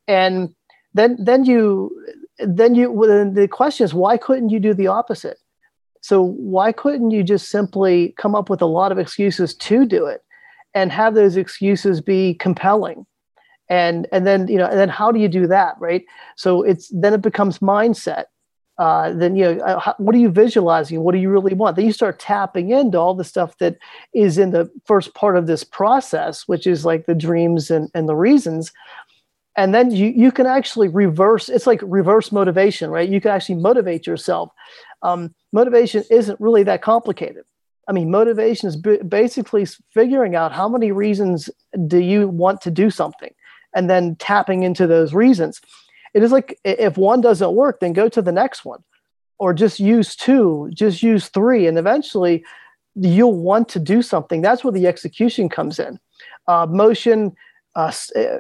And 0.08 0.54
then 0.94 1.18
then 1.20 1.46
you 1.46 1.92
then 2.40 2.76
you 2.76 2.92
well, 2.92 3.32
the 3.32 3.48
question 3.48 3.86
is 3.86 3.94
why 3.94 4.18
couldn't 4.18 4.50
you 4.50 4.60
do 4.60 4.74
the 4.74 4.88
opposite? 4.88 5.38
So 6.02 6.24
why 6.24 6.72
couldn't 6.72 7.12
you 7.12 7.24
just 7.24 7.50
simply 7.50 8.14
come 8.18 8.34
up 8.34 8.50
with 8.50 8.62
a 8.62 8.66
lot 8.66 8.92
of 8.92 8.98
excuses 8.98 9.54
to 9.56 9.86
do 9.86 10.08
it 10.08 10.24
and 10.74 10.92
have 10.92 11.14
those 11.14 11.38
excuses 11.38 12.02
be 12.02 12.34
compelling 12.34 13.06
and 13.72 14.06
and 14.12 14.28
then 14.28 14.50
you 14.50 14.58
know 14.58 14.66
and 14.66 14.78
then 14.78 14.90
how 14.90 15.12
do 15.12 15.20
you 15.20 15.30
do 15.30 15.48
that 15.48 15.76
right? 15.80 16.06
So 16.36 16.62
it's 16.62 16.90
then 16.90 17.14
it 17.14 17.22
becomes 17.22 17.60
mindset. 17.60 18.26
Uh, 18.78 19.14
then 19.14 19.36
you 19.36 19.46
know 19.46 19.64
uh, 19.64 19.80
how, 19.80 19.96
what 19.98 20.14
are 20.14 20.20
you 20.20 20.30
visualizing? 20.30 21.02
What 21.02 21.14
do 21.14 21.20
you 21.20 21.30
really 21.30 21.54
want? 21.54 21.78
Then 21.78 21.86
you 21.86 21.94
start 21.94 22.20
tapping 22.20 22.72
into 22.72 22.98
all 22.98 23.16
the 23.16 23.24
stuff 23.24 23.58
that 23.60 23.78
is 24.14 24.38
in 24.38 24.52
the 24.52 24.70
first 24.86 25.14
part 25.14 25.38
of 25.38 25.48
this 25.48 25.64
process 25.64 26.48
which 26.48 26.68
is 26.68 26.86
like 26.86 27.06
the 27.06 27.16
dreams 27.16 27.72
and, 27.72 27.90
and 27.94 28.10
the 28.10 28.16
reasons. 28.16 28.74
And 29.56 29.74
then 29.74 29.90
you 29.92 30.08
you 30.08 30.32
can 30.34 30.46
actually 30.46 30.90
reverse 30.90 31.48
it's 31.48 31.68
like 31.68 31.80
reverse 31.82 32.32
motivation 32.32 32.92
right? 32.92 33.08
You 33.08 33.22
can 33.22 33.32
actually 33.32 33.56
motivate 33.56 34.06
yourself. 34.06 34.52
Um, 35.02 35.34
motivation 35.54 36.04
isn't 36.12 36.42
really 36.42 36.64
that 36.64 36.82
complicated. 36.82 37.46
I 37.88 37.94
mean 37.94 38.12
motivation 38.12 38.68
is 38.68 38.76
b- 38.76 39.04
basically 39.08 39.66
figuring 39.94 40.36
out 40.36 40.52
how 40.52 40.68
many 40.68 40.92
reasons 40.92 41.50
do 41.88 42.00
you 42.00 42.28
want 42.28 42.60
to 42.62 42.72
do 42.72 42.90
something 42.90 43.34
and 43.76 43.90
then 43.90 44.16
tapping 44.18 44.64
into 44.64 44.88
those 44.88 45.14
reasons 45.14 45.62
it 46.14 46.24
is 46.24 46.32
like 46.32 46.60
if 46.64 46.98
one 46.98 47.22
doesn't 47.22 47.54
work 47.54 47.80
then 47.80 47.94
go 47.94 48.10
to 48.10 48.22
the 48.22 48.32
next 48.32 48.66
one 48.66 48.84
or 49.40 49.54
just 49.54 49.80
use 49.80 50.16
two 50.16 50.70
just 50.74 51.02
use 51.04 51.30
three 51.30 51.68
and 51.68 51.78
eventually 51.78 52.44
you'll 52.96 53.40
want 53.40 53.70
to 53.70 53.80
do 53.80 54.02
something 54.02 54.42
that's 54.42 54.64
where 54.64 54.74
the 54.74 54.88
execution 54.88 55.50
comes 55.50 55.80
in 55.80 56.00
uh, 56.48 56.66
motion 56.66 57.34
uh, 57.76 57.92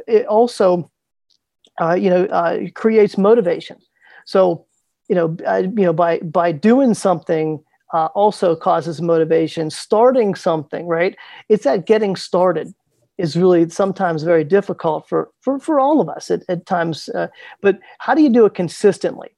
it 0.08 0.26
also 0.28 0.91
uh, 1.80 1.94
you 1.94 2.10
know, 2.10 2.26
uh, 2.26 2.60
creates 2.76 3.17
motivation. 3.17 3.78
So, 4.26 4.65
you 5.08 5.15
know, 5.15 5.36
you 5.62 5.86
know, 5.86 5.94
by 5.94 6.20
by 6.20 6.52
doing 6.52 6.94
something 6.94 7.63
uh, 7.94 8.08
also 8.13 8.56
causes 8.56 9.02
motivation. 9.02 9.70
Starting 9.70 10.36
something, 10.36 10.88
right? 10.88 11.15
It's 11.50 11.63
that 11.63 11.86
getting 11.86 12.15
started 12.15 12.74
is 13.21 13.38
really 13.38 13.69
sometimes 13.69 14.23
very 14.23 14.43
difficult 14.43 15.07
for 15.07 15.29
for 15.41 15.60
for 15.60 15.79
all 15.79 16.01
of 16.01 16.10
us 16.10 16.31
at, 16.31 16.43
at 16.49 16.65
times. 16.65 17.10
Uh, 17.10 17.27
but 17.62 17.79
how 17.99 18.13
do 18.13 18.21
you 18.21 18.29
do 18.29 18.45
it 18.45 18.53
consistently? 18.53 19.29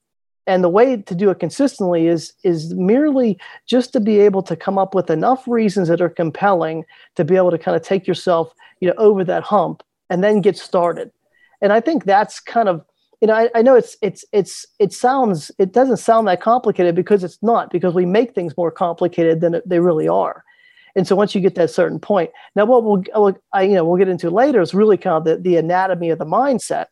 And 0.45 0.63
the 0.63 0.69
way 0.69 0.97
to 0.97 1.15
do 1.15 1.29
it 1.29 1.39
consistently 1.39 2.07
is 2.07 2.33
is 2.43 2.73
merely 2.73 3.37
just 3.67 3.93
to 3.93 3.99
be 3.99 4.19
able 4.19 4.43
to 4.43 4.55
come 4.55 4.77
up 4.77 4.95
with 4.95 5.09
enough 5.09 5.47
reasons 5.47 5.87
that 5.87 6.01
are 6.01 6.09
compelling 6.09 6.85
to 7.15 7.23
be 7.23 7.35
able 7.35 7.51
to 7.51 7.57
kind 7.57 7.75
of 7.77 7.83
take 7.83 8.07
yourself, 8.07 8.53
you 8.79 8.87
know, 8.87 8.95
over 8.97 9.23
that 9.23 9.43
hump 9.43 9.83
and 10.09 10.23
then 10.23 10.41
get 10.41 10.57
started 10.57 11.11
and 11.63 11.73
i 11.73 11.79
think 11.79 12.03
that's 12.03 12.39
kind 12.39 12.69
of 12.69 12.85
you 13.21 13.27
know 13.27 13.33
I, 13.33 13.49
I, 13.55 13.61
know 13.63 13.75
it's 13.75 13.97
it's 14.03 14.23
it's 14.31 14.67
it 14.77 14.93
sounds 14.93 15.49
it 15.57 15.71
doesn't 15.71 15.97
sound 15.97 16.27
that 16.27 16.41
complicated 16.41 16.93
because 16.93 17.23
it's 17.23 17.41
not 17.41 17.71
because 17.71 17.95
we 17.95 18.05
make 18.05 18.35
things 18.35 18.55
more 18.55 18.69
complicated 18.69 19.41
than 19.41 19.61
they 19.65 19.79
really 19.79 20.07
are 20.07 20.43
and 20.95 21.07
so 21.07 21.15
once 21.15 21.33
you 21.33 21.41
get 21.41 21.55
that 21.55 21.69
certain 21.69 21.99
point 21.99 22.29
now 22.55 22.65
what 22.65 22.83
we'll 22.83 23.35
I, 23.53 23.63
you 23.63 23.73
know 23.73 23.85
we'll 23.85 23.97
get 23.97 24.09
into 24.09 24.29
later 24.29 24.61
is 24.61 24.73
really 24.73 24.97
kind 24.97 25.17
of 25.17 25.25
the, 25.25 25.37
the 25.37 25.57
anatomy 25.57 26.09
of 26.09 26.19
the 26.19 26.25
mindset 26.25 26.87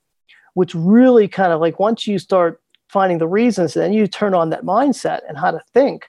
which 0.54 0.76
really 0.76 1.28
kind 1.28 1.54
of 1.54 1.62
like 1.62 1.80
once 1.80 2.08
you 2.08 2.20
start 2.20 2.62
finding 2.90 3.18
the 3.18 3.28
reasons 3.28 3.74
then 3.74 3.94
you 3.94 4.08
turn 4.08 4.34
on 4.34 4.50
that 4.50 4.64
mindset 4.64 5.22
and 5.28 5.38
how 5.38 5.52
to 5.52 5.62
think 5.74 6.08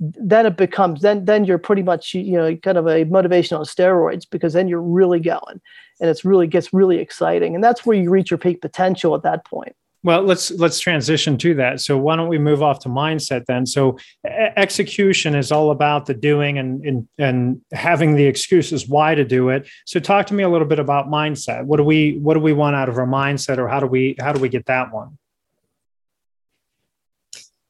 then 0.00 0.46
it 0.46 0.56
becomes 0.56 1.02
then 1.02 1.24
then 1.24 1.44
you're 1.44 1.58
pretty 1.58 1.82
much 1.82 2.14
you 2.14 2.32
know 2.32 2.54
kind 2.56 2.78
of 2.78 2.86
a 2.86 3.04
motivation 3.04 3.56
on 3.56 3.64
steroids 3.64 4.24
because 4.30 4.52
then 4.52 4.68
you're 4.68 4.82
really 4.82 5.18
going 5.20 5.60
and 6.00 6.10
it's 6.10 6.24
really 6.24 6.46
gets 6.46 6.72
really 6.72 6.98
exciting. 6.98 7.54
And 7.54 7.62
that's 7.62 7.84
where 7.84 7.96
you 7.96 8.10
reach 8.10 8.30
your 8.30 8.38
peak 8.38 8.60
potential 8.60 9.14
at 9.14 9.22
that 9.22 9.44
point 9.44 9.74
well 10.02 10.22
let's 10.22 10.50
let's 10.52 10.80
transition 10.80 11.36
to 11.38 11.54
that. 11.54 11.80
So 11.80 11.98
why 11.98 12.16
don't 12.16 12.28
we 12.28 12.38
move 12.38 12.62
off 12.62 12.80
to 12.80 12.88
mindset 12.88 13.44
then? 13.46 13.66
So 13.66 13.98
execution 14.24 15.34
is 15.34 15.50
all 15.50 15.70
about 15.70 16.06
the 16.06 16.14
doing 16.14 16.58
and, 16.58 16.84
and 16.84 17.08
and 17.18 17.60
having 17.72 18.14
the 18.14 18.24
excuses 18.24 18.88
why 18.88 19.14
to 19.14 19.24
do 19.24 19.48
it. 19.50 19.68
So 19.86 20.00
talk 20.00 20.26
to 20.26 20.34
me 20.34 20.42
a 20.42 20.48
little 20.48 20.68
bit 20.68 20.78
about 20.78 21.08
mindset. 21.08 21.64
What 21.64 21.78
do 21.78 21.84
we 21.84 22.18
what 22.18 22.34
do 22.34 22.40
we 22.40 22.52
want 22.52 22.76
out 22.76 22.88
of 22.88 22.98
our 22.98 23.06
mindset 23.06 23.58
or 23.58 23.68
how 23.68 23.80
do 23.80 23.86
we 23.86 24.16
how 24.20 24.32
do 24.32 24.40
we 24.40 24.48
get 24.48 24.66
that 24.66 24.92
one? 24.92 25.18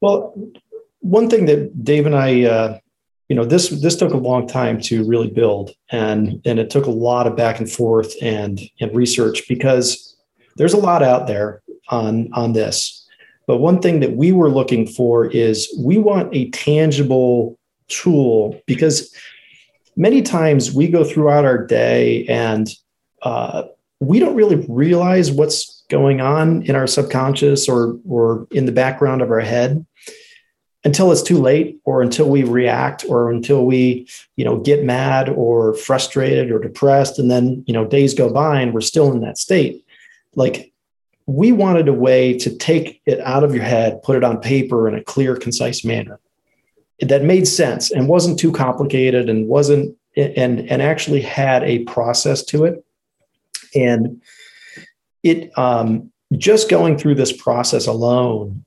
Well 0.01 0.35
one 1.01 1.31
thing 1.31 1.47
that 1.47 1.85
Dave 1.85 2.07
and 2.07 2.15
I, 2.15 2.45
uh, 2.45 2.79
you 3.29 3.37
know, 3.37 3.45
this 3.45 3.69
this 3.69 3.97
took 3.97 4.13
a 4.13 4.17
long 4.17 4.47
time 4.47 4.81
to 4.83 5.05
really 5.05 5.29
build, 5.29 5.71
and 5.91 6.41
and 6.45 6.59
it 6.59 6.71
took 6.71 6.87
a 6.87 6.91
lot 6.91 7.27
of 7.27 7.37
back 7.37 7.59
and 7.59 7.71
forth 7.71 8.15
and 8.23 8.61
and 8.81 8.95
research 8.95 9.43
because 9.49 10.17
there's 10.57 10.73
a 10.73 10.79
lot 10.79 11.03
out 11.03 11.27
there 11.27 11.63
on 11.89 12.31
on 12.33 12.53
this. 12.53 13.07
But 13.47 13.59
one 13.59 13.81
thing 13.81 14.01
that 14.01 14.17
we 14.17 14.33
were 14.33 14.51
looking 14.51 14.87
for 14.87 15.27
is 15.27 15.75
we 15.79 15.97
want 15.97 16.35
a 16.35 16.51
tangible 16.51 17.59
tool 17.89 18.61
because 18.67 19.15
many 19.97 20.23
times 20.23 20.73
we 20.73 20.89
go 20.89 21.03
throughout 21.03 21.45
our 21.45 21.67
day 21.67 22.27
and 22.27 22.69
uh, 23.23 23.65
we 24.01 24.19
don't 24.19 24.37
really 24.37 24.65
realize 24.69 25.33
what's 25.33 25.85
going 25.89 26.21
on 26.21 26.63
in 26.63 26.77
our 26.77 26.87
subconscious 26.87 27.69
or 27.69 27.99
or 28.09 28.47
in 28.51 28.67
the 28.67 28.73
background 28.73 29.23
of 29.23 29.31
our 29.31 29.41
head 29.41 29.85
until 30.85 31.11
it's 31.11 31.23
too 31.23 31.39
late 31.39 31.81
or 31.85 32.03
until 32.03 32.29
we 32.29 32.45
react 32.45 33.05
or 33.09 33.31
until 33.31 33.65
we 33.67 34.07
you 34.37 34.45
know 34.45 34.59
get 34.59 34.85
mad 34.85 35.29
or 35.29 35.75
frustrated 35.75 36.51
or 36.51 36.59
depressed 36.59 37.19
and 37.19 37.31
then 37.31 37.65
you 37.67 37.73
know 37.73 37.85
days 37.85 38.15
go 38.15 38.31
by 38.31 38.61
and 38.61 38.73
we're 38.73 38.81
still 38.81 39.11
in 39.11 39.21
that 39.21 39.39
state 39.39 39.85
like 40.35 40.73
we 41.29 41.53
wanted 41.53 41.89
a 41.89 41.93
way 41.93 42.37
to 42.39 42.57
take 42.57 43.03
it 43.05 43.21
out 43.21 43.45
of 43.45 43.55
your 43.55 43.63
head, 43.63 44.03
put 44.03 44.17
it 44.17 44.25
on 44.25 44.41
paper 44.41 44.89
in 44.89 44.95
a 44.95 45.05
clear, 45.05 45.37
concise 45.37 45.85
manner 45.85 46.19
that 47.01 47.23
made 47.23 47.47
sense 47.47 47.91
and 47.91 48.09
wasn't 48.09 48.39
too 48.39 48.51
complicated 48.51 49.29
and 49.29 49.47
wasn't 49.47 49.95
and 50.17 50.61
and 50.71 50.81
actually 50.81 51.21
had 51.21 51.63
a 51.65 51.85
process 51.85 52.43
to 52.43 52.65
it. 52.65 52.83
And 53.75 54.23
it 55.23 55.57
um, 55.59 56.11
just 56.39 56.71
going 56.71 56.97
through 56.97 57.17
this 57.17 57.37
process 57.37 57.87
alone 57.87 58.65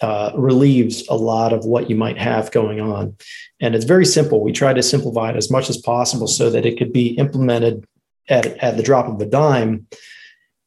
uh, 0.00 0.30
relieves 0.36 1.06
a 1.08 1.16
lot 1.16 1.52
of 1.52 1.64
what 1.64 1.90
you 1.90 1.96
might 1.96 2.18
have 2.18 2.52
going 2.52 2.80
on. 2.80 3.16
And 3.60 3.74
it's 3.74 3.84
very 3.84 4.06
simple. 4.06 4.40
We 4.40 4.52
try 4.52 4.72
to 4.72 4.82
simplify 4.84 5.30
it 5.30 5.36
as 5.36 5.50
much 5.50 5.68
as 5.68 5.78
possible 5.78 6.28
so 6.28 6.48
that 6.50 6.64
it 6.64 6.78
could 6.78 6.92
be 6.92 7.08
implemented 7.08 7.86
at, 8.28 8.46
at 8.58 8.76
the 8.76 8.82
drop 8.84 9.08
of 9.08 9.20
a 9.20 9.26
dime. 9.26 9.88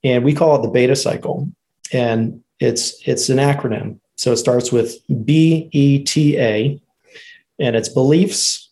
And 0.03 0.23
we 0.23 0.33
call 0.33 0.57
it 0.57 0.61
the 0.61 0.69
beta 0.69 0.95
cycle. 0.95 1.49
And 1.91 2.43
it's 2.59 3.07
it's 3.07 3.29
an 3.29 3.37
acronym. 3.37 3.99
So 4.15 4.31
it 4.31 4.37
starts 4.37 4.71
with 4.71 4.97
B 5.25 5.69
E 5.71 6.03
T 6.03 6.39
A, 6.39 6.81
and 7.59 7.75
it's 7.75 7.89
beliefs, 7.89 8.69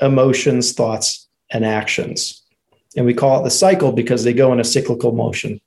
emotions, 0.00 0.72
thoughts, 0.72 1.28
and 1.50 1.64
actions. 1.64 2.42
And 2.96 3.04
we 3.04 3.12
call 3.12 3.40
it 3.40 3.44
the 3.44 3.50
cycle 3.50 3.92
because 3.92 4.24
they 4.24 4.32
go 4.32 4.52
in 4.52 4.60
a 4.60 4.64
cyclical 4.64 5.12
motion. 5.12 5.60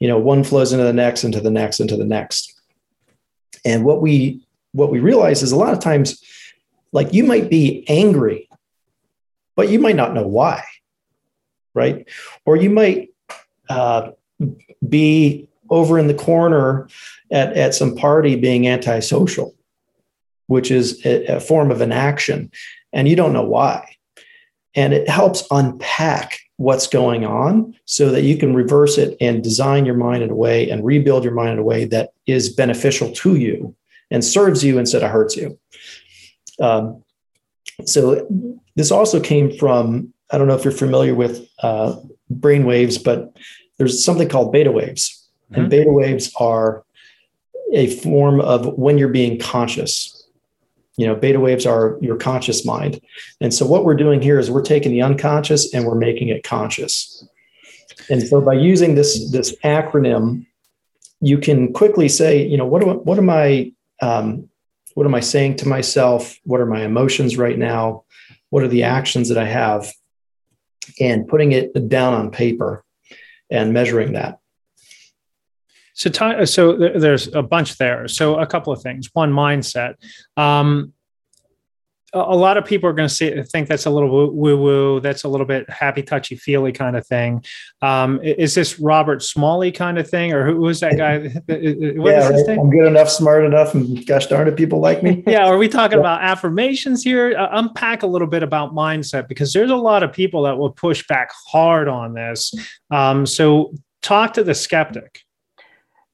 You 0.00 0.08
know, 0.08 0.18
one 0.18 0.44
flows 0.44 0.72
into 0.72 0.84
the 0.84 0.92
next, 0.92 1.24
into 1.24 1.40
the 1.40 1.50
next, 1.50 1.78
into 1.78 1.96
the 1.96 2.06
next. 2.06 2.58
And 3.64 3.84
what 3.84 4.00
we 4.00 4.44
what 4.72 4.90
we 4.90 4.98
realize 4.98 5.42
is 5.42 5.52
a 5.52 5.56
lot 5.56 5.74
of 5.74 5.80
times, 5.80 6.22
like 6.90 7.12
you 7.12 7.24
might 7.24 7.50
be 7.50 7.84
angry, 7.86 8.48
but 9.54 9.68
you 9.68 9.78
might 9.78 9.96
not 9.96 10.14
know 10.14 10.26
why, 10.26 10.64
right? 11.74 12.08
Or 12.46 12.56
you 12.56 12.70
might 12.70 13.10
uh, 13.72 14.10
be 14.88 15.48
over 15.70 15.98
in 15.98 16.06
the 16.06 16.14
corner 16.14 16.88
at, 17.30 17.56
at 17.56 17.74
some 17.74 17.96
party 17.96 18.36
being 18.36 18.68
antisocial, 18.68 19.54
which 20.46 20.70
is 20.70 21.04
a, 21.06 21.36
a 21.36 21.40
form 21.40 21.70
of 21.70 21.80
an 21.80 21.92
action, 21.92 22.50
and 22.92 23.08
you 23.08 23.16
don't 23.16 23.32
know 23.32 23.44
why. 23.44 23.96
And 24.74 24.92
it 24.92 25.08
helps 25.08 25.44
unpack 25.50 26.38
what's 26.56 26.86
going 26.86 27.24
on 27.24 27.74
so 27.84 28.10
that 28.10 28.22
you 28.22 28.36
can 28.36 28.54
reverse 28.54 28.98
it 28.98 29.16
and 29.20 29.42
design 29.42 29.84
your 29.84 29.96
mind 29.96 30.22
in 30.22 30.30
a 30.30 30.34
way 30.34 30.70
and 30.70 30.84
rebuild 30.84 31.24
your 31.24 31.34
mind 31.34 31.54
in 31.54 31.58
a 31.58 31.64
way 31.64 31.84
that 31.86 32.12
is 32.26 32.54
beneficial 32.54 33.10
to 33.12 33.36
you 33.36 33.74
and 34.10 34.24
serves 34.24 34.62
you 34.62 34.78
instead 34.78 35.02
of 35.02 35.10
hurts 35.10 35.36
you. 35.36 35.58
Um, 36.60 37.02
so 37.84 38.26
this 38.76 38.90
also 38.90 39.20
came 39.20 39.56
from 39.56 40.12
I 40.32 40.38
don't 40.38 40.48
know 40.48 40.54
if 40.54 40.64
you're 40.64 40.72
familiar 40.72 41.14
with 41.14 41.46
uh, 41.62 41.94
brain 42.30 42.64
waves, 42.64 42.96
but 42.96 43.36
there's 43.78 44.04
something 44.04 44.28
called 44.28 44.52
beta 44.52 44.70
waves, 44.70 45.28
mm-hmm. 45.50 45.62
and 45.62 45.70
beta 45.70 45.90
waves 45.90 46.32
are 46.38 46.84
a 47.72 47.88
form 47.96 48.40
of 48.40 48.66
when 48.78 48.98
you're 48.98 49.08
being 49.08 49.38
conscious. 49.38 50.18
You 50.96 51.06
know 51.06 51.14
beta 51.14 51.40
waves 51.40 51.64
are 51.64 51.98
your 52.02 52.16
conscious 52.16 52.66
mind. 52.66 53.00
And 53.40 53.52
so 53.52 53.66
what 53.66 53.84
we're 53.84 53.96
doing 53.96 54.20
here 54.20 54.38
is 54.38 54.50
we're 54.50 54.62
taking 54.62 54.92
the 54.92 55.02
unconscious 55.02 55.72
and 55.72 55.86
we're 55.86 55.94
making 55.94 56.28
it 56.28 56.44
conscious. 56.44 57.26
And 58.10 58.22
so 58.22 58.40
by 58.40 58.54
using 58.54 58.94
this 58.94 59.30
this 59.30 59.56
acronym 59.64 60.46
you 61.22 61.38
can 61.38 61.72
quickly 61.72 62.08
say 62.08 62.44
you 62.44 62.56
know 62.58 62.66
what, 62.66 62.82
do, 62.82 62.90
what 62.90 63.16
am 63.16 63.30
i 63.30 63.72
um, 64.02 64.48
what 64.94 65.06
am 65.06 65.14
i 65.14 65.20
saying 65.20 65.56
to 65.56 65.68
myself? 65.68 66.38
What 66.44 66.60
are 66.60 66.66
my 66.66 66.84
emotions 66.84 67.38
right 67.38 67.58
now? 67.58 68.04
What 68.50 68.62
are 68.62 68.68
the 68.68 68.82
actions 68.82 69.30
that 69.30 69.38
i 69.38 69.46
have? 69.46 69.90
And 71.00 71.26
putting 71.26 71.52
it 71.52 71.88
down 71.88 72.12
on 72.12 72.30
paper 72.30 72.84
and 73.52 73.72
measuring 73.72 74.14
that 74.14 74.38
so, 75.94 76.44
so 76.44 76.76
there's 76.76 77.34
a 77.34 77.42
bunch 77.42 77.76
there. 77.76 78.08
So, 78.08 78.38
a 78.38 78.46
couple 78.46 78.72
of 78.72 78.82
things. 78.82 79.10
One, 79.12 79.32
mindset. 79.32 79.94
Um, 80.36 80.92
a 82.14 82.36
lot 82.36 82.58
of 82.58 82.64
people 82.66 82.90
are 82.90 82.92
going 82.92 83.08
to 83.08 83.44
think 83.44 83.68
that's 83.68 83.86
a 83.86 83.90
little 83.90 84.30
woo 84.32 84.56
woo. 84.56 85.00
That's 85.00 85.24
a 85.24 85.28
little 85.28 85.46
bit 85.46 85.68
happy, 85.70 86.02
touchy, 86.02 86.36
feely 86.36 86.70
kind 86.70 86.94
of 86.94 87.06
thing. 87.06 87.42
Um, 87.80 88.20
is 88.22 88.54
this 88.54 88.78
Robert 88.78 89.22
Smalley 89.22 89.72
kind 89.72 89.98
of 89.98 90.08
thing, 90.08 90.32
or 90.32 90.44
who 90.44 90.68
is 90.68 90.80
that 90.80 90.96
guy? 90.96 91.28
What 92.02 92.10
yeah, 92.10 92.28
right. 92.28 92.58
I'm 92.58 92.70
good 92.70 92.86
enough, 92.86 93.08
smart 93.08 93.44
enough, 93.44 93.74
and 93.74 94.06
gosh 94.06 94.26
darn 94.26 94.48
it, 94.48 94.56
people 94.56 94.80
like 94.80 95.02
me. 95.02 95.22
yeah, 95.26 95.46
are 95.46 95.56
we 95.56 95.68
talking 95.68 95.98
yeah. 95.98 96.00
about 96.00 96.22
affirmations 96.22 97.02
here? 97.02 97.36
Uh, 97.36 97.48
unpack 97.52 98.02
a 98.02 98.06
little 98.06 98.28
bit 98.28 98.42
about 98.42 98.74
mindset 98.74 99.28
because 99.28 99.52
there's 99.52 99.70
a 99.70 99.76
lot 99.76 100.02
of 100.02 100.12
people 100.12 100.42
that 100.42 100.58
will 100.58 100.70
push 100.70 101.06
back 101.06 101.30
hard 101.50 101.88
on 101.88 102.14
this. 102.14 102.54
Um, 102.90 103.26
so, 103.26 103.72
talk 104.02 104.34
to 104.34 104.44
the 104.44 104.54
skeptic. 104.54 105.20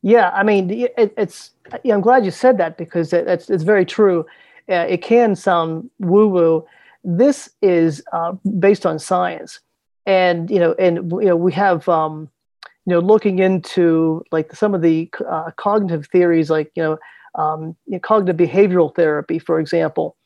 Yeah, 0.03 0.31
I 0.31 0.43
mean, 0.43 0.71
it, 0.71 0.95
it's. 0.97 1.51
Yeah, 1.85 1.95
I'm 1.95 2.01
glad 2.01 2.25
you 2.25 2.31
said 2.31 2.59
that 2.59 2.79
because 2.79 3.13
it, 3.13 3.27
it's 3.27 3.51
it's 3.51 3.65
very 3.65 3.85
true. 3.85 4.25
Uh, 4.69 4.87
it 4.89 5.03
can 5.03 5.35
sound 5.35 5.91
woo 5.99 6.29
woo. 6.29 6.67
This 7.05 7.49
is 7.63 8.03
uh, 8.13 8.33
based 8.59 8.85
on 8.85 8.99
science, 8.99 9.61
and 10.07 10.51
you 10.51 10.59
know, 10.59 10.75
and 10.79 11.11
you 11.11 11.27
know, 11.27 11.37
we 11.37 11.53
have 11.53 11.89
um, 11.89 12.29
you 12.89 12.95
know, 12.95 13.01
looking 13.01 13.39
into 13.39 14.25
like 14.33 14.55
some 14.55 14.75
of 14.75 14.81
the 14.81 15.11
uh, 15.29 15.51
cognitive 15.57 16.07
theories, 16.07 16.49
like 16.49 16.73
you 16.75 16.83
know, 16.83 16.99
um, 17.35 17.77
you 17.85 17.93
know, 17.93 17.99
cognitive 17.99 18.37
behavioral 18.37 18.95
therapy, 18.95 19.39
for 19.39 19.61
example, 19.61 20.17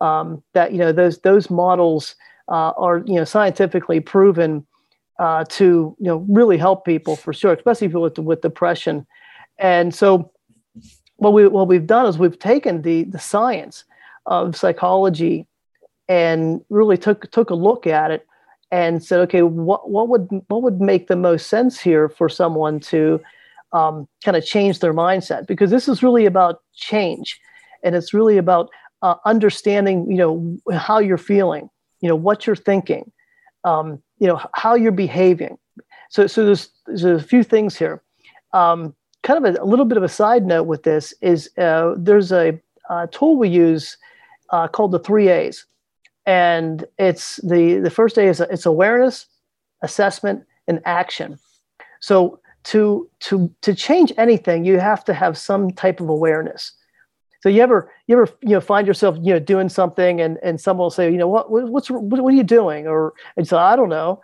um, 0.00 0.40
that 0.52 0.70
you 0.70 0.78
know 0.78 0.92
those 0.92 1.18
those 1.22 1.50
models 1.50 2.14
uh, 2.48 2.72
are 2.76 3.02
you 3.06 3.14
know 3.14 3.24
scientifically 3.24 3.98
proven 3.98 4.64
uh, 5.18 5.44
to 5.48 5.96
you 5.98 6.06
know 6.06 6.24
really 6.28 6.56
help 6.56 6.84
people 6.84 7.16
for 7.16 7.32
sure, 7.32 7.52
especially 7.52 7.88
people 7.88 8.02
with 8.02 8.16
with 8.18 8.42
depression. 8.42 9.04
And 9.58 9.92
so, 9.92 10.30
what 11.16 11.32
we 11.32 11.46
what 11.48 11.68
we've 11.68 11.86
done 11.86 12.06
is 12.06 12.18
we've 12.18 12.38
taken 12.38 12.82
the 12.82 13.04
the 13.04 13.18
science 13.18 13.84
of 14.26 14.56
psychology 14.56 15.46
and 16.08 16.60
really 16.68 16.98
took 16.98 17.30
took 17.30 17.50
a 17.50 17.54
look 17.54 17.86
at 17.86 18.10
it 18.10 18.26
and 18.70 19.02
said, 19.02 19.20
okay, 19.20 19.42
what 19.42 19.90
what 19.90 20.08
would 20.08 20.28
what 20.48 20.62
would 20.62 20.80
make 20.80 21.06
the 21.06 21.16
most 21.16 21.48
sense 21.48 21.80
here 21.80 22.08
for 22.08 22.28
someone 22.28 22.80
to 22.80 23.20
um, 23.72 24.08
kind 24.24 24.36
of 24.36 24.44
change 24.44 24.80
their 24.80 24.94
mindset? 24.94 25.46
Because 25.46 25.70
this 25.70 25.88
is 25.88 26.02
really 26.02 26.26
about 26.26 26.62
change, 26.74 27.40
and 27.82 27.94
it's 27.94 28.12
really 28.12 28.36
about 28.36 28.70
uh, 29.04 29.16
understanding, 29.26 30.10
you 30.10 30.16
know, 30.16 30.58
how 30.72 30.98
you're 30.98 31.18
feeling, 31.18 31.68
you 32.00 32.08
know, 32.08 32.16
what 32.16 32.46
you're 32.46 32.56
thinking, 32.56 33.12
um, 33.64 34.02
you 34.18 34.26
know, 34.26 34.40
how 34.54 34.74
you're 34.74 34.92
behaving. 34.92 35.58
So, 36.08 36.26
so 36.26 36.46
there's, 36.46 36.70
there's 36.86 37.04
a 37.04 37.20
few 37.22 37.42
things 37.42 37.76
here. 37.76 38.02
Um, 38.54 38.94
kind 39.24 39.44
of 39.44 39.56
a, 39.56 39.60
a, 39.60 39.64
little 39.64 39.86
bit 39.86 39.96
of 39.96 40.04
a 40.04 40.08
side 40.08 40.46
note 40.46 40.64
with 40.64 40.84
this 40.84 41.12
is 41.20 41.50
uh, 41.58 41.94
there's 41.96 42.30
a, 42.30 42.60
a, 42.90 43.08
tool 43.08 43.36
we 43.36 43.48
use 43.48 43.96
uh, 44.50 44.68
called 44.68 44.92
the 44.92 44.98
three 45.00 45.28
A's, 45.28 45.64
and 46.26 46.84
it's 46.98 47.36
the 47.36 47.80
the 47.82 47.90
first 47.90 48.16
A 48.18 48.22
is 48.22 48.40
it's 48.40 48.66
awareness, 48.66 49.26
assessment, 49.82 50.44
and 50.68 50.80
action. 50.84 51.38
So 52.00 52.38
to 52.64 53.10
to 53.20 53.52
to 53.62 53.74
change 53.74 54.12
anything, 54.16 54.64
you 54.64 54.78
have 54.78 55.04
to 55.06 55.14
have 55.14 55.36
some 55.36 55.72
type 55.72 56.00
of 56.00 56.08
awareness. 56.08 56.72
So 57.40 57.48
you 57.48 57.62
ever 57.62 57.90
you 58.06 58.20
ever 58.20 58.30
you 58.42 58.50
know 58.50 58.60
find 58.60 58.86
yourself 58.86 59.16
you 59.20 59.32
know 59.32 59.40
doing 59.40 59.68
something 59.68 60.20
and 60.20 60.38
and 60.42 60.60
someone 60.60 60.84
will 60.84 60.90
say 60.90 61.10
you 61.10 61.18
know 61.18 61.28
what 61.28 61.50
what's 61.50 61.90
what, 61.90 62.02
what 62.02 62.32
are 62.32 62.36
you 62.36 62.44
doing 62.44 62.86
or 62.86 63.14
and 63.36 63.48
so 63.48 63.58
I 63.58 63.74
don't 63.74 63.90
know 63.90 64.22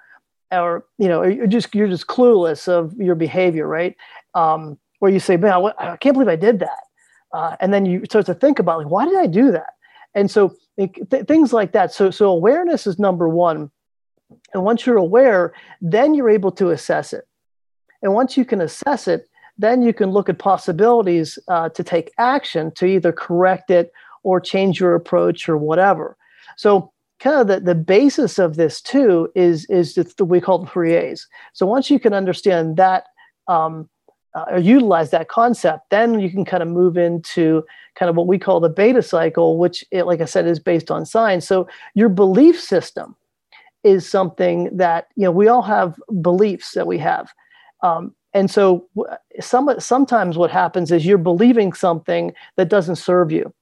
or 0.53 0.84
you 0.98 1.09
know 1.09 1.22
you're 1.22 1.46
just 1.46 1.74
you're 1.74 1.88
just 1.88 2.07
clueless 2.07 2.68
of 2.68 2.94
your 2.94 3.14
behavior 3.14 3.66
right 3.66 3.96
um, 4.34 4.78
where 5.01 5.11
you 5.11 5.20
say 5.20 5.36
man 5.36 5.72
I 5.78 5.96
can't 5.96 6.14
believe 6.14 6.28
I 6.28 6.36
did 6.36 6.61
that. 6.61 6.84
Uh, 7.32 7.57
and 7.61 7.72
then 7.72 7.86
you 7.86 8.05
start 8.07 8.26
to 8.26 8.34
think 8.34 8.59
about 8.59 8.78
like 8.78 8.90
why 8.90 9.05
did 9.05 9.18
I 9.18 9.26
do 9.26 9.53
that? 9.53 9.74
And 10.14 10.30
so 10.30 10.55
th- 10.78 11.26
things 11.26 11.53
like 11.53 11.72
that. 11.72 11.92
So 11.92 12.11
so 12.11 12.30
awareness 12.30 12.86
is 12.86 12.98
number 12.98 13.28
one. 13.28 13.70
And 14.55 14.64
once 14.64 14.86
you're 14.86 14.96
aware 14.96 15.53
then 15.80 16.14
you're 16.14 16.30
able 16.30 16.53
to 16.53 16.70
assess 16.70 17.12
it. 17.12 17.26
And 18.03 18.14
once 18.14 18.36
you 18.36 18.44
can 18.44 18.61
assess 18.61 19.09
it 19.09 19.26
then 19.59 19.82
you 19.82 19.92
can 19.92 20.11
look 20.11 20.30
at 20.30 20.38
possibilities 20.38 21.38
uh, 21.48 21.68
to 21.68 21.84
take 21.84 22.11
action 22.16 22.70
to 22.72 22.86
either 22.86 23.12
correct 23.12 23.70
it 23.70 23.92
or 24.22 24.40
change 24.40 24.80
your 24.80 24.94
approach 24.94 25.48
or 25.48 25.57
whatever. 25.59 26.16
So 26.57 26.92
kind 27.20 27.40
of 27.40 27.46
the, 27.46 27.61
the 27.61 27.74
basis 27.74 28.38
of 28.38 28.57
this 28.57 28.80
too 28.80 29.30
is 29.34 29.66
is 29.66 29.94
the, 29.94 30.24
we 30.24 30.40
call 30.40 30.59
the 30.59 30.70
three 30.70 30.94
A's. 30.94 31.26
So 31.53 31.66
once 31.66 31.90
you 31.90 32.01
can 32.01 32.14
understand 32.14 32.76
that 32.78 33.05
um, 33.48 33.88
uh, 34.35 34.45
or 34.51 34.59
utilize 34.59 35.11
that 35.11 35.28
concept, 35.28 35.91
then 35.91 36.20
you 36.20 36.31
can 36.31 36.45
kind 36.45 36.62
of 36.62 36.68
move 36.68 36.97
into 36.97 37.64
kind 37.95 38.09
of 38.09 38.16
what 38.16 38.26
we 38.26 38.39
call 38.39 38.61
the 38.61 38.68
beta 38.68 39.03
cycle, 39.03 39.59
which, 39.59 39.85
it, 39.91 40.05
like 40.05 40.20
I 40.20 40.24
said, 40.24 40.47
is 40.47 40.61
based 40.61 40.91
on 40.91 41.05
science. 41.05 41.47
So 41.47 41.68
your 41.95 42.09
belief 42.09 42.61
system 42.61 43.16
is 43.83 44.09
something 44.09 44.76
that 44.76 45.09
you 45.16 45.24
know 45.24 45.31
we 45.31 45.49
all 45.49 45.62
have 45.62 45.99
beliefs 46.20 46.72
that 46.72 46.87
we 46.87 46.99
have. 46.99 47.33
Um, 47.83 48.14
and 48.33 48.51
so 48.51 48.89
some, 49.41 49.68
sometimes 49.81 50.37
what 50.37 50.51
happens 50.51 50.93
is 50.93 51.05
you're 51.05 51.18
believing 51.18 51.72
something 51.72 52.33
that 52.57 52.68
doesn't 52.68 52.97
serve 52.97 53.33
you. 53.33 53.53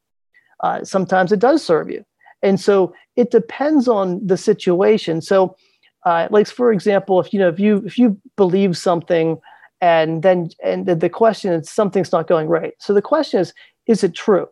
Uh, 0.61 0.85
sometimes 0.85 1.33
it 1.33 1.39
does 1.39 1.62
serve 1.62 1.89
you. 1.89 2.05
And 2.43 2.61
so 2.61 2.93
it 3.16 3.31
depends 3.31 3.89
on 3.89 4.27
the 4.27 4.37
situation. 4.37 5.23
So 5.23 5.57
uh, 6.05 6.29
like 6.31 6.47
for 6.49 6.73
example, 6.73 7.21
if 7.21 7.33
you 7.33 7.39
know 7.39 7.49
if 7.49 7.59
you 7.59 7.83
if 7.87 7.99
you 7.99 8.21
believe 8.37 8.77
something 8.77 9.41
and 9.81 10.22
then 10.22 10.51
and 10.62 10.87
the, 10.87 10.95
the 10.95 11.09
question 11.09 11.53
is 11.53 11.70
something's 11.70 12.12
not 12.12 12.29
going 12.29 12.49
right. 12.49 12.74
So 12.79 12.93
the 12.95 13.03
question 13.03 13.41
is 13.41 13.53
is 13.87 14.05
it 14.05 14.14
true? 14.14 14.49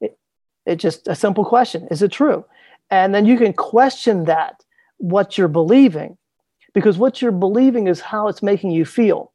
It, 0.00 0.18
it 0.66 0.76
just 0.76 1.06
a 1.08 1.14
simple 1.14 1.44
question. 1.44 1.88
Is 1.90 2.02
it 2.02 2.12
true? 2.12 2.44
And 2.90 3.14
then 3.14 3.26
you 3.26 3.36
can 3.36 3.52
question 3.52 4.24
that 4.24 4.62
what 4.98 5.36
you're 5.36 5.48
believing 5.48 6.16
because 6.72 6.98
what 6.98 7.22
you're 7.22 7.32
believing 7.32 7.86
is 7.86 8.00
how 8.00 8.28
it's 8.28 8.42
making 8.42 8.70
you 8.70 8.84
feel. 8.84 9.32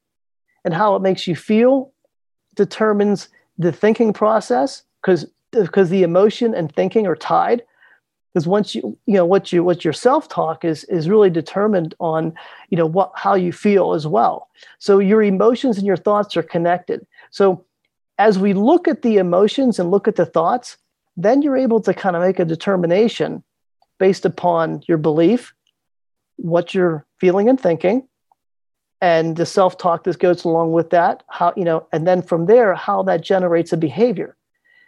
And 0.65 0.74
how 0.74 0.95
it 0.95 1.01
makes 1.01 1.26
you 1.26 1.36
feel 1.36 1.93
determines 2.55 3.30
the 3.57 3.72
thinking 3.72 4.11
process 4.11 4.84
because 5.01 5.26
because 5.51 5.89
the 5.89 6.03
emotion 6.03 6.53
and 6.53 6.72
thinking 6.74 7.07
are 7.07 7.15
tied 7.15 7.63
because 8.34 8.47
once 8.47 8.75
you 8.75 8.97
you 9.05 9.15
know 9.15 9.25
what 9.25 9.51
you 9.51 9.63
what 9.63 9.84
your 9.84 9.93
self-talk 9.93 10.63
is 10.63 10.84
is 10.86 11.09
really 11.09 11.30
determined 11.30 11.95
on 11.99 12.34
you 12.69 12.77
know 12.77 12.86
what 12.86 13.11
how 13.15 13.34
you 13.36 13.51
feel 13.51 13.93
as 13.93 14.05
well. 14.07 14.49
So 14.77 14.99
your 14.99 15.23
emotions 15.23 15.77
and 15.77 15.88
your 15.88 15.97
thoughts 15.97 16.38
are 16.38 16.43
connected. 16.43 17.05
So 17.32 17.65
as 18.17 18.38
we 18.38 18.53
look 18.53 18.88
at 18.88 19.01
the 19.01 19.17
emotions 19.17 19.80
and 19.80 19.91
look 19.91 20.07
at 20.07 20.15
the 20.15 20.25
thoughts 20.25 20.77
then 21.17 21.41
you're 21.41 21.57
able 21.57 21.82
to 21.82 21.93
kind 21.93 22.15
of 22.15 22.21
make 22.21 22.39
a 22.39 22.45
determination 22.45 23.43
based 23.97 24.25
upon 24.25 24.82
your 24.88 24.97
belief 24.97 25.53
what 26.38 26.73
you're 26.73 27.05
feeling 27.19 27.49
and 27.49 27.59
thinking 27.59 28.07
and 29.01 29.36
the 29.36 29.45
self-talk 29.45 30.03
that 30.05 30.19
goes 30.19 30.45
along 30.45 30.71
with 30.71 30.89
that 30.91 31.23
how 31.30 31.53
you 31.57 31.65
know 31.65 31.86
and 31.91 32.07
then 32.07 32.21
from 32.21 32.45
there 32.45 32.73
how 32.75 33.03
that 33.03 33.21
generates 33.21 33.73
a 33.73 33.77
behavior. 33.77 34.36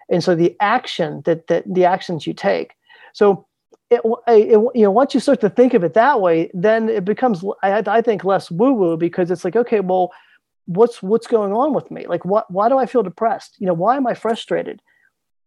And 0.09 0.23
so 0.23 0.35
the 0.35 0.55
action 0.59 1.21
that 1.25 1.47
that 1.47 1.63
the 1.73 1.85
actions 1.85 2.27
you 2.27 2.33
take 2.33 2.75
so 3.13 3.45
it, 3.89 4.01
it, 4.27 4.51
you 4.51 4.83
know 4.83 4.91
once 4.91 5.13
you 5.13 5.19
start 5.19 5.41
to 5.41 5.49
think 5.49 5.73
of 5.73 5.83
it 5.83 5.93
that 5.93 6.21
way 6.21 6.49
then 6.53 6.87
it 6.89 7.03
becomes 7.03 7.43
i, 7.61 7.83
I 7.85 8.01
think 8.01 8.23
less 8.23 8.49
woo 8.49 8.71
woo 8.73 8.97
because 8.97 9.31
it's 9.31 9.43
like 9.43 9.55
okay 9.55 9.79
well 9.81 10.11
what's 10.65 11.01
what's 11.01 11.27
going 11.27 11.53
on 11.53 11.73
with 11.73 11.89
me? 11.91 12.05
Like 12.07 12.25
what 12.25 12.49
why 12.51 12.69
do 12.69 12.77
i 12.77 12.85
feel 12.85 13.03
depressed? 13.03 13.55
You 13.59 13.67
know 13.67 13.73
why 13.73 13.97
am 13.97 14.07
i 14.07 14.13
frustrated? 14.13 14.81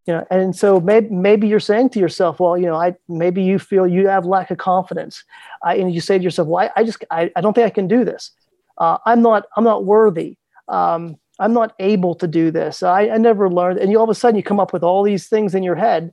You 0.06 0.14
know 0.14 0.26
and 0.30 0.54
so 0.54 0.80
maybe 0.80 1.08
maybe 1.10 1.48
you're 1.48 1.60
saying 1.60 1.90
to 1.90 1.98
yourself 1.98 2.38
well 2.38 2.58
you 2.58 2.66
know 2.66 2.76
i 2.76 2.94
maybe 3.08 3.42
you 3.42 3.58
feel 3.58 3.86
you 3.86 4.08
have 4.08 4.26
lack 4.26 4.50
of 4.50 4.58
confidence. 4.58 5.24
I, 5.62 5.76
and 5.76 5.94
you 5.94 6.00
say 6.00 6.18
to 6.18 6.24
yourself 6.24 6.48
well 6.48 6.64
i, 6.64 6.80
I 6.80 6.84
just 6.84 7.04
I, 7.10 7.30
I 7.36 7.40
don't 7.40 7.54
think 7.54 7.66
i 7.66 7.70
can 7.70 7.88
do 7.88 8.04
this. 8.04 8.30
Uh, 8.78 8.98
i'm 9.06 9.22
not 9.22 9.44
i'm 9.56 9.64
not 9.64 9.84
worthy. 9.84 10.36
Um, 10.68 11.16
i'm 11.38 11.52
not 11.52 11.74
able 11.78 12.14
to 12.16 12.26
do 12.26 12.50
this. 12.50 12.82
I, 12.82 13.08
I 13.08 13.18
never 13.18 13.48
learned 13.50 13.78
and 13.78 13.90
you 13.90 13.98
all 13.98 14.04
of 14.04 14.10
a 14.10 14.14
sudden 14.14 14.36
you 14.36 14.42
come 14.42 14.60
up 14.60 14.72
with 14.72 14.82
all 14.82 15.02
these 15.02 15.28
things 15.28 15.54
in 15.54 15.62
your 15.62 15.76
head 15.76 16.12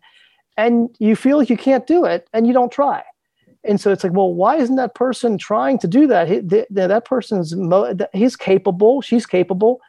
and 0.58 0.96
you 1.00 1.16
feel 1.16 1.38
like 1.38 1.50
you 1.50 1.58
can't 1.58 1.88
do 1.88 2.06
it 2.06 2.28
and 2.34 2.46
you 2.46 2.54
don't 2.54 2.72
try. 2.72 3.04
And 3.64 3.80
so 3.80 3.92
it's 3.92 4.04
like 4.04 4.14
well 4.14 4.34
why 4.34 4.58
isn't 4.58 4.76
that 4.76 4.96
person 4.96 5.38
trying 5.38 5.78
to 5.80 5.88
do 5.88 6.08
that? 6.08 6.28
He, 6.28 6.40
the, 6.40 6.66
that 6.70 7.06
person's 7.06 7.54
he's 8.14 8.36
capable 8.36 9.02
she's 9.02 9.26
capable. 9.26 9.82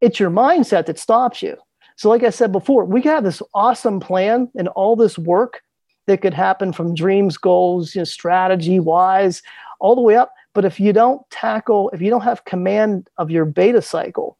It's 0.00 0.20
your 0.20 0.30
mindset 0.30 0.86
that 0.86 0.98
stops 0.98 1.42
you. 1.42 1.56
So, 1.98 2.08
like 2.08 2.22
I 2.22 2.30
said 2.30 2.52
before, 2.52 2.84
we 2.84 3.02
have 3.02 3.24
this 3.24 3.42
awesome 3.54 3.98
plan 3.98 4.48
and 4.56 4.68
all 4.68 4.94
this 4.94 5.18
work 5.18 5.62
that 6.06 6.22
could 6.22 6.32
happen 6.32 6.72
from 6.72 6.94
dreams, 6.94 7.36
goals, 7.36 7.94
you 7.94 8.00
know, 8.00 8.04
strategy 8.04 8.78
wise, 8.78 9.42
all 9.80 9.96
the 9.96 10.00
way 10.00 10.14
up. 10.14 10.32
But 10.54 10.64
if 10.64 10.78
you 10.78 10.92
don't 10.92 11.28
tackle, 11.30 11.90
if 11.90 12.00
you 12.00 12.08
don't 12.08 12.22
have 12.22 12.44
command 12.44 13.10
of 13.18 13.32
your 13.32 13.44
beta 13.44 13.82
cycle, 13.82 14.38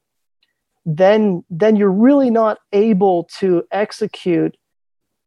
then 0.87 1.45
then 1.51 1.75
you're 1.75 1.91
really 1.91 2.31
not 2.31 2.59
able 2.73 3.25
to 3.39 3.65
execute 3.73 4.57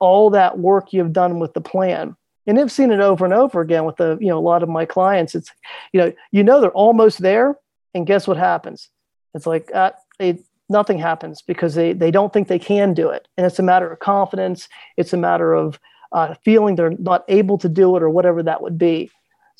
all 0.01 0.29
that 0.31 0.59
work 0.59 0.91
you've 0.91 1.13
done 1.13 1.39
with 1.39 1.53
the 1.53 1.61
plan. 1.61 2.17
And 2.47 2.59
I've 2.59 2.71
seen 2.71 2.91
it 2.91 2.99
over 2.99 3.23
and 3.23 3.33
over 3.33 3.61
again 3.61 3.85
with 3.85 3.97
the, 3.97 4.17
you 4.19 4.27
know, 4.27 4.37
a 4.37 4.41
lot 4.41 4.63
of 4.63 4.67
my 4.67 4.83
clients. 4.83 5.35
It's, 5.35 5.49
you 5.93 6.01
know, 6.01 6.11
you 6.31 6.43
know 6.43 6.59
they're 6.59 6.71
almost 6.71 7.19
there, 7.19 7.55
and 7.93 8.07
guess 8.07 8.27
what 8.27 8.37
happens? 8.37 8.89
It's 9.33 9.45
like 9.45 9.71
uh, 9.73 9.91
they 10.19 10.39
nothing 10.71 10.97
happens 10.97 11.41
because 11.41 11.75
they, 11.75 11.93
they 11.93 12.11
don't 12.11 12.33
think 12.33 12.47
they 12.47 12.59
can 12.59 12.93
do 12.93 13.09
it. 13.09 13.27
And 13.37 13.45
it's 13.45 13.59
a 13.59 13.63
matter 13.63 13.91
of 13.91 13.99
confidence. 13.99 14.69
It's 14.97 15.13
a 15.13 15.17
matter 15.17 15.53
of 15.53 15.79
uh, 16.13 16.35
feeling 16.43 16.75
they're 16.75 16.95
not 16.97 17.25
able 17.27 17.57
to 17.59 17.69
do 17.69 17.95
it 17.95 18.03
or 18.03 18.09
whatever 18.09 18.41
that 18.43 18.61
would 18.61 18.77
be. 18.77 19.11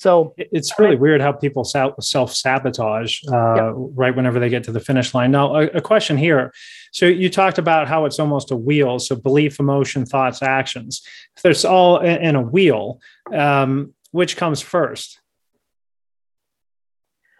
So 0.02 0.34
it's 0.36 0.80
really 0.80 0.96
weird 0.96 1.22
how 1.22 1.32
people 1.32 1.64
self 1.64 2.34
sabotage 2.34 3.22
uh, 3.32 3.56
yeah. 3.56 3.72
right 3.76 4.16
whenever 4.16 4.40
they 4.40 4.50
get 4.50 4.64
to 4.64 4.72
the 4.72 4.80
finish 4.80 5.14
line. 5.14 5.30
Now, 5.30 5.56
a, 5.56 5.68
a, 5.68 5.82
question 5.82 6.18
here. 6.18 6.52
So 6.92 7.06
you 7.06 7.30
talked 7.30 7.60
about 7.60 7.88
how 7.88 8.06
it's 8.06 8.18
almost 8.18 8.50
a 8.50 8.56
wheel. 8.56 8.98
So 8.98 9.16
belief, 9.16 9.60
emotion, 9.60 10.08
thoughts, 10.08 10.42
actions. 10.42 11.04
If 11.38 11.44
there's 11.44 11.66
all 11.66 12.00
in, 12.00 12.20
in 12.20 12.36
a 12.36 12.42
wheel, 12.42 13.00
um, 13.32 13.94
which 14.10 14.38
comes 14.38 14.60
first? 14.60 15.20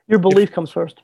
Your 0.08 0.20
belief 0.20 0.50
if, 0.50 0.54
comes 0.54 0.70
first. 0.70 1.02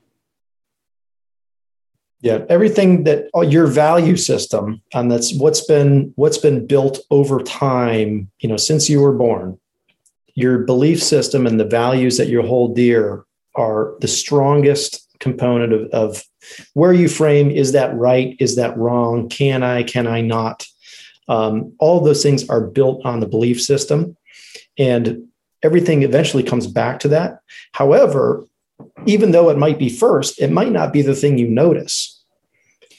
Yeah, 2.22 2.45
everything 2.49 3.05
that 3.05 3.32
oh, 3.34 3.41
your 3.41 3.66
value 3.66 4.16
system, 4.16 4.84
and 4.93 5.12
that's 5.12 5.34
what's 5.34 5.66
been 5.66 6.14
what's 6.18 6.38
been 6.38 6.68
built 6.68 6.99
over 7.10 7.39
time. 7.41 8.30
You 8.41 8.49
know, 8.49 8.58
since 8.58 8.91
you 8.91 9.01
were 9.01 9.14
born, 9.14 9.58
your 10.38 10.59
belief 10.59 11.01
system 11.01 11.47
and 11.47 11.59
the 11.59 11.65
values 11.65 12.17
that 12.17 12.27
you 12.27 12.41
hold 12.41 12.75
dear 12.75 13.25
are 13.55 13.95
the 14.01 14.07
strongest 14.07 15.07
component 15.19 15.73
of, 15.73 15.89
of 15.89 16.23
where 16.73 16.93
you 16.93 17.09
frame 17.09 17.49
is 17.49 17.71
that 17.71 17.93
right 17.95 18.38
is 18.39 18.55
that 18.55 18.77
wrong 18.77 19.27
can 19.29 19.63
i 19.63 19.81
can 19.83 20.05
i 20.05 20.21
not 20.21 20.65
um, 21.29 21.73
all 21.79 21.99
those 21.99 22.23
things 22.23 22.47
are 22.47 22.61
built 22.61 23.05
on 23.05 23.19
the 23.19 23.27
belief 23.27 23.61
system 23.61 24.15
and 24.77 25.27
everything 25.63 26.03
eventually 26.03 26.43
comes 26.43 26.67
back 26.67 26.99
to 26.99 27.07
that 27.07 27.39
however 27.73 28.45
even 29.05 29.31
though 29.31 29.49
it 29.49 29.57
might 29.57 29.79
be 29.79 29.89
first, 29.89 30.39
it 30.39 30.51
might 30.51 30.71
not 30.71 30.93
be 30.93 31.01
the 31.01 31.15
thing 31.15 31.38
you 31.38 31.47
notice. 31.47 32.21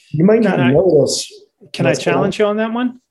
You 0.09 0.25
might 0.25 0.41
not 0.41 0.59
I, 0.59 0.71
notice. 0.71 1.31
Can 1.73 1.85
I 1.85 1.93
challenge 1.93 2.39
you 2.39 2.45
on 2.45 2.57
that 2.57 2.73
one? 2.73 3.01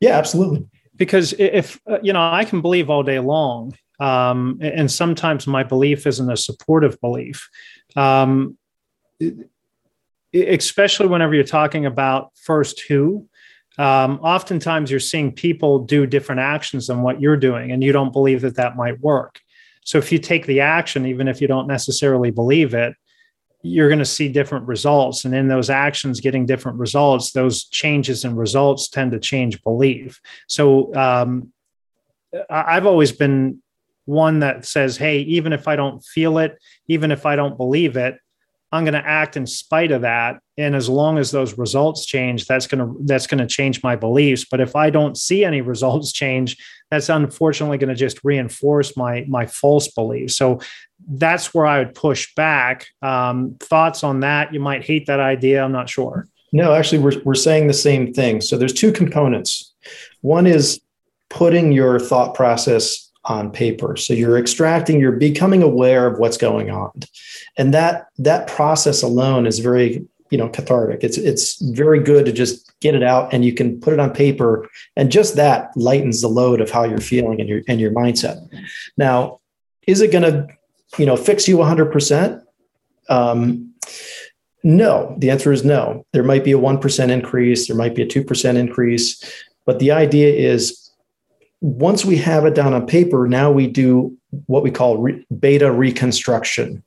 Yeah, 0.00 0.18
absolutely. 0.18 0.66
Because 1.02 1.32
if, 1.32 1.80
uh, 1.90 1.98
you 2.00 2.12
know, 2.12 2.22
I 2.22 2.44
can 2.44 2.60
believe 2.60 2.88
all 2.88 3.02
day 3.02 3.18
long. 3.18 3.76
Um, 3.98 4.58
and 4.60 4.88
sometimes 4.88 5.48
my 5.48 5.64
belief 5.64 6.06
isn't 6.06 6.30
a 6.30 6.36
supportive 6.36 7.00
belief. 7.00 7.48
Um, 7.96 8.56
especially 10.32 11.08
whenever 11.08 11.34
you're 11.34 11.42
talking 11.42 11.86
about 11.86 12.30
first 12.36 12.82
who, 12.82 13.26
um, 13.78 14.20
oftentimes 14.22 14.92
you're 14.92 15.00
seeing 15.00 15.32
people 15.32 15.80
do 15.80 16.06
different 16.06 16.40
actions 16.40 16.86
than 16.86 17.02
what 17.02 17.20
you're 17.20 17.36
doing, 17.36 17.72
and 17.72 17.82
you 17.82 17.90
don't 17.90 18.12
believe 18.12 18.42
that 18.42 18.54
that 18.54 18.76
might 18.76 19.00
work. 19.00 19.40
So 19.84 19.98
if 19.98 20.12
you 20.12 20.18
take 20.20 20.46
the 20.46 20.60
action, 20.60 21.06
even 21.06 21.26
if 21.26 21.40
you 21.40 21.48
don't 21.48 21.66
necessarily 21.66 22.30
believe 22.30 22.74
it, 22.74 22.94
you're 23.62 23.88
going 23.88 23.98
to 24.00 24.04
see 24.04 24.28
different 24.28 24.66
results. 24.66 25.24
And 25.24 25.34
in 25.34 25.48
those 25.48 25.70
actions, 25.70 26.20
getting 26.20 26.46
different 26.46 26.78
results, 26.78 27.32
those 27.32 27.64
changes 27.64 28.24
in 28.24 28.36
results 28.36 28.88
tend 28.88 29.12
to 29.12 29.20
change 29.20 29.62
belief. 29.62 30.20
So 30.48 30.94
um, 30.94 31.52
I've 32.50 32.86
always 32.86 33.12
been 33.12 33.62
one 34.04 34.40
that 34.40 34.64
says, 34.64 34.96
hey, 34.96 35.20
even 35.20 35.52
if 35.52 35.68
I 35.68 35.76
don't 35.76 36.04
feel 36.04 36.38
it, 36.38 36.58
even 36.88 37.12
if 37.12 37.24
I 37.24 37.36
don't 37.36 37.56
believe 37.56 37.96
it, 37.96 38.18
I'm 38.72 38.84
going 38.84 38.94
to 38.94 39.06
act 39.06 39.36
in 39.36 39.46
spite 39.46 39.92
of 39.92 40.00
that. 40.00 40.40
And 40.56 40.74
as 40.74 40.88
long 40.88 41.18
as 41.18 41.30
those 41.30 41.58
results 41.58 42.06
change, 42.06 42.46
that's 42.46 42.66
going 42.66 42.78
to 42.78 42.96
that's 43.04 43.26
going 43.26 43.38
to 43.38 43.46
change 43.46 43.82
my 43.82 43.96
beliefs. 43.96 44.46
But 44.50 44.60
if 44.60 44.74
I 44.74 44.88
don't 44.88 45.16
see 45.16 45.44
any 45.44 45.60
results 45.72 46.10
change, 46.10 46.56
that's 46.90 47.10
unfortunately 47.10 47.78
going 47.78 47.90
to 47.90 47.94
just 47.94 48.24
reinforce 48.24 48.96
my 48.96 49.26
my 49.28 49.46
false 49.46 49.88
beliefs. 49.88 50.36
So 50.36 50.60
that's 51.08 51.54
where 51.54 51.66
I 51.66 51.78
would 51.78 51.94
push 51.94 52.34
back. 52.34 52.86
Um, 53.00 53.56
thoughts 53.60 54.04
on 54.04 54.20
that? 54.20 54.52
You 54.52 54.60
might 54.60 54.84
hate 54.84 55.06
that 55.06 55.20
idea. 55.20 55.62
I'm 55.62 55.72
not 55.72 55.88
sure. 55.88 56.26
No, 56.52 56.74
actually, 56.74 56.98
we're 56.98 57.22
we're 57.24 57.34
saying 57.34 57.66
the 57.66 57.74
same 57.74 58.12
thing. 58.12 58.40
So 58.40 58.56
there's 58.56 58.74
two 58.74 58.92
components. 58.92 59.72
One 60.20 60.46
is 60.46 60.80
putting 61.30 61.72
your 61.72 61.98
thought 61.98 62.34
process 62.34 63.10
on 63.24 63.50
paper. 63.50 63.96
So 63.96 64.12
you're 64.12 64.38
extracting, 64.38 65.00
you're 65.00 65.12
becoming 65.12 65.62
aware 65.62 66.06
of 66.06 66.18
what's 66.18 66.36
going 66.36 66.70
on. 66.70 66.90
And 67.56 67.72
that 67.72 68.06
that 68.18 68.48
process 68.48 69.02
alone 69.02 69.46
is 69.46 69.60
very, 69.60 70.04
you 70.30 70.38
know, 70.38 70.48
cathartic. 70.48 71.04
It's 71.04 71.16
it's 71.16 71.60
very 71.60 72.00
good 72.00 72.26
to 72.26 72.32
just 72.32 72.72
get 72.80 72.94
it 72.94 73.02
out 73.02 73.32
and 73.32 73.44
you 73.44 73.54
can 73.54 73.80
put 73.80 73.92
it 73.92 74.00
on 74.00 74.12
paper 74.12 74.68
and 74.96 75.10
just 75.10 75.36
that 75.36 75.70
lightens 75.76 76.20
the 76.20 76.28
load 76.28 76.60
of 76.60 76.70
how 76.70 76.84
you're 76.84 76.98
feeling 76.98 77.40
and 77.40 77.48
your 77.48 77.62
and 77.68 77.80
your 77.80 77.92
mindset. 77.92 78.38
Now, 78.96 79.40
is 79.86 80.00
it 80.00 80.12
going 80.12 80.22
to, 80.22 80.46
you 80.98 81.06
know, 81.06 81.16
fix 81.16 81.48
you 81.48 81.56
100%? 81.56 82.42
Um, 83.08 83.74
no, 84.62 85.14
the 85.18 85.30
answer 85.30 85.52
is 85.52 85.64
no. 85.64 86.06
There 86.12 86.22
might 86.22 86.44
be 86.44 86.52
a 86.52 86.58
1% 86.58 87.10
increase, 87.10 87.66
there 87.66 87.76
might 87.76 87.94
be 87.94 88.02
a 88.02 88.06
2% 88.06 88.56
increase, 88.56 89.44
but 89.64 89.78
the 89.78 89.90
idea 89.90 90.32
is 90.32 90.90
once 91.60 92.04
we 92.04 92.16
have 92.16 92.44
it 92.44 92.54
down 92.54 92.74
on 92.74 92.86
paper, 92.86 93.26
now 93.28 93.50
we 93.50 93.66
do 93.66 94.16
what 94.46 94.62
we 94.62 94.70
call 94.70 94.98
re- 94.98 95.24
beta 95.38 95.70
reconstruction. 95.70 96.82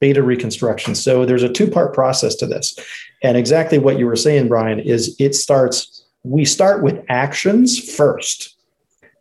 Beta 0.00 0.22
reconstruction. 0.22 0.94
So 0.94 1.24
there's 1.24 1.42
a 1.42 1.48
two 1.48 1.68
part 1.68 1.94
process 1.94 2.34
to 2.36 2.46
this. 2.46 2.76
And 3.22 3.36
exactly 3.36 3.78
what 3.78 3.98
you 3.98 4.06
were 4.06 4.16
saying, 4.16 4.48
Brian, 4.48 4.80
is 4.80 5.16
it 5.18 5.34
starts, 5.34 6.04
we 6.24 6.44
start 6.44 6.82
with 6.82 7.04
actions 7.08 7.78
first, 7.94 8.56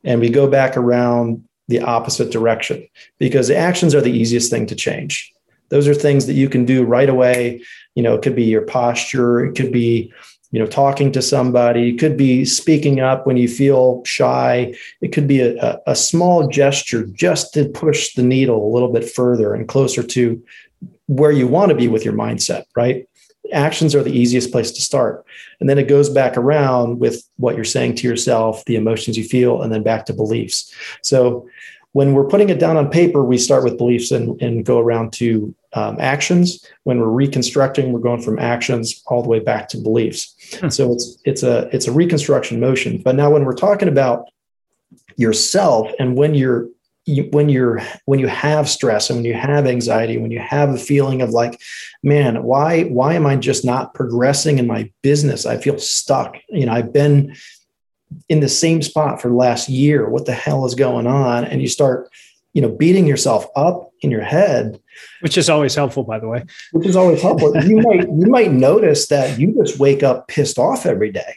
and 0.04 0.20
we 0.20 0.30
go 0.30 0.50
back 0.50 0.76
around 0.76 1.44
the 1.72 1.82
opposite 1.82 2.32
direction 2.32 2.88
because 3.18 3.50
actions 3.50 3.96
are 3.96 4.02
the 4.02 4.12
easiest 4.12 4.52
thing 4.52 4.68
to 4.68 4.76
change. 4.76 5.32
Those 5.70 5.88
are 5.88 5.94
things 5.94 6.26
that 6.28 6.34
you 6.34 6.50
can 6.50 6.66
do 6.66 6.84
right 6.84 7.10
away. 7.10 7.64
You 7.96 8.04
know, 8.04 8.14
it 8.14 8.22
could 8.22 8.36
be 8.36 8.44
your 8.44 8.64
posture, 8.64 9.46
it 9.46 9.56
could 9.56 9.72
be 9.72 10.14
you 10.52 10.60
know 10.60 10.68
talking 10.68 11.14
to 11.14 11.22
somebody 11.22 11.92
it 11.92 11.98
could 11.98 12.18
be 12.18 12.44
speaking 12.44 13.00
up 13.00 13.26
when 13.26 13.38
you 13.38 13.48
feel 13.48 14.04
shy 14.04 14.74
it 15.00 15.14
could 15.14 15.26
be 15.26 15.40
a, 15.40 15.80
a, 15.88 15.96
small 15.96 16.46
gesture 16.50 17.06
just 17.06 17.54
to 17.54 17.70
push 17.70 18.14
the 18.16 18.22
needle 18.22 18.62
a 18.62 18.74
little 18.74 18.92
bit 18.92 19.10
further 19.10 19.54
and 19.54 19.70
closer 19.70 20.04
to 20.04 20.44
where 21.08 21.32
you 21.32 21.48
want 21.48 21.70
to 21.70 21.76
be 21.76 21.88
with 21.88 22.04
your 22.04 22.14
mindset 22.14 22.66
right 22.76 23.08
actions 23.54 23.96
are 23.96 24.04
the 24.04 24.18
easiest 24.18 24.52
place 24.52 24.72
to 24.72 24.82
start 24.82 25.26
and 25.60 25.70
then 25.70 25.78
it 25.78 25.88
goes 25.88 26.10
back 26.10 26.38
around 26.38 27.00
with 27.00 27.24
what 27.38 27.56
you're 27.56 27.66
saying 27.66 27.96
to 27.96 28.08
yourself 28.08 28.64
the 28.66 28.76
emotions 28.76 29.18
you 29.18 29.24
feel 29.24 29.62
and 29.62 29.74
then 29.74 29.84
back 29.84 30.06
to 30.06 30.14
beliefs 30.14 30.74
so 31.02 31.48
when 31.94 32.14
we're 32.14 32.28
putting 32.28 32.50
it 32.50 32.60
down 32.60 32.78
on 32.78 32.90
paper, 32.90 33.24
we 33.24 33.38
start 33.38 33.64
with 33.64 33.78
beliefs 33.78 34.12
and, 34.12 34.42
and 34.42 34.66
go 34.66 34.80
around 34.80 35.12
to 35.14 35.54
um, 35.74 35.98
actions. 36.00 36.66
When 36.84 37.00
we're 37.00 37.08
reconstructing, 37.08 37.92
we're 37.92 38.00
going 38.00 38.22
from 38.22 38.40
actions 38.40 39.04
all 39.08 39.22
the 39.22 39.30
way 39.30 39.40
back 39.40 39.68
to 39.70 39.78
beliefs. 39.78 40.36
Hmm. 40.60 40.70
So 40.70 40.94
it's 40.94 41.18
it's 41.26 41.44
a 41.44 41.70
it's 41.74 41.88
a 41.88 41.92
reconstruction 41.92 42.60
motion. 42.60 43.02
But 43.02 43.16
now 43.16 43.30
when 43.30 43.46
we're 43.46 43.54
talking 43.54 43.88
about 43.88 44.26
yourself 45.18 45.92
and 46.00 46.16
when 46.16 46.34
you're 46.34 46.68
you, 47.06 47.24
when 47.32 47.50
you're 47.50 47.82
when 48.06 48.20
you 48.20 48.28
have 48.28 48.70
stress 48.70 49.10
and 49.10 49.18
when 49.18 49.26
you 49.26 49.34
have 49.34 49.66
anxiety 49.66 50.20
when 50.20 50.30
you 50.30 50.40
have 50.40 50.70
a 50.70 50.78
feeling 50.78 51.24
of 51.24 51.32
like 51.32 51.60
man 52.04 52.44
why 52.44 52.84
why 52.84 53.16
am 53.16 53.26
i 53.26 53.36
just 53.36 53.66
not 53.66 53.96
progressing 53.96 54.60
in 54.60 54.68
my 54.68 54.92
business 55.02 55.48
i 55.48 55.58
feel 55.58 55.80
stuck 55.80 56.38
you 56.50 56.66
know 56.66 56.72
i've 56.72 56.94
been 56.94 57.36
in 58.30 58.40
the 58.40 58.50
same 58.50 58.82
spot 58.82 59.22
for 59.22 59.30
the 59.30 59.36
last 59.36 59.70
year. 59.70 60.10
What 60.10 60.26
the 60.26 60.34
hell 60.34 60.66
is 60.66 60.76
going 60.76 61.08
on? 61.08 61.46
And 61.46 61.62
you 61.62 61.68
start, 61.68 62.10
you 62.54 62.62
know, 62.62 62.70
beating 62.70 63.08
yourself 63.08 63.48
up 63.56 63.92
in 64.02 64.12
your 64.12 64.24
head. 64.24 64.80
Which 65.22 65.38
is 65.38 65.50
always 65.50 65.76
helpful, 65.76 66.04
by 66.04 66.20
the 66.20 66.28
way. 66.28 66.44
Which 66.72 66.88
is 66.88 66.96
always 66.96 67.22
helpful. 67.22 67.56
you 67.66 67.78
might 67.78 68.02
you 68.02 68.28
might 68.28 68.52
notice 68.52 69.08
that 69.08 69.40
you 69.40 69.56
just 69.64 69.80
wake 69.80 70.04
up 70.04 70.28
pissed 70.28 70.58
off 70.58 70.86
every 70.86 71.12
day, 71.12 71.36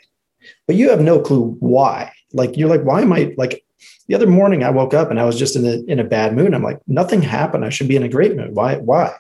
but 0.67 0.77
you 0.77 0.91
have 0.91 1.01
no 1.01 1.21
clue 1.21 1.57
why. 1.61 2.13
Like 2.33 2.57
you're 2.57 2.69
like, 2.69 2.83
why 2.83 3.03
am 3.03 3.13
I 3.13 3.35
like 3.37 3.65
the 4.07 4.15
other 4.15 4.27
morning 4.27 4.63
I 4.63 4.71
woke 4.71 4.95
up 4.95 5.11
and 5.11 5.19
I 5.19 5.25
was 5.25 5.39
just 5.39 5.57
in 5.57 5.65
a 5.65 5.83
in 5.91 5.99
a 5.99 6.05
bad 6.05 6.35
mood. 6.35 6.55
I'm 6.55 6.63
like, 6.63 6.81
nothing 6.87 7.23
happened. 7.23 7.65
I 7.65 7.71
should 7.71 7.89
be 7.89 7.97
in 7.97 8.03
a 8.03 8.09
great 8.09 8.37
mood. 8.37 8.55
Why? 8.55 8.77
Why? 8.77 9.15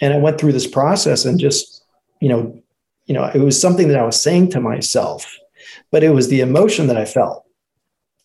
And 0.00 0.12
I 0.12 0.18
went 0.18 0.38
through 0.38 0.52
this 0.52 0.66
process 0.66 1.24
and 1.24 1.38
just, 1.40 1.84
you 2.20 2.28
know, 2.28 2.62
you 3.06 3.14
know, 3.14 3.24
it 3.24 3.40
was 3.40 3.60
something 3.60 3.88
that 3.88 3.98
I 3.98 4.04
was 4.04 4.20
saying 4.20 4.50
to 4.50 4.60
myself 4.60 5.36
but 5.90 6.02
it 6.02 6.10
was 6.10 6.28
the 6.28 6.40
emotion 6.40 6.86
that 6.86 6.96
I 6.96 7.04
felt. 7.04 7.44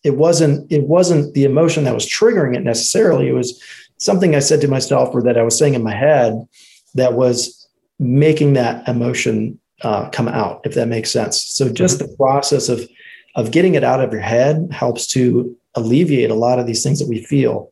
It 0.04 0.16
wasn't, 0.16 0.70
it 0.70 0.84
wasn't 0.84 1.34
the 1.34 1.44
emotion 1.44 1.84
that 1.84 1.94
was 1.94 2.06
triggering 2.06 2.56
it 2.56 2.62
necessarily. 2.62 3.28
It 3.28 3.32
was 3.32 3.60
something 3.98 4.34
I 4.34 4.40
said 4.40 4.60
to 4.60 4.68
myself 4.68 5.14
or 5.14 5.22
that 5.22 5.38
I 5.38 5.42
was 5.42 5.58
saying 5.58 5.74
in 5.74 5.82
my 5.82 5.94
head 5.94 6.46
that 6.94 7.14
was 7.14 7.68
making 7.98 8.52
that 8.52 8.86
emotion 8.88 9.58
uh, 9.82 10.08
come 10.10 10.28
out, 10.28 10.60
if 10.64 10.74
that 10.74 10.88
makes 10.88 11.10
sense. 11.10 11.40
So 11.40 11.72
just 11.72 11.98
mm-hmm. 11.98 12.10
the 12.10 12.16
process 12.16 12.68
of 12.68 12.88
of 13.34 13.50
getting 13.50 13.74
it 13.74 13.84
out 13.84 14.02
of 14.02 14.10
your 14.12 14.22
head 14.22 14.66
helps 14.70 15.06
to 15.08 15.54
alleviate 15.76 16.30
a 16.30 16.34
lot 16.34 16.58
of 16.58 16.66
these 16.66 16.82
things 16.82 16.98
that 16.98 17.08
we 17.08 17.22
feel. 17.22 17.70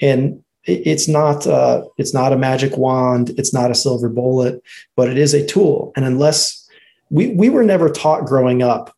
And 0.00 0.42
it's 0.64 1.08
not 1.08 1.46
uh, 1.46 1.84
it's 1.98 2.14
not 2.14 2.32
a 2.32 2.38
magic 2.38 2.76
wand, 2.76 3.30
it's 3.36 3.52
not 3.52 3.70
a 3.70 3.74
silver 3.74 4.08
bullet, 4.08 4.62
but 4.96 5.08
it 5.08 5.18
is 5.18 5.34
a 5.34 5.46
tool. 5.46 5.92
And 5.96 6.04
unless 6.04 6.68
we 7.10 7.28
we 7.28 7.50
were 7.50 7.64
never 7.64 7.88
taught 7.88 8.26
growing 8.26 8.62
up 8.62 8.96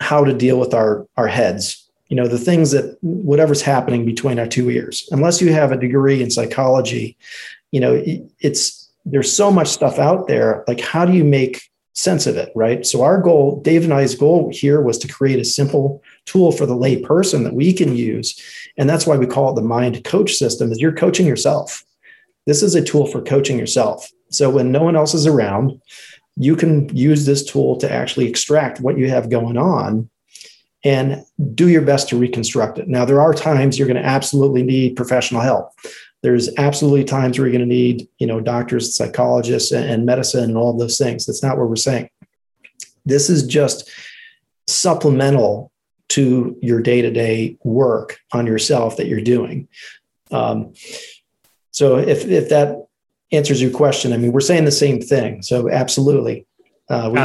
how 0.00 0.24
to 0.24 0.32
deal 0.32 0.58
with 0.58 0.74
our 0.74 1.06
our 1.16 1.28
heads 1.28 1.82
you 2.12 2.16
know 2.16 2.28
the 2.28 2.38
things 2.38 2.72
that 2.72 2.98
whatever's 3.00 3.62
happening 3.62 4.04
between 4.04 4.38
our 4.38 4.46
two 4.46 4.68
ears 4.68 5.08
unless 5.12 5.40
you 5.40 5.50
have 5.50 5.72
a 5.72 5.78
degree 5.78 6.22
in 6.22 6.30
psychology 6.30 7.16
you 7.70 7.80
know 7.80 7.94
it, 7.94 8.20
it's 8.40 8.90
there's 9.06 9.34
so 9.34 9.50
much 9.50 9.68
stuff 9.68 9.98
out 9.98 10.28
there 10.28 10.62
like 10.68 10.80
how 10.80 11.06
do 11.06 11.14
you 11.14 11.24
make 11.24 11.70
sense 11.94 12.26
of 12.26 12.36
it 12.36 12.50
right 12.54 12.86
so 12.86 13.02
our 13.02 13.20
goal 13.20 13.60
dave 13.60 13.84
and 13.84 13.92
i's 13.92 14.14
goal 14.14 14.50
here 14.50 14.80
was 14.80 14.98
to 14.98 15.08
create 15.08 15.38
a 15.38 15.44
simple 15.44 16.02
tool 16.24 16.50
for 16.50 16.64
the 16.64 16.74
lay 16.74 17.00
person 17.02 17.44
that 17.44 17.54
we 17.54 17.72
can 17.72 17.94
use 17.94 18.40
and 18.78 18.88
that's 18.88 19.06
why 19.06 19.16
we 19.16 19.26
call 19.26 19.50
it 19.50 19.54
the 19.54 19.66
mind 19.66 20.02
coach 20.04 20.34
system 20.34 20.72
is 20.72 20.80
you're 20.80 20.92
coaching 20.92 21.26
yourself 21.26 21.84
this 22.46 22.62
is 22.62 22.74
a 22.74 22.82
tool 22.82 23.06
for 23.06 23.20
coaching 23.20 23.58
yourself 23.58 24.10
so 24.30 24.48
when 24.48 24.72
no 24.72 24.82
one 24.82 24.96
else 24.96 25.12
is 25.12 25.26
around 25.26 25.80
you 26.36 26.56
can 26.56 26.88
use 26.96 27.26
this 27.26 27.44
tool 27.44 27.76
to 27.76 27.90
actually 27.90 28.26
extract 28.26 28.80
what 28.80 28.96
you 28.96 29.08
have 29.08 29.28
going 29.28 29.58
on 29.58 30.08
and 30.84 31.24
do 31.54 31.68
your 31.68 31.82
best 31.82 32.08
to 32.08 32.16
reconstruct 32.16 32.78
it. 32.78 32.88
Now, 32.88 33.04
there 33.04 33.20
are 33.20 33.32
times 33.32 33.78
you're 33.78 33.88
going 33.88 34.02
to 34.02 34.08
absolutely 34.08 34.62
need 34.62 34.96
professional 34.96 35.40
help. 35.40 35.70
There's 36.22 36.54
absolutely 36.56 37.04
times 37.04 37.38
where 37.38 37.46
you're 37.46 37.58
going 37.58 37.68
to 37.68 37.74
need, 37.74 38.08
you 38.18 38.26
know, 38.26 38.40
doctors, 38.40 38.94
psychologists, 38.94 39.72
and 39.72 40.06
medicine, 40.06 40.44
and 40.44 40.56
all 40.56 40.76
those 40.76 40.98
things. 40.98 41.26
That's 41.26 41.42
not 41.42 41.58
what 41.58 41.68
we're 41.68 41.76
saying. 41.76 42.10
This 43.04 43.28
is 43.28 43.44
just 43.44 43.90
supplemental 44.66 45.72
to 46.10 46.56
your 46.62 46.80
day-to-day 46.80 47.58
work 47.64 48.18
on 48.32 48.46
yourself 48.46 48.96
that 48.98 49.06
you're 49.06 49.20
doing. 49.20 49.68
Um, 50.30 50.74
so 51.70 51.98
if 51.98 52.26
if 52.26 52.48
that 52.50 52.86
answers 53.32 53.60
your 53.60 53.70
question. 53.70 54.12
I 54.12 54.18
mean, 54.18 54.32
we're 54.32 54.40
saying 54.40 54.66
the 54.66 54.70
same 54.70 55.00
thing. 55.00 55.42
So 55.42 55.70
absolutely, 55.70 56.46
uh, 56.88 57.10
we 57.12 57.18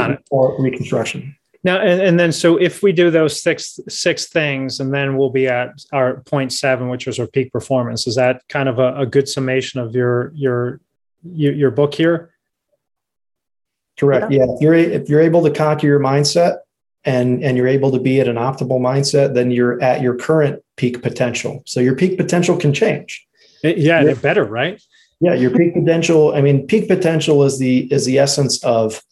reconstruction. 0.58 1.36
Now, 1.64 1.80
and, 1.80 2.00
and 2.00 2.20
then 2.20 2.32
so 2.32 2.56
if 2.56 2.82
we 2.82 2.92
do 2.92 3.10
those 3.10 3.42
six 3.42 3.80
six 3.88 4.26
things, 4.26 4.80
and 4.80 4.94
then 4.94 5.16
we'll 5.16 5.30
be 5.30 5.48
at 5.48 5.84
our 5.92 6.20
point 6.20 6.52
seven, 6.52 6.88
which 6.88 7.06
was 7.06 7.18
our 7.18 7.26
peak 7.26 7.52
performance. 7.52 8.06
Is 8.06 8.14
that 8.14 8.42
kind 8.48 8.68
of 8.68 8.78
a, 8.78 9.00
a 9.00 9.06
good 9.06 9.28
summation 9.28 9.80
of 9.80 9.94
your 9.94 10.32
your 10.34 10.80
your, 11.24 11.52
your 11.52 11.70
book 11.70 11.94
here? 11.94 12.30
Correct. 13.98 14.30
Yeah. 14.30 14.44
yeah. 14.44 14.54
If 14.54 14.60
you're 14.60 14.74
if 14.74 15.08
you're 15.08 15.20
able 15.20 15.42
to 15.42 15.50
conquer 15.50 15.86
your 15.86 16.00
mindset 16.00 16.58
and 17.04 17.42
and 17.42 17.56
you're 17.56 17.66
able 17.66 17.90
to 17.90 17.98
be 17.98 18.20
at 18.20 18.28
an 18.28 18.36
optimal 18.36 18.80
mindset, 18.80 19.34
then 19.34 19.50
you're 19.50 19.82
at 19.82 20.00
your 20.00 20.14
current 20.14 20.62
peak 20.76 21.02
potential. 21.02 21.62
So 21.66 21.80
your 21.80 21.96
peak 21.96 22.16
potential 22.16 22.56
can 22.56 22.72
change. 22.72 23.26
It, 23.64 23.78
yeah, 23.78 24.02
yeah. 24.02 24.14
better, 24.14 24.44
right? 24.44 24.80
Yeah, 25.20 25.34
your 25.34 25.50
peak 25.50 25.74
potential. 25.74 26.32
I 26.34 26.40
mean, 26.40 26.68
peak 26.68 26.86
potential 26.86 27.42
is 27.42 27.58
the 27.58 27.92
is 27.92 28.04
the 28.04 28.18
essence 28.18 28.62
of 28.62 29.02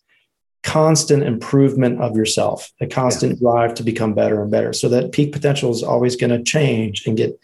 constant 0.67 1.23
improvement 1.23 2.03
of 2.03 2.17
yourself, 2.17 2.73
a 2.81 2.87
constant 2.87 3.35
yeah. 3.35 3.39
drive 3.41 3.73
to 3.75 3.85
become 3.85 4.14
better 4.14 4.43
and 4.43 4.51
better. 4.51 4.73
So 4.73 4.89
that 4.89 5.12
peak 5.12 5.33
potential 5.33 5.71
is 5.71 5.83
always 5.83 6.17
going 6.17 6.31
to 6.31 6.43
change 6.43 7.07
and 7.07 7.17
get, 7.17 7.39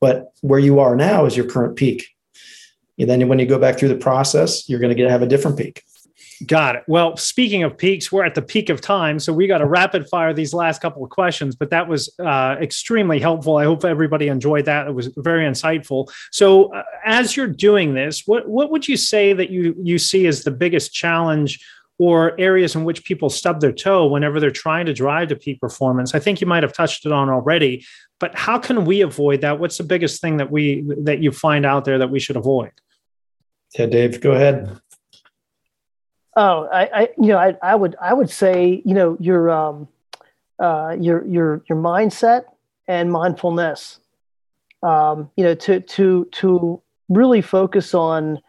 but 0.00 0.32
where 0.42 0.60
you 0.60 0.78
are 0.78 0.94
now 0.94 1.26
is 1.26 1.36
your 1.36 1.46
current 1.46 1.76
peak. 1.76 2.06
And 2.96 3.10
then 3.10 3.26
when 3.28 3.40
you 3.40 3.46
go 3.46 3.58
back 3.58 3.78
through 3.78 3.88
the 3.88 3.96
process, 3.96 4.68
you're 4.68 4.78
going 4.78 4.90
to 4.90 4.94
get 4.94 5.10
have 5.10 5.22
a 5.22 5.26
different 5.26 5.58
peak. 5.58 5.82
Got 6.46 6.76
it. 6.76 6.84
Well, 6.86 7.16
speaking 7.16 7.64
of 7.64 7.76
peaks, 7.76 8.12
we're 8.12 8.24
at 8.24 8.36
the 8.36 8.42
peak 8.42 8.68
of 8.68 8.80
time. 8.80 9.18
So 9.18 9.32
we 9.32 9.48
got 9.48 9.58
to 9.58 9.66
rapid 9.66 10.08
fire 10.08 10.32
these 10.32 10.54
last 10.54 10.80
couple 10.80 11.02
of 11.02 11.10
questions, 11.10 11.56
but 11.56 11.70
that 11.70 11.88
was 11.88 12.14
uh, 12.20 12.54
extremely 12.60 13.18
helpful. 13.18 13.56
I 13.56 13.64
hope 13.64 13.84
everybody 13.84 14.28
enjoyed 14.28 14.66
that. 14.66 14.86
It 14.86 14.94
was 14.94 15.08
very 15.16 15.44
insightful. 15.44 16.08
So 16.30 16.72
uh, 16.72 16.84
as 17.04 17.36
you're 17.36 17.48
doing 17.48 17.94
this, 17.94 18.22
what, 18.26 18.48
what 18.48 18.70
would 18.70 18.86
you 18.86 18.96
say 18.96 19.32
that 19.32 19.50
you, 19.50 19.74
you 19.82 19.98
see 19.98 20.28
as 20.28 20.44
the 20.44 20.52
biggest 20.52 20.94
challenge 20.94 21.58
or 21.98 22.38
areas 22.40 22.76
in 22.76 22.84
which 22.84 23.04
people 23.04 23.28
stub 23.28 23.60
their 23.60 23.72
toe 23.72 24.06
whenever 24.06 24.38
they're 24.38 24.50
trying 24.50 24.86
to 24.86 24.94
drive 24.94 25.28
to 25.28 25.36
peak 25.36 25.60
performance? 25.60 26.14
I 26.14 26.20
think 26.20 26.40
you 26.40 26.46
might 26.46 26.62
have 26.62 26.72
touched 26.72 27.04
it 27.04 27.12
on 27.12 27.28
already, 27.28 27.84
but 28.20 28.36
how 28.38 28.58
can 28.58 28.84
we 28.84 29.00
avoid 29.00 29.40
that? 29.40 29.58
What's 29.58 29.78
the 29.78 29.84
biggest 29.84 30.20
thing 30.20 30.36
that 30.36 30.50
we, 30.50 30.84
that 31.02 31.20
you 31.20 31.32
find 31.32 31.66
out 31.66 31.84
there 31.84 31.98
that 31.98 32.10
we 32.10 32.20
should 32.20 32.36
avoid? 32.36 32.70
Yeah, 33.76 33.86
Dave, 33.86 34.20
go 34.20 34.32
ahead. 34.32 34.78
Oh, 36.36 36.68
I, 36.72 36.82
I 36.94 37.08
you 37.18 37.28
know, 37.28 37.38
I, 37.38 37.56
I 37.62 37.74
would, 37.74 37.96
I 38.00 38.14
would 38.14 38.30
say, 38.30 38.80
you 38.84 38.94
know, 38.94 39.16
your, 39.18 39.50
um, 39.50 39.88
uh, 40.60 40.96
your, 40.98 41.26
your, 41.26 41.62
your 41.68 41.78
mindset 41.78 42.44
and 42.86 43.10
mindfulness. 43.10 43.98
Um, 44.80 45.32
you 45.36 45.42
know, 45.42 45.56
to, 45.56 45.80
to, 45.80 46.28
to 46.30 46.80
really 47.08 47.40
focus 47.40 47.94
on 47.94 48.40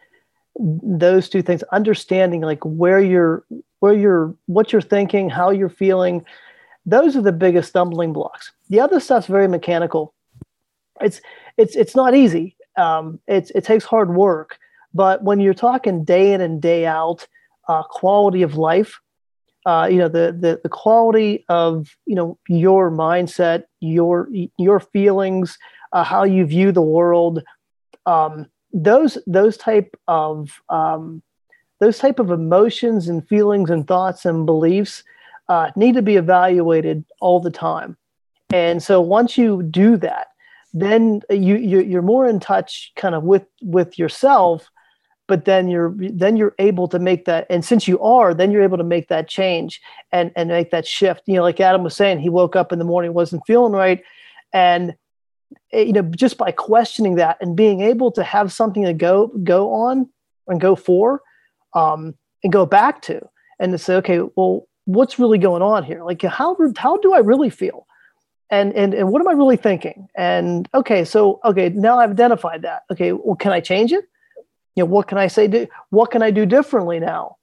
those 0.82 1.28
two 1.28 1.42
things, 1.42 1.62
understanding 1.72 2.42
like 2.42 2.62
where 2.64 3.00
you're, 3.00 3.44
where 3.80 3.94
you're, 3.94 4.34
what 4.46 4.72
you're 4.72 4.82
thinking, 4.82 5.30
how 5.30 5.50
you're 5.50 5.68
feeling. 5.68 6.24
Those 6.86 7.16
are 7.16 7.22
the 7.22 7.32
biggest 7.32 7.70
stumbling 7.70 8.12
blocks. 8.12 8.52
The 8.68 8.80
other 8.80 9.00
stuff's 9.00 9.26
very 9.26 9.48
mechanical. 9.48 10.14
It's, 11.00 11.20
it's, 11.56 11.76
it's 11.76 11.96
not 11.96 12.14
easy. 12.14 12.56
Um, 12.76 13.20
it's, 13.26 13.50
it 13.52 13.64
takes 13.64 13.84
hard 13.84 14.14
work. 14.14 14.58
But 14.92 15.22
when 15.22 15.40
you're 15.40 15.54
talking 15.54 16.04
day 16.04 16.32
in 16.32 16.40
and 16.40 16.60
day 16.60 16.84
out, 16.84 17.26
uh, 17.70 17.84
quality 17.84 18.42
of 18.42 18.56
life. 18.56 19.00
Uh, 19.66 19.86
you 19.90 19.98
know 19.98 20.08
the, 20.08 20.34
the 20.38 20.58
the 20.62 20.68
quality 20.68 21.44
of 21.48 21.94
you 22.06 22.14
know 22.14 22.38
your 22.48 22.90
mindset, 22.90 23.64
your 23.80 24.28
your 24.58 24.80
feelings, 24.80 25.58
uh, 25.92 26.02
how 26.02 26.24
you 26.24 26.44
view 26.46 26.72
the 26.72 26.82
world. 26.82 27.42
Um, 28.06 28.46
those 28.72 29.18
those 29.26 29.56
type 29.56 29.96
of 30.08 30.60
um, 30.68 31.22
those 31.80 31.98
type 31.98 32.18
of 32.18 32.30
emotions 32.30 33.08
and 33.08 33.26
feelings 33.26 33.70
and 33.70 33.86
thoughts 33.86 34.24
and 34.24 34.46
beliefs 34.46 35.02
uh, 35.48 35.70
need 35.76 35.94
to 35.94 36.02
be 36.02 36.16
evaluated 36.16 37.04
all 37.20 37.40
the 37.40 37.50
time. 37.50 37.96
And 38.52 38.82
so 38.82 39.00
once 39.00 39.38
you 39.38 39.62
do 39.62 39.96
that, 39.98 40.28
then 40.72 41.22
you, 41.30 41.56
you 41.56 41.80
you're 41.80 42.02
more 42.02 42.28
in 42.28 42.40
touch 42.40 42.92
kind 42.96 43.14
of 43.14 43.24
with 43.24 43.46
with 43.62 43.98
yourself 43.98 44.70
but 45.26 45.44
then 45.44 45.68
you're 45.68 45.94
then 45.96 46.36
you're 46.36 46.54
able 46.58 46.88
to 46.88 46.98
make 46.98 47.24
that 47.24 47.46
and 47.50 47.64
since 47.64 47.88
you 47.88 48.00
are 48.00 48.34
then 48.34 48.50
you're 48.50 48.62
able 48.62 48.76
to 48.76 48.84
make 48.84 49.08
that 49.08 49.28
change 49.28 49.80
and 50.12 50.30
and 50.36 50.48
make 50.48 50.70
that 50.70 50.86
shift 50.86 51.22
you 51.26 51.34
know 51.34 51.42
like 51.42 51.60
adam 51.60 51.82
was 51.82 51.96
saying 51.96 52.18
he 52.18 52.28
woke 52.28 52.54
up 52.54 52.72
in 52.72 52.78
the 52.78 52.84
morning 52.84 53.14
wasn't 53.14 53.42
feeling 53.46 53.72
right 53.72 54.02
and 54.52 54.94
you 55.72 55.92
know 55.92 56.02
just 56.02 56.36
by 56.36 56.50
questioning 56.50 57.16
that 57.16 57.36
and 57.40 57.56
being 57.56 57.80
able 57.80 58.10
to 58.12 58.22
have 58.22 58.52
something 58.52 58.84
to 58.84 58.92
go 58.92 59.28
go 59.42 59.72
on 59.72 60.08
and 60.48 60.60
go 60.60 60.74
for 60.74 61.22
um, 61.74 62.14
and 62.42 62.52
go 62.52 62.66
back 62.66 63.02
to 63.02 63.20
and 63.58 63.72
to 63.72 63.78
say 63.78 63.94
okay 63.94 64.20
well 64.36 64.66
what's 64.84 65.18
really 65.18 65.38
going 65.38 65.62
on 65.62 65.84
here? 65.84 66.02
Like 66.02 66.22
how 66.22 66.56
how 66.76 66.96
do 66.98 67.12
i 67.12 67.18
really 67.18 67.50
feel? 67.50 67.86
And 68.50 68.72
and 68.74 68.94
and 68.94 69.10
what 69.10 69.20
am 69.20 69.28
i 69.28 69.32
really 69.32 69.56
thinking? 69.56 70.08
And 70.16 70.68
okay 70.74 71.04
so 71.04 71.40
okay 71.44 71.68
now 71.70 71.98
i've 71.98 72.10
identified 72.10 72.62
that. 72.62 72.82
Okay 72.90 73.12
well 73.12 73.36
can 73.36 73.52
i 73.52 73.60
change 73.60 73.92
it? 73.92 74.04
You 74.76 74.82
know 74.82 74.86
what 74.86 75.08
can 75.08 75.18
i 75.18 75.26
say 75.26 75.46
do 75.46 75.66
what 75.90 76.10
can 76.10 76.22
i 76.22 76.30
do 76.30 76.46
differently 76.46 77.00
now 77.00 77.36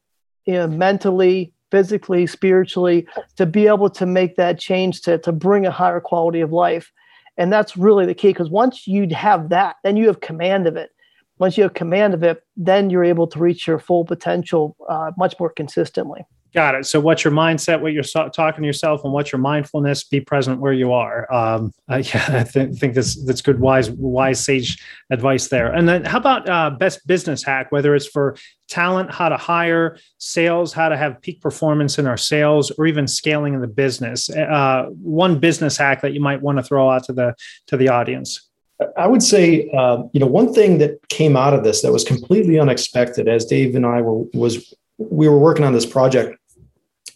you 0.46 0.54
know 0.54 0.68
mentally 0.68 1.54
physically 1.70 2.26
spiritually 2.26 3.06
to 3.36 3.46
be 3.46 3.68
able 3.68 3.90
to 3.90 4.06
make 4.06 4.38
that 4.38 4.58
change 4.58 5.02
to 5.02 5.18
to 5.20 5.32
bring 5.32 5.66
a 5.66 5.72
higher 5.72 6.00
quality 6.00 6.40
of 6.40 6.52
life 6.52 6.92
and 7.38 7.52
that's 7.52 7.78
really 7.78 8.06
the 8.06 8.14
key 8.14 8.30
because 8.30 8.50
once 8.50 8.88
you 8.88 9.08
have 9.16 9.50
that 9.50 9.78
then 9.84 9.98
you 9.98 10.08
have 10.08 10.22
command 10.22 10.68
of 10.68 10.76
it. 10.76 10.92
Once 11.40 11.56
you 11.56 11.64
have 11.64 11.74
command 11.74 12.14
of 12.14 12.24
it 12.24 12.44
then 12.56 12.90
you're 12.90 13.04
able 13.04 13.28
to 13.28 13.40
reach 13.40 13.68
your 13.68 13.80
full 13.80 14.06
potential 14.06 14.76
uh, 14.90 15.12
much 15.18 15.36
more 15.40 15.50
consistently 15.50 16.22
Got 16.54 16.76
it. 16.76 16.86
So, 16.86 17.00
what's 17.00 17.24
your 17.24 17.34
mindset? 17.34 17.82
What 17.82 17.94
you're 17.94 18.04
so- 18.04 18.30
talking 18.30 18.62
to 18.62 18.66
yourself, 18.68 19.04
and 19.04 19.12
what's 19.12 19.32
your 19.32 19.40
mindfulness? 19.40 20.06
Be 20.06 20.22
present 20.22 20.62
where 20.62 20.74
you 20.74 20.94
are. 20.94 21.32
Um, 21.34 21.74
uh, 21.90 21.98
yeah, 22.14 22.26
I 22.30 22.44
th- 22.44 22.76
think 22.78 22.94
that's 22.94 23.24
that's 23.26 23.42
good, 23.42 23.60
wise, 23.60 23.90
wise, 23.92 24.44
sage 24.44 24.82
advice 25.10 25.50
there. 25.50 25.74
And 25.74 25.88
then, 25.88 26.06
how 26.06 26.18
about 26.18 26.50
uh, 26.50 26.70
best 26.72 27.06
business 27.06 27.44
hack? 27.44 27.72
Whether 27.72 27.96
it's 27.96 28.08
for 28.08 28.38
talent, 28.70 29.14
how 29.14 29.30
to 29.30 29.38
hire, 29.38 29.98
sales, 30.20 30.74
how 30.74 30.90
to 30.90 30.98
have 30.98 31.22
peak 31.22 31.42
performance 31.42 32.00
in 32.00 32.08
our 32.08 32.18
sales, 32.18 32.72
or 32.72 32.88
even 32.88 33.08
scaling 33.08 33.54
in 33.54 33.62
the 33.62 33.68
business. 33.68 34.30
Uh, 34.30 34.86
one 35.02 35.40
business 35.40 35.78
hack 35.78 36.02
that 36.02 36.14
you 36.14 36.22
might 36.22 36.42
want 36.42 36.58
to 36.58 36.64
throw 36.64 36.90
out 36.90 37.04
to 37.06 37.14
the 37.14 37.36
to 37.68 37.78
the 37.78 37.90
audience. 37.90 38.48
I 38.96 39.08
would 39.08 39.24
say, 39.24 39.70
uh, 39.72 40.04
you 40.14 40.20
know, 40.20 40.28
one 40.28 40.54
thing 40.54 40.78
that 40.78 41.08
came 41.10 41.36
out 41.36 41.54
of 41.54 41.64
this 41.64 41.82
that 41.82 41.92
was 41.92 42.04
completely 42.04 42.60
unexpected, 42.60 43.28
as 43.28 43.46
Dave 43.46 43.76
and 43.76 43.86
I 43.86 44.02
were 44.02 44.24
was 44.34 44.74
we 44.98 45.28
were 45.28 45.40
working 45.40 45.66
on 45.66 45.74
this 45.74 45.86
project. 45.86 46.38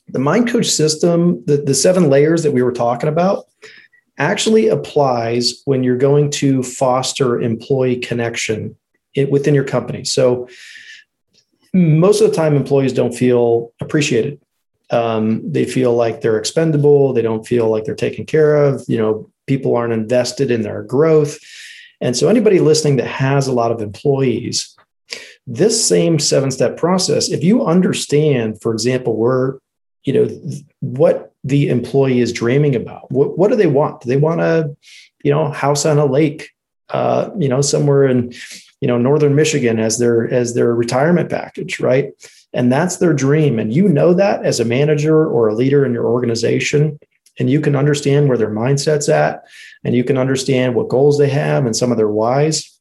The 0.07 0.19
Mind 0.19 0.49
Coach 0.49 0.69
system, 0.69 1.43
the, 1.45 1.57
the 1.57 1.73
seven 1.73 2.09
layers 2.09 2.43
that 2.43 2.51
we 2.51 2.61
were 2.61 2.73
talking 2.73 3.09
about, 3.09 3.45
actually 4.17 4.67
applies 4.67 5.61
when 5.65 5.83
you're 5.83 5.97
going 5.97 6.29
to 6.29 6.61
foster 6.63 7.41
employee 7.41 7.97
connection 7.97 8.75
within 9.29 9.55
your 9.55 9.63
company. 9.63 10.03
So 10.03 10.47
most 11.73 12.21
of 12.21 12.29
the 12.29 12.35
time, 12.35 12.55
employees 12.55 12.93
don't 12.93 13.13
feel 13.13 13.71
appreciated. 13.81 14.39
Um, 14.89 15.49
they 15.49 15.65
feel 15.65 15.95
like 15.95 16.21
they're 16.21 16.37
expendable. 16.37 17.13
They 17.13 17.21
don't 17.21 17.47
feel 17.47 17.69
like 17.69 17.85
they're 17.85 17.95
taken 17.95 18.25
care 18.25 18.57
of. 18.57 18.83
You 18.87 18.97
know, 18.97 19.31
people 19.47 19.75
aren't 19.75 19.93
invested 19.93 20.51
in 20.51 20.61
their 20.61 20.83
growth. 20.83 21.39
And 22.01 22.17
so, 22.17 22.27
anybody 22.27 22.59
listening 22.59 22.97
that 22.97 23.07
has 23.07 23.47
a 23.47 23.53
lot 23.53 23.71
of 23.71 23.81
employees, 23.81 24.75
this 25.47 25.85
same 25.85 26.19
seven 26.19 26.51
step 26.51 26.77
process, 26.77 27.29
if 27.29 27.43
you 27.43 27.65
understand, 27.65 28.61
for 28.61 28.73
example, 28.73 29.15
where, 29.15 29.59
you 30.03 30.13
know, 30.13 30.39
what 30.79 31.33
the 31.43 31.69
employee 31.69 32.19
is 32.19 32.31
dreaming 32.31 32.75
about, 32.75 33.11
what, 33.11 33.37
what 33.37 33.49
do 33.49 33.55
they 33.55 33.67
want? 33.67 34.01
Do 34.01 34.09
they 34.09 34.17
want 34.17 34.41
a, 34.41 34.75
you 35.23 35.31
know, 35.31 35.51
house 35.51 35.85
on 35.85 35.97
a 35.97 36.05
lake, 36.05 36.51
uh, 36.89 37.29
you 37.37 37.49
know, 37.49 37.61
somewhere 37.61 38.05
in, 38.07 38.33
you 38.81 38.87
know, 38.87 38.97
northern 38.97 39.35
Michigan 39.35 39.79
as 39.79 39.97
their 39.99 40.27
as 40.31 40.53
their 40.53 40.73
retirement 40.73 41.29
package, 41.29 41.79
right? 41.79 42.11
And 42.53 42.71
that's 42.71 42.97
their 42.97 43.13
dream. 43.13 43.59
And 43.59 43.73
you 43.73 43.87
know 43.87 44.13
that 44.13 44.43
as 44.43 44.59
a 44.59 44.65
manager 44.65 45.25
or 45.25 45.47
a 45.47 45.55
leader 45.55 45.85
in 45.85 45.93
your 45.93 46.07
organization, 46.07 46.99
and 47.39 47.49
you 47.49 47.61
can 47.61 47.75
understand 47.75 48.27
where 48.27 48.37
their 48.37 48.49
mindset's 48.49 49.07
at, 49.07 49.43
and 49.83 49.95
you 49.95 50.03
can 50.03 50.17
understand 50.17 50.75
what 50.75 50.89
goals 50.89 51.17
they 51.17 51.29
have 51.29 51.65
and 51.65 51.75
some 51.75 51.91
of 51.91 51.97
their 51.97 52.09
whys. 52.09 52.77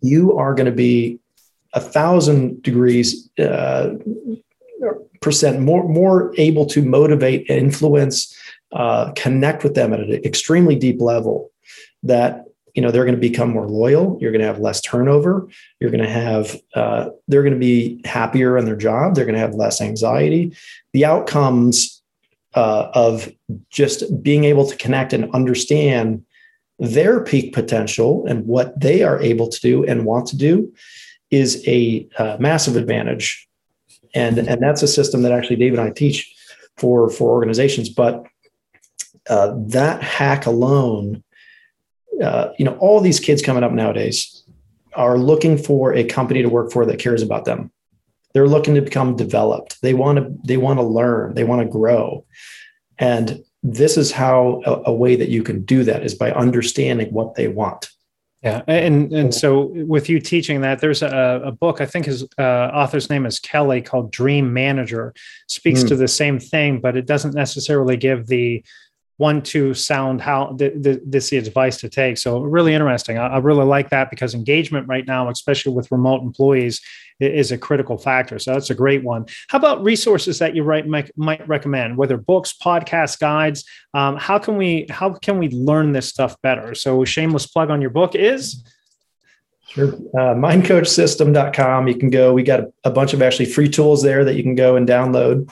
You 0.00 0.36
are 0.36 0.54
going 0.54 0.66
to 0.66 0.72
be 0.72 1.20
a 1.74 1.80
thousand 1.80 2.62
degrees 2.62 3.30
uh, 3.38 3.94
percent 5.20 5.60
more 5.60 5.88
more 5.88 6.34
able 6.36 6.66
to 6.66 6.82
motivate, 6.82 7.48
influence, 7.48 8.36
uh, 8.72 9.12
connect 9.12 9.64
with 9.64 9.74
them 9.74 9.92
at 9.92 10.00
an 10.00 10.12
extremely 10.24 10.76
deep 10.76 11.00
level. 11.00 11.50
That 12.02 12.44
you 12.74 12.82
know 12.82 12.90
they're 12.90 13.04
going 13.04 13.14
to 13.14 13.20
become 13.20 13.50
more 13.50 13.68
loyal. 13.68 14.18
You're 14.20 14.32
going 14.32 14.40
to 14.40 14.46
have 14.46 14.58
less 14.58 14.80
turnover. 14.80 15.48
You're 15.80 15.90
going 15.90 16.02
to 16.02 16.10
have 16.10 16.56
uh, 16.74 17.10
they're 17.28 17.42
going 17.42 17.54
to 17.54 17.58
be 17.58 18.02
happier 18.04 18.58
in 18.58 18.64
their 18.64 18.76
job. 18.76 19.14
They're 19.14 19.24
going 19.24 19.34
to 19.34 19.40
have 19.40 19.54
less 19.54 19.80
anxiety. 19.80 20.56
The 20.92 21.04
outcomes 21.04 22.02
uh, 22.54 22.90
of 22.92 23.32
just 23.70 24.22
being 24.22 24.44
able 24.44 24.66
to 24.66 24.76
connect 24.76 25.12
and 25.12 25.32
understand 25.34 26.24
their 26.78 27.22
peak 27.22 27.54
potential 27.54 28.26
and 28.26 28.44
what 28.46 28.78
they 28.78 29.02
are 29.02 29.20
able 29.20 29.48
to 29.48 29.60
do 29.60 29.84
and 29.84 30.04
want 30.04 30.26
to 30.26 30.36
do 30.36 30.72
is 31.32 31.66
a 31.66 32.06
uh, 32.18 32.36
massive 32.38 32.76
advantage. 32.76 33.48
And, 34.14 34.38
and 34.38 34.62
that's 34.62 34.82
a 34.82 34.88
system 34.88 35.22
that 35.22 35.32
actually 35.32 35.56
Dave 35.56 35.72
and 35.72 35.80
I 35.80 35.90
teach 35.90 36.32
for, 36.76 37.10
for 37.10 37.30
organizations. 37.30 37.88
But 37.88 38.24
uh, 39.28 39.54
that 39.68 40.02
hack 40.02 40.46
alone, 40.46 41.24
uh, 42.22 42.50
you 42.58 42.64
know, 42.64 42.76
all 42.76 43.00
these 43.00 43.18
kids 43.18 43.42
coming 43.42 43.64
up 43.64 43.72
nowadays 43.72 44.44
are 44.94 45.16
looking 45.16 45.56
for 45.56 45.94
a 45.94 46.04
company 46.04 46.42
to 46.42 46.48
work 46.48 46.70
for 46.70 46.84
that 46.84 46.98
cares 46.98 47.22
about 47.22 47.46
them. 47.46 47.72
They're 48.34 48.48
looking 48.48 48.74
to 48.74 48.82
become 48.82 49.16
developed. 49.16 49.80
They 49.82 49.94
want 49.94 50.18
to 50.18 50.34
they 50.44 50.56
want 50.56 50.78
to 50.78 50.84
learn. 50.84 51.34
They 51.34 51.44
want 51.44 51.62
to 51.62 51.68
grow. 51.68 52.24
And 52.98 53.42
this 53.62 53.96
is 53.96 54.12
how 54.12 54.62
a, 54.64 54.90
a 54.90 54.92
way 54.92 55.16
that 55.16 55.28
you 55.28 55.42
can 55.42 55.64
do 55.64 55.84
that 55.84 56.02
is 56.02 56.14
by 56.14 56.32
understanding 56.32 57.12
what 57.12 57.34
they 57.34 57.48
want. 57.48 57.91
Yeah, 58.42 58.62
and 58.66 59.12
and 59.12 59.32
so 59.32 59.66
with 59.86 60.08
you 60.08 60.18
teaching 60.18 60.62
that, 60.62 60.80
there's 60.80 61.02
a, 61.02 61.42
a 61.44 61.52
book 61.52 61.80
I 61.80 61.86
think 61.86 62.06
his 62.06 62.26
uh, 62.38 62.70
author's 62.74 63.08
name 63.08 63.24
is 63.24 63.38
Kelly 63.38 63.80
called 63.80 64.10
Dream 64.10 64.52
Manager. 64.52 65.14
Speaks 65.46 65.84
mm. 65.84 65.88
to 65.88 65.96
the 65.96 66.08
same 66.08 66.40
thing, 66.40 66.80
but 66.80 66.96
it 66.96 67.06
doesn't 67.06 67.34
necessarily 67.34 67.96
give 67.96 68.26
the 68.26 68.64
one 69.16 69.42
two 69.42 69.74
sound 69.74 70.20
how 70.20 70.56
th- 70.58 70.82
th- 70.82 71.00
this 71.04 71.30
the 71.30 71.38
advice 71.38 71.76
to 71.78 71.88
take. 71.88 72.18
So 72.18 72.40
really 72.40 72.74
interesting. 72.74 73.18
I, 73.18 73.28
I 73.28 73.38
really 73.38 73.64
like 73.64 73.90
that 73.90 74.10
because 74.10 74.34
engagement 74.34 74.88
right 74.88 75.06
now, 75.06 75.28
especially 75.28 75.72
with 75.74 75.90
remote 75.92 76.22
employees, 76.22 76.80
is 77.20 77.52
a 77.52 77.58
critical 77.58 77.98
factor. 77.98 78.38
So 78.38 78.52
that's 78.52 78.70
a 78.70 78.74
great 78.74 79.04
one. 79.04 79.26
How 79.48 79.58
about 79.58 79.82
resources 79.82 80.38
that 80.38 80.56
you 80.56 80.64
might, 80.64 81.16
might 81.16 81.46
recommend, 81.46 81.96
whether 81.96 82.16
books, 82.16 82.54
podcasts, 82.60 83.18
guides? 83.18 83.64
Um, 83.94 84.16
how 84.16 84.38
can 84.38 84.56
we 84.56 84.86
how 84.90 85.12
can 85.12 85.38
we 85.38 85.48
learn 85.50 85.92
this 85.92 86.08
stuff 86.08 86.40
better? 86.42 86.74
So 86.74 87.04
shameless 87.04 87.46
plug 87.46 87.70
on 87.70 87.80
your 87.80 87.90
book 87.90 88.14
is. 88.14 88.64
Sure. 89.68 89.94
Uh, 89.94 90.34
mindcoachsystem.com. 90.34 91.88
You 91.88 91.94
can 91.94 92.10
go. 92.10 92.32
We 92.32 92.42
got 92.42 92.60
a, 92.60 92.72
a 92.84 92.90
bunch 92.90 93.14
of 93.14 93.22
actually 93.22 93.46
free 93.46 93.68
tools 93.68 94.02
there 94.02 94.24
that 94.24 94.34
you 94.34 94.42
can 94.42 94.54
go 94.54 94.76
and 94.76 94.86
download. 94.86 95.50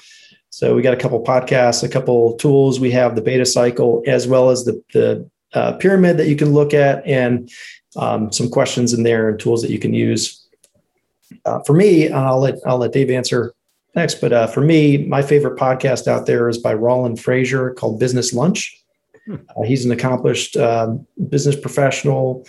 So 0.61 0.75
we 0.75 0.83
got 0.83 0.93
a 0.93 0.97
couple 0.99 1.25
podcasts, 1.25 1.83
a 1.83 1.89
couple 1.89 2.37
tools. 2.37 2.81
We 2.81 2.91
have 2.91 3.17
the 3.17 3.23
beta 3.23 3.47
cycle 3.47 4.03
as 4.07 4.29
well 4.29 4.51
as 4.51 4.65
the, 4.67 4.83
the 4.93 5.31
uh, 5.55 5.73
pyramid 5.79 6.19
that 6.19 6.29
you 6.29 6.37
can 6.37 6.53
look 6.53 6.75
at 6.75 7.07
and 7.07 7.51
um, 7.97 8.31
some 8.31 8.51
questions 8.51 8.93
in 8.93 9.03
there 9.03 9.31
and 9.31 9.41
tools 9.41 9.63
that 9.63 9.71
you 9.71 9.79
can 9.79 9.95
use 9.95 10.41
uh, 11.45 11.61
for 11.61 11.73
me, 11.73 12.11
I'll 12.11 12.41
let 12.41 12.57
I'll 12.67 12.79
let 12.79 12.93
Dave 12.93 13.11
answer 13.11 13.55
next. 13.95 14.21
But 14.21 14.33
uh, 14.33 14.47
for 14.47 14.61
me, 14.61 15.07
my 15.07 15.23
favorite 15.23 15.59
podcast 15.59 16.07
out 16.07 16.27
there 16.27 16.49
is 16.49 16.59
by 16.59 16.75
Roland 16.75 17.19
Frasier 17.19 17.75
called 17.75 17.99
Business 17.99 18.33
Lunch. 18.33 18.77
Hmm. 19.27 19.37
Uh, 19.57 19.63
he's 19.63 19.85
an 19.85 19.93
accomplished 19.93 20.57
um, 20.57 21.07
business 21.29 21.57
professional, 21.57 22.47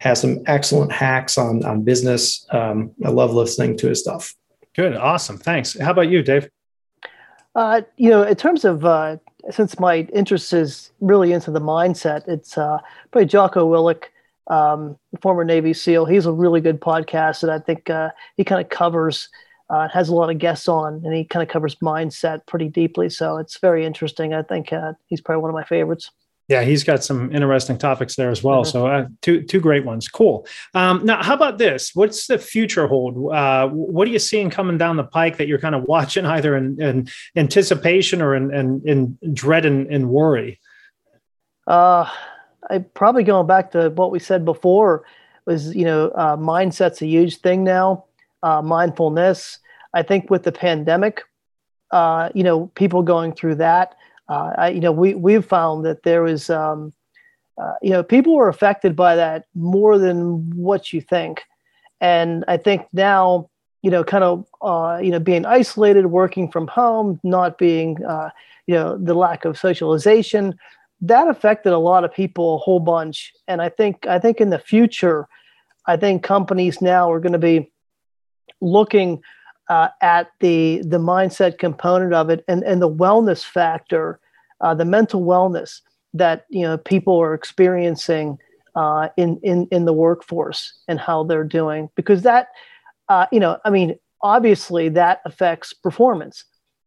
has 0.00 0.20
some 0.20 0.42
excellent 0.46 0.92
hacks 0.92 1.38
on 1.38 1.64
on 1.64 1.82
business. 1.82 2.46
Um, 2.50 2.92
I 3.04 3.10
love 3.10 3.32
listening 3.32 3.76
to 3.78 3.88
his 3.88 4.00
stuff. 4.00 4.34
Good, 4.74 4.96
awesome, 4.96 5.38
thanks. 5.38 5.78
How 5.78 5.92
about 5.92 6.08
you, 6.08 6.22
Dave? 6.22 6.48
Uh, 7.54 7.82
you 7.96 8.10
know, 8.10 8.22
in 8.22 8.34
terms 8.34 8.64
of 8.64 8.84
uh, 8.84 9.16
since 9.50 9.78
my 9.78 9.98
interest 10.12 10.52
is 10.52 10.90
really 11.00 11.32
into 11.32 11.50
the 11.50 11.60
mindset, 11.60 12.26
it's 12.26 12.58
uh, 12.58 12.78
probably 13.10 13.26
Jocko 13.26 13.70
Willink, 13.70 14.04
um, 14.48 14.98
former 15.20 15.44
Navy 15.44 15.72
SEAL. 15.72 16.06
He's 16.06 16.26
a 16.26 16.32
really 16.32 16.60
good 16.60 16.80
podcast 16.80 17.42
that 17.42 17.50
I 17.50 17.58
think 17.58 17.90
uh, 17.90 18.10
he 18.36 18.44
kind 18.44 18.60
of 18.60 18.68
covers, 18.70 19.28
uh, 19.70 19.88
has 19.88 20.08
a 20.08 20.14
lot 20.14 20.30
of 20.30 20.38
guests 20.38 20.68
on, 20.68 21.02
and 21.04 21.14
he 21.14 21.24
kind 21.24 21.42
of 21.42 21.48
covers 21.48 21.76
mindset 21.76 22.44
pretty 22.46 22.68
deeply. 22.68 23.08
So 23.08 23.36
it's 23.36 23.58
very 23.58 23.84
interesting. 23.84 24.34
I 24.34 24.42
think 24.42 24.72
uh, 24.72 24.94
he's 25.06 25.20
probably 25.20 25.42
one 25.42 25.50
of 25.50 25.54
my 25.54 25.64
favorites. 25.64 26.10
Yeah, 26.48 26.62
he's 26.62 26.84
got 26.84 27.02
some 27.02 27.34
interesting 27.34 27.78
topics 27.78 28.16
there 28.16 28.30
as 28.30 28.42
well. 28.42 28.62
Mm-hmm. 28.62 28.70
So 28.70 28.86
uh, 28.86 29.06
two 29.22 29.42
two 29.42 29.60
great 29.60 29.84
ones. 29.84 30.08
Cool. 30.08 30.46
Um, 30.74 31.04
now, 31.04 31.22
how 31.22 31.34
about 31.34 31.56
this? 31.58 31.92
What's 31.94 32.26
the 32.26 32.38
future 32.38 32.86
hold? 32.86 33.32
Uh, 33.32 33.68
what 33.68 34.06
are 34.06 34.10
you 34.10 34.18
seeing 34.18 34.50
coming 34.50 34.76
down 34.76 34.96
the 34.96 35.04
pike 35.04 35.38
that 35.38 35.48
you're 35.48 35.58
kind 35.58 35.74
of 35.74 35.84
watching 35.88 36.26
either 36.26 36.56
in, 36.56 36.80
in 36.80 37.08
anticipation 37.34 38.20
or 38.20 38.34
in, 38.34 38.54
in, 38.54 38.82
in 38.84 39.34
dread 39.34 39.64
and, 39.64 39.86
and 39.86 40.10
worry? 40.10 40.60
Uh, 41.66 42.08
I 42.68 42.78
probably 42.78 43.24
going 43.24 43.46
back 43.46 43.70
to 43.70 43.88
what 43.90 44.10
we 44.10 44.18
said 44.18 44.44
before 44.44 45.04
was 45.46 45.74
you 45.74 45.84
know 45.84 46.08
uh, 46.08 46.36
mindset's 46.36 47.00
a 47.00 47.06
huge 47.06 47.38
thing 47.38 47.64
now. 47.64 48.04
uh, 48.44 48.62
mindfulness. 48.62 49.58
I 49.94 50.02
think 50.02 50.30
with 50.30 50.42
the 50.42 50.52
pandemic, 50.52 51.22
uh, 51.90 52.28
you 52.34 52.44
know, 52.44 52.66
people 52.74 53.02
going 53.02 53.32
through 53.32 53.56
that, 53.56 53.96
uh, 54.28 54.52
I, 54.56 54.68
you 54.70 54.80
know, 54.80 54.92
we 54.92 55.14
we've 55.14 55.44
found 55.44 55.84
that 55.84 56.02
there 56.02 56.26
is, 56.26 56.50
um, 56.50 56.92
uh, 57.60 57.74
you 57.82 57.90
know, 57.90 58.02
people 58.02 58.34
were 58.34 58.48
affected 58.48 58.96
by 58.96 59.16
that 59.16 59.46
more 59.54 59.98
than 59.98 60.50
what 60.56 60.92
you 60.92 61.00
think, 61.00 61.42
and 62.00 62.44
I 62.48 62.56
think 62.56 62.86
now, 62.92 63.50
you 63.82 63.90
know, 63.90 64.04
kind 64.04 64.24
of, 64.24 64.46
uh, 64.62 64.98
you 65.02 65.10
know, 65.10 65.20
being 65.20 65.44
isolated, 65.44 66.06
working 66.06 66.50
from 66.50 66.66
home, 66.68 67.20
not 67.22 67.58
being, 67.58 68.02
uh, 68.04 68.30
you 68.66 68.74
know, 68.74 68.96
the 68.96 69.14
lack 69.14 69.44
of 69.44 69.58
socialization, 69.58 70.54
that 71.02 71.28
affected 71.28 71.72
a 71.72 71.78
lot 71.78 72.04
of 72.04 72.12
people 72.12 72.54
a 72.54 72.58
whole 72.58 72.80
bunch, 72.80 73.32
and 73.46 73.60
I 73.60 73.68
think 73.68 74.06
I 74.06 74.18
think 74.18 74.40
in 74.40 74.50
the 74.50 74.58
future, 74.58 75.28
I 75.86 75.96
think 75.96 76.22
companies 76.22 76.80
now 76.80 77.12
are 77.12 77.20
going 77.20 77.34
to 77.34 77.38
be 77.38 77.70
looking 78.60 79.22
uh, 79.68 79.88
at 80.02 80.30
the 80.40 80.82
the 80.84 80.98
mindset 80.98 81.58
component 81.58 82.12
of 82.12 82.30
it 82.30 82.44
and, 82.48 82.62
and 82.64 82.82
the 82.82 82.90
wellness 82.90 83.44
factor, 83.44 84.20
uh, 84.60 84.74
the 84.74 84.84
mental 84.84 85.22
wellness 85.22 85.80
that 86.12 86.46
you 86.50 86.62
know 86.62 86.76
people 86.78 87.20
are 87.20 87.34
experiencing 87.34 88.38
uh, 88.76 89.08
in 89.16 89.38
in 89.42 89.66
in 89.70 89.84
the 89.84 89.92
workforce 89.92 90.74
and 90.88 91.00
how 91.00 91.24
they're 91.24 91.44
doing. 91.44 91.88
Because 91.96 92.22
that 92.22 92.48
uh, 93.08 93.26
you 93.32 93.40
know 93.40 93.58
I 93.64 93.70
mean 93.70 93.96
obviously 94.22 94.88
that 94.90 95.20
affects 95.24 95.72
performance, 95.72 96.44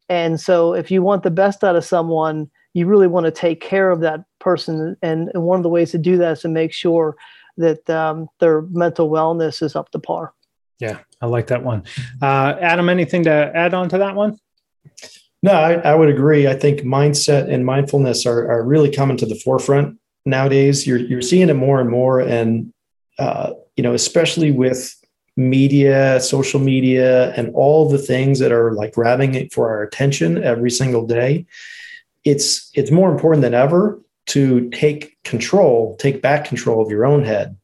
and 0.10 0.40
so 0.40 0.74
if 0.74 0.92
you 0.92 1.02
want 1.02 1.24
the 1.24 1.32
best 1.32 1.64
out 1.64 1.76
of 1.76 1.86
someone, 1.86 2.50
you 2.74 2.86
really 2.86 3.08
want 3.08 3.26
to 3.26 3.32
take 3.32 3.60
care 3.62 3.90
of 3.90 4.02
that 4.02 4.24
person, 4.40 4.96
and, 5.02 5.30
and 5.34 5.44
one 5.44 5.58
of 5.58 5.64
the 5.64 5.70
ways 5.70 5.92
to 5.92 5.98
do 5.98 6.18
that 6.18 6.34
is 6.34 6.42
to 6.42 6.48
make 6.48 6.74
sure 6.74 7.16
that 7.58 7.90
um, 7.90 8.30
their 8.40 8.62
mental 8.62 9.10
wellness 9.10 9.64
is 9.64 9.76
up 9.76 9.90
to 9.90 10.00
par. 10.00 10.34
Yeah, 10.80 11.00
I 11.22 11.26
like 11.26 11.48
that 11.48 11.64
one. 11.64 11.84
Uh, 12.22 12.56
Adam, 12.60 12.90
anything 12.90 13.24
to 13.24 13.32
add 13.32 13.74
on 13.74 13.90
to 13.90 13.98
that 14.00 14.16
one? 14.16 14.38
No, 15.42 15.52
I, 15.52 15.74
I 15.74 15.96
would 15.96 16.10
agree. 16.10 16.48
I 16.48 16.56
think 16.56 16.82
mindset 16.82 17.52
and 17.52 17.66
mindfulness 17.66 18.26
are, 18.26 18.50
are 18.50 18.64
really 18.64 18.92
coming 18.92 19.18
to 19.18 19.26
the 19.26 19.36
forefront 19.36 20.00
nowadays. 20.26 20.86
You're 20.86 21.00
you're 21.00 21.22
seeing 21.22 21.50
it 21.50 21.56
more 21.56 21.80
and 21.80 21.90
more, 21.90 22.20
and 22.20 22.74
uh, 23.20 23.54
you 23.76 23.84
know, 23.84 23.94
especially 23.94 24.52
with 24.52 24.94
media, 25.36 26.20
social 26.20 26.60
media, 26.60 27.32
and 27.34 27.54
all 27.54 27.88
the 27.88 28.00
things 28.00 28.40
that 28.40 28.52
are 28.52 28.74
like 28.74 28.94
grabbing 28.94 29.36
it 29.36 29.54
for 29.54 29.70
our 29.70 29.84
attention 29.84 30.44
every 30.44 30.72
single 30.72 31.06
day. 31.06 31.46
It's 32.24 32.72
it's 32.74 32.92
more 32.92 33.12
important 33.12 33.42
than 33.42 33.54
ever 33.54 34.02
to 34.28 34.70
take 34.72 35.18
control, 35.24 35.96
take 35.98 36.22
back 36.22 36.46
control 36.46 36.82
of 36.84 36.92
your 36.92 37.06
own 37.06 37.24
head 37.24 37.56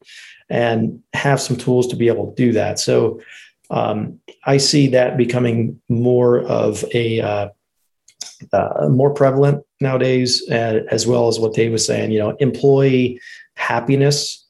and 0.50 1.02
have 1.12 1.40
some 1.40 1.56
tools 1.56 1.86
to 1.88 1.96
be 1.96 2.08
able 2.08 2.30
to 2.30 2.34
do 2.34 2.52
that. 2.52 2.78
So 2.78 3.20
um, 3.70 4.20
I 4.44 4.58
see 4.58 4.88
that 4.88 5.16
becoming 5.16 5.80
more 5.88 6.40
of 6.40 6.84
a 6.92 7.20
uh, 7.20 7.48
uh, 8.52 8.88
more 8.88 9.12
prevalent 9.12 9.64
nowadays, 9.80 10.42
uh, 10.50 10.80
as 10.90 11.06
well 11.06 11.28
as 11.28 11.38
what 11.40 11.54
Dave 11.54 11.72
was 11.72 11.86
saying. 11.86 12.10
You 12.10 12.18
know, 12.18 12.30
employee 12.40 13.20
happiness 13.56 14.44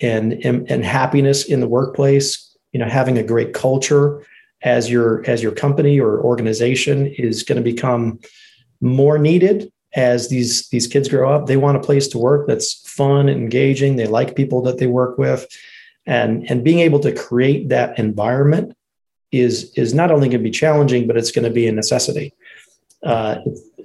and, 0.00 0.34
and 0.44 0.70
and 0.70 0.84
happiness 0.84 1.44
in 1.44 1.60
the 1.60 1.68
workplace. 1.68 2.56
You 2.72 2.80
know, 2.80 2.88
having 2.88 3.18
a 3.18 3.22
great 3.22 3.52
culture 3.52 4.24
as 4.62 4.90
your 4.90 5.24
as 5.28 5.42
your 5.42 5.52
company 5.52 5.98
or 5.98 6.20
organization 6.20 7.06
is 7.06 7.42
going 7.42 7.56
to 7.56 7.62
become 7.62 8.20
more 8.80 9.18
needed 9.18 9.72
as 9.96 10.28
these 10.28 10.68
these 10.68 10.86
kids 10.86 11.08
grow 11.08 11.32
up 11.32 11.46
they 11.46 11.56
want 11.56 11.76
a 11.76 11.80
place 11.80 12.06
to 12.08 12.18
work 12.18 12.46
that's 12.46 12.86
fun 12.88 13.28
and 13.28 13.40
engaging. 13.40 13.96
They 13.96 14.06
like 14.06 14.36
people 14.36 14.62
that 14.62 14.78
they 14.78 14.86
work 14.86 15.18
with. 15.18 15.46
And 16.06 16.48
and 16.48 16.62
being 16.62 16.78
able 16.80 17.00
to 17.00 17.12
create 17.12 17.70
that 17.70 17.98
environment 17.98 18.76
is 19.32 19.72
is 19.74 19.92
not 19.92 20.12
only 20.12 20.28
going 20.28 20.38
to 20.38 20.44
be 20.44 20.50
challenging 20.50 21.06
but 21.06 21.16
it's 21.16 21.32
going 21.32 21.44
to 21.44 21.50
be 21.50 21.66
a 21.66 21.72
necessity 21.72 22.32
uh, 23.02 23.38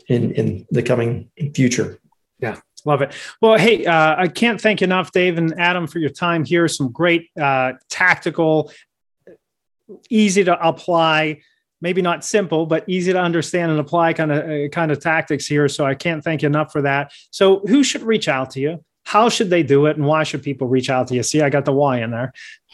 in 0.07 0.31
in 0.33 0.67
the 0.69 0.83
coming 0.83 1.31
future. 1.55 1.99
Yeah 2.39 2.59
love 2.85 3.01
it. 3.01 3.13
Well 3.41 3.57
hey 3.57 3.85
uh, 3.85 4.15
i 4.17 4.27
can't 4.27 4.59
thank 4.59 4.81
enough 4.81 5.11
dave 5.11 5.37
and 5.37 5.59
adam 5.59 5.87
for 5.87 5.99
your 5.99 6.09
time 6.09 6.43
here. 6.45 6.67
Some 6.67 6.91
great 6.91 7.29
uh, 7.39 7.73
tactical 7.89 8.71
easy 10.09 10.43
to 10.43 10.67
apply 10.67 11.41
maybe 11.81 12.01
not 12.01 12.23
simple, 12.23 12.65
but 12.65 12.83
easy 12.87 13.11
to 13.11 13.19
understand 13.19 13.71
and 13.71 13.79
apply 13.79 14.13
kind 14.13 14.31
of 14.31 14.49
uh, 14.49 14.69
kind 14.69 14.91
of 14.91 14.99
tactics 14.99 15.45
here. 15.45 15.67
So 15.67 15.85
I 15.85 15.95
can't 15.95 16.23
thank 16.23 16.43
you 16.43 16.47
enough 16.47 16.71
for 16.71 16.81
that. 16.83 17.11
So 17.31 17.59
who 17.67 17.83
should 17.83 18.03
reach 18.03 18.27
out 18.27 18.51
to 18.51 18.59
you? 18.59 18.83
How 19.03 19.29
should 19.29 19.49
they 19.49 19.63
do 19.63 19.87
it, 19.87 19.97
and 19.97 20.05
why 20.05 20.23
should 20.23 20.43
people 20.43 20.67
reach 20.67 20.89
out 20.89 21.07
to 21.07 21.15
you? 21.15 21.23
See, 21.23 21.41
I 21.41 21.49
got 21.49 21.65
the 21.65 21.73
why 21.73 22.01
in 22.01 22.11
there. 22.11 22.33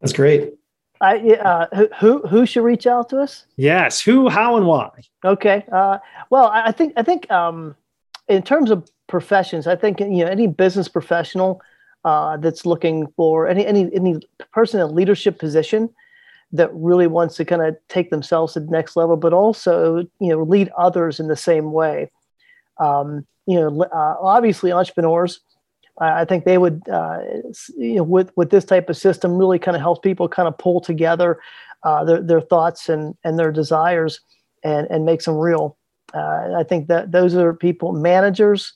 That's 0.00 0.14
great. 0.14 0.54
I, 1.02 1.18
uh, 1.34 1.86
who 1.98 2.26
who 2.26 2.44
should 2.46 2.62
reach 2.62 2.86
out 2.86 3.08
to 3.10 3.20
us? 3.20 3.46
Yes, 3.56 4.00
who, 4.00 4.28
how, 4.28 4.56
and 4.56 4.66
why. 4.66 4.90
Okay. 5.24 5.64
Uh, 5.70 5.98
well, 6.30 6.50
I 6.52 6.72
think 6.72 6.94
I 6.96 7.02
think 7.02 7.30
um, 7.30 7.74
in 8.28 8.42
terms 8.42 8.70
of 8.70 8.88
professions, 9.06 9.66
I 9.66 9.76
think 9.76 10.00
you 10.00 10.08
know 10.08 10.26
any 10.26 10.46
business 10.46 10.88
professional 10.88 11.62
uh, 12.04 12.36
that's 12.38 12.66
looking 12.66 13.06
for 13.16 13.48
any 13.48 13.66
any 13.66 13.90
any 13.94 14.20
person 14.52 14.80
in 14.80 14.86
a 14.86 14.90
leadership 14.90 15.38
position 15.38 15.90
that 16.52 16.70
really 16.74 17.06
wants 17.06 17.36
to 17.36 17.44
kind 17.44 17.62
of 17.62 17.76
take 17.88 18.10
themselves 18.10 18.54
to 18.54 18.60
the 18.60 18.70
next 18.70 18.96
level, 18.96 19.16
but 19.16 19.32
also 19.32 19.98
you 20.20 20.28
know 20.28 20.42
lead 20.42 20.70
others 20.76 21.20
in 21.20 21.28
the 21.28 21.36
same 21.36 21.72
way. 21.72 22.10
Um, 22.78 23.26
you 23.46 23.58
know, 23.58 23.82
uh, 23.84 24.16
obviously 24.20 24.72
entrepreneurs. 24.72 25.40
I 26.02 26.24
think 26.24 26.44
they 26.44 26.56
would, 26.56 26.80
uh, 26.88 27.18
you 27.76 27.96
know, 27.96 28.02
with 28.02 28.30
with 28.34 28.50
this 28.50 28.64
type 28.64 28.88
of 28.88 28.96
system, 28.96 29.36
really 29.36 29.58
kind 29.58 29.76
of 29.76 29.82
help 29.82 30.02
people 30.02 30.28
kind 30.28 30.48
of 30.48 30.56
pull 30.56 30.80
together 30.80 31.40
uh, 31.82 32.04
their 32.04 32.22
their 32.22 32.40
thoughts 32.40 32.88
and 32.88 33.14
and 33.22 33.38
their 33.38 33.52
desires 33.52 34.20
and 34.64 34.86
and 34.90 35.04
makes 35.04 35.26
them 35.26 35.36
real. 35.36 35.76
Uh, 36.14 36.54
I 36.56 36.64
think 36.64 36.88
that 36.88 37.12
those 37.12 37.34
are 37.34 37.52
people, 37.54 37.92
managers, 37.92 38.72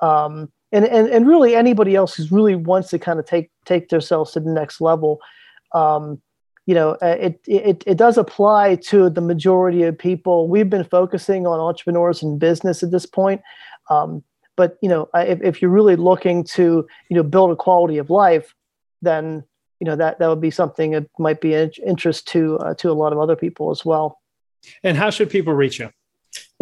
um, 0.00 0.50
and 0.72 0.86
and 0.86 1.08
and 1.08 1.28
really 1.28 1.54
anybody 1.54 1.94
else 1.94 2.14
who 2.14 2.24
really 2.34 2.54
wants 2.54 2.88
to 2.90 2.98
kind 2.98 3.18
of 3.18 3.26
take 3.26 3.50
take 3.66 3.88
themselves 3.90 4.32
to 4.32 4.40
the 4.40 4.50
next 4.50 4.80
level. 4.80 5.20
Um, 5.72 6.22
you 6.66 6.74
know, 6.74 6.96
uh, 7.02 7.16
it, 7.18 7.40
it, 7.46 7.84
it 7.86 7.96
does 7.96 8.16
apply 8.16 8.76
to 8.76 9.10
the 9.10 9.20
majority 9.20 9.82
of 9.82 9.98
people. 9.98 10.48
We've 10.48 10.70
been 10.70 10.84
focusing 10.84 11.46
on 11.46 11.58
entrepreneurs 11.58 12.22
and 12.22 12.38
business 12.38 12.82
at 12.82 12.90
this 12.90 13.06
point. 13.06 13.42
Um, 13.90 14.22
but, 14.56 14.78
you 14.80 14.88
know, 14.88 15.08
if, 15.14 15.42
if 15.42 15.62
you're 15.62 15.70
really 15.70 15.96
looking 15.96 16.44
to, 16.44 16.86
you 17.08 17.16
know, 17.16 17.22
build 17.22 17.50
a 17.50 17.56
quality 17.56 17.98
of 17.98 18.10
life, 18.10 18.54
then, 19.00 19.42
you 19.80 19.86
know, 19.86 19.96
that, 19.96 20.18
that 20.18 20.28
would 20.28 20.40
be 20.40 20.50
something 20.50 20.92
that 20.92 21.06
might 21.18 21.40
be 21.40 21.54
of 21.54 21.72
interest 21.84 22.28
to, 22.28 22.58
uh, 22.58 22.74
to 22.74 22.90
a 22.90 22.92
lot 22.92 23.12
of 23.12 23.18
other 23.18 23.34
people 23.34 23.70
as 23.70 23.84
well. 23.84 24.20
And 24.84 24.96
how 24.96 25.10
should 25.10 25.30
people 25.30 25.54
reach 25.54 25.80
you? 25.80 25.90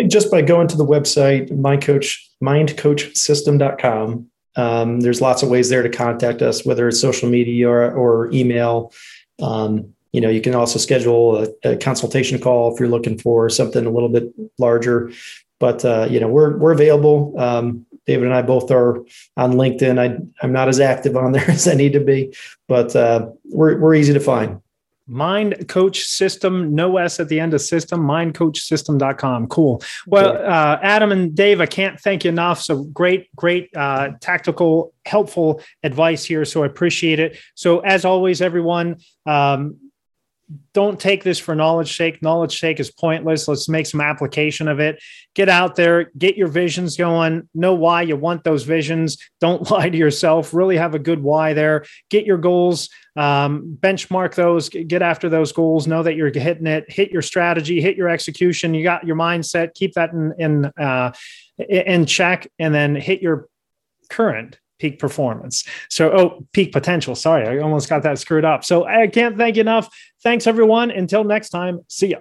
just 0.09 0.30
by 0.30 0.42
going 0.42 0.68
to 0.68 0.76
the 0.76 0.84
website, 0.84 1.51
mindcoach, 1.51 2.16
mindcoachsystem.com. 2.42 4.30
Um, 4.57 5.01
there's 5.01 5.20
lots 5.20 5.42
of 5.42 5.48
ways 5.48 5.68
there 5.68 5.82
to 5.82 5.88
contact 5.88 6.42
us, 6.42 6.64
whether 6.66 6.88
it's 6.88 7.01
social 7.01 7.28
media 7.28 7.68
or, 7.68 7.92
or 7.92 8.30
email. 8.32 8.92
Um, 9.41 9.95
you 10.12 10.20
know, 10.20 10.28
you 10.28 10.41
can 10.41 10.55
also 10.55 10.78
schedule 10.78 11.45
a, 11.45 11.70
a, 11.70 11.76
consultation 11.76 12.41
call 12.41 12.72
if 12.72 12.80
you're 12.80 12.88
looking 12.88 13.18
for 13.18 13.49
something 13.49 13.86
a 13.86 13.91
little 13.91 14.09
bit 14.09 14.24
larger. 14.59 15.12
But 15.61 15.84
uh, 15.84 16.09
you 16.11 16.18
know, 16.18 16.28
we're 16.28 16.57
we're 16.57 16.72
available. 16.72 17.34
Um, 17.38 17.86
David 18.07 18.24
and 18.24 18.34
I 18.34 18.43
both 18.43 18.70
are 18.70 18.99
on 19.36 19.53
LinkedIn. 19.53 19.99
I, 19.99 20.18
I'm 20.43 20.53
not 20.53 20.68
as 20.68 20.80
active 20.80 21.16
on 21.16 21.32
there 21.32 21.49
as 21.49 21.68
I 21.68 21.74
need 21.74 21.93
to 21.93 22.01
be, 22.01 22.34
but 22.66 22.97
uh, 22.97 23.28
we're 23.45 23.78
we're 23.78 23.95
easy 23.95 24.12
to 24.14 24.20
find. 24.20 24.61
Mind 25.11 25.68
Coach 25.68 26.02
System, 26.02 26.74
no 26.74 26.96
S 26.96 27.18
at 27.18 27.28
the 27.28 27.40
end 27.40 27.52
of 27.52 27.61
system, 27.61 28.00
mindcoachsystem.com. 28.00 29.48
Cool. 29.48 29.82
Well, 30.06 30.36
uh, 30.36 30.78
Adam 30.82 31.11
and 31.12 31.34
Dave, 31.34 31.61
I 31.61 31.66
can't 31.66 31.98
thank 32.00 32.24
you 32.24 32.28
enough. 32.30 32.61
So 32.62 32.84
great, 32.84 33.34
great 33.34 33.68
uh, 33.76 34.11
tactical, 34.20 34.94
helpful 35.04 35.61
advice 35.82 36.24
here. 36.24 36.44
So 36.44 36.62
I 36.62 36.66
appreciate 36.66 37.18
it. 37.18 37.38
So, 37.54 37.80
as 37.80 38.04
always, 38.04 38.40
everyone, 38.40 38.98
um, 39.26 39.89
don't 40.72 40.98
take 40.98 41.22
this 41.22 41.38
for 41.38 41.55
knowledge 41.55 41.96
sake. 41.96 42.22
Knowledge 42.22 42.59
sake 42.59 42.80
is 42.80 42.90
pointless. 42.90 43.46
Let's 43.46 43.68
make 43.68 43.86
some 43.86 44.01
application 44.01 44.68
of 44.68 44.80
it. 44.80 45.03
Get 45.34 45.48
out 45.48 45.76
there, 45.76 46.11
get 46.16 46.36
your 46.36 46.48
visions 46.48 46.96
going, 46.96 47.48
know 47.55 47.74
why 47.74 48.03
you 48.03 48.16
want 48.16 48.44
those 48.44 48.64
visions. 48.64 49.18
Don't 49.40 49.70
lie 49.70 49.88
to 49.88 49.96
yourself. 49.96 50.53
Really 50.55 50.76
have 50.76 50.94
a 50.94 50.98
good 50.98 51.22
why 51.22 51.53
there. 51.53 51.84
Get 52.09 52.26
your 52.26 52.38
goals, 52.38 52.88
um, 53.16 53.78
benchmark 53.80 54.34
those, 54.34 54.68
get 54.68 55.03
after 55.03 55.28
those 55.28 55.53
goals. 55.53 55.86
Know 55.86 56.03
that 56.03 56.14
you're 56.14 56.32
hitting 56.32 56.66
it. 56.66 56.90
Hit 56.90 57.11
your 57.11 57.22
strategy, 57.22 57.80
hit 57.80 57.96
your 57.96 58.09
execution. 58.09 58.74
You 58.74 58.82
got 58.82 59.07
your 59.07 59.16
mindset. 59.16 59.74
Keep 59.74 59.94
that 59.94 60.12
in 60.12 60.34
in 60.38 60.64
uh, 60.78 61.12
in 61.59 62.07
check, 62.07 62.48
and 62.59 62.74
then 62.74 62.94
hit 62.94 63.20
your 63.20 63.48
current 64.09 64.59
peak 64.80 64.98
performance. 64.98 65.64
So, 65.88 66.10
oh, 66.10 66.46
peak 66.52 66.72
potential. 66.72 67.14
Sorry, 67.14 67.46
I 67.46 67.62
almost 67.62 67.88
got 67.88 68.02
that 68.02 68.18
screwed 68.18 68.44
up. 68.44 68.64
So 68.64 68.86
I 68.86 69.06
can't 69.06 69.36
thank 69.36 69.56
you 69.56 69.60
enough. 69.60 69.88
Thanks, 70.22 70.46
everyone. 70.46 70.90
Until 70.90 71.22
next 71.22 71.50
time, 71.50 71.80
see 71.88 72.08
ya. 72.08 72.18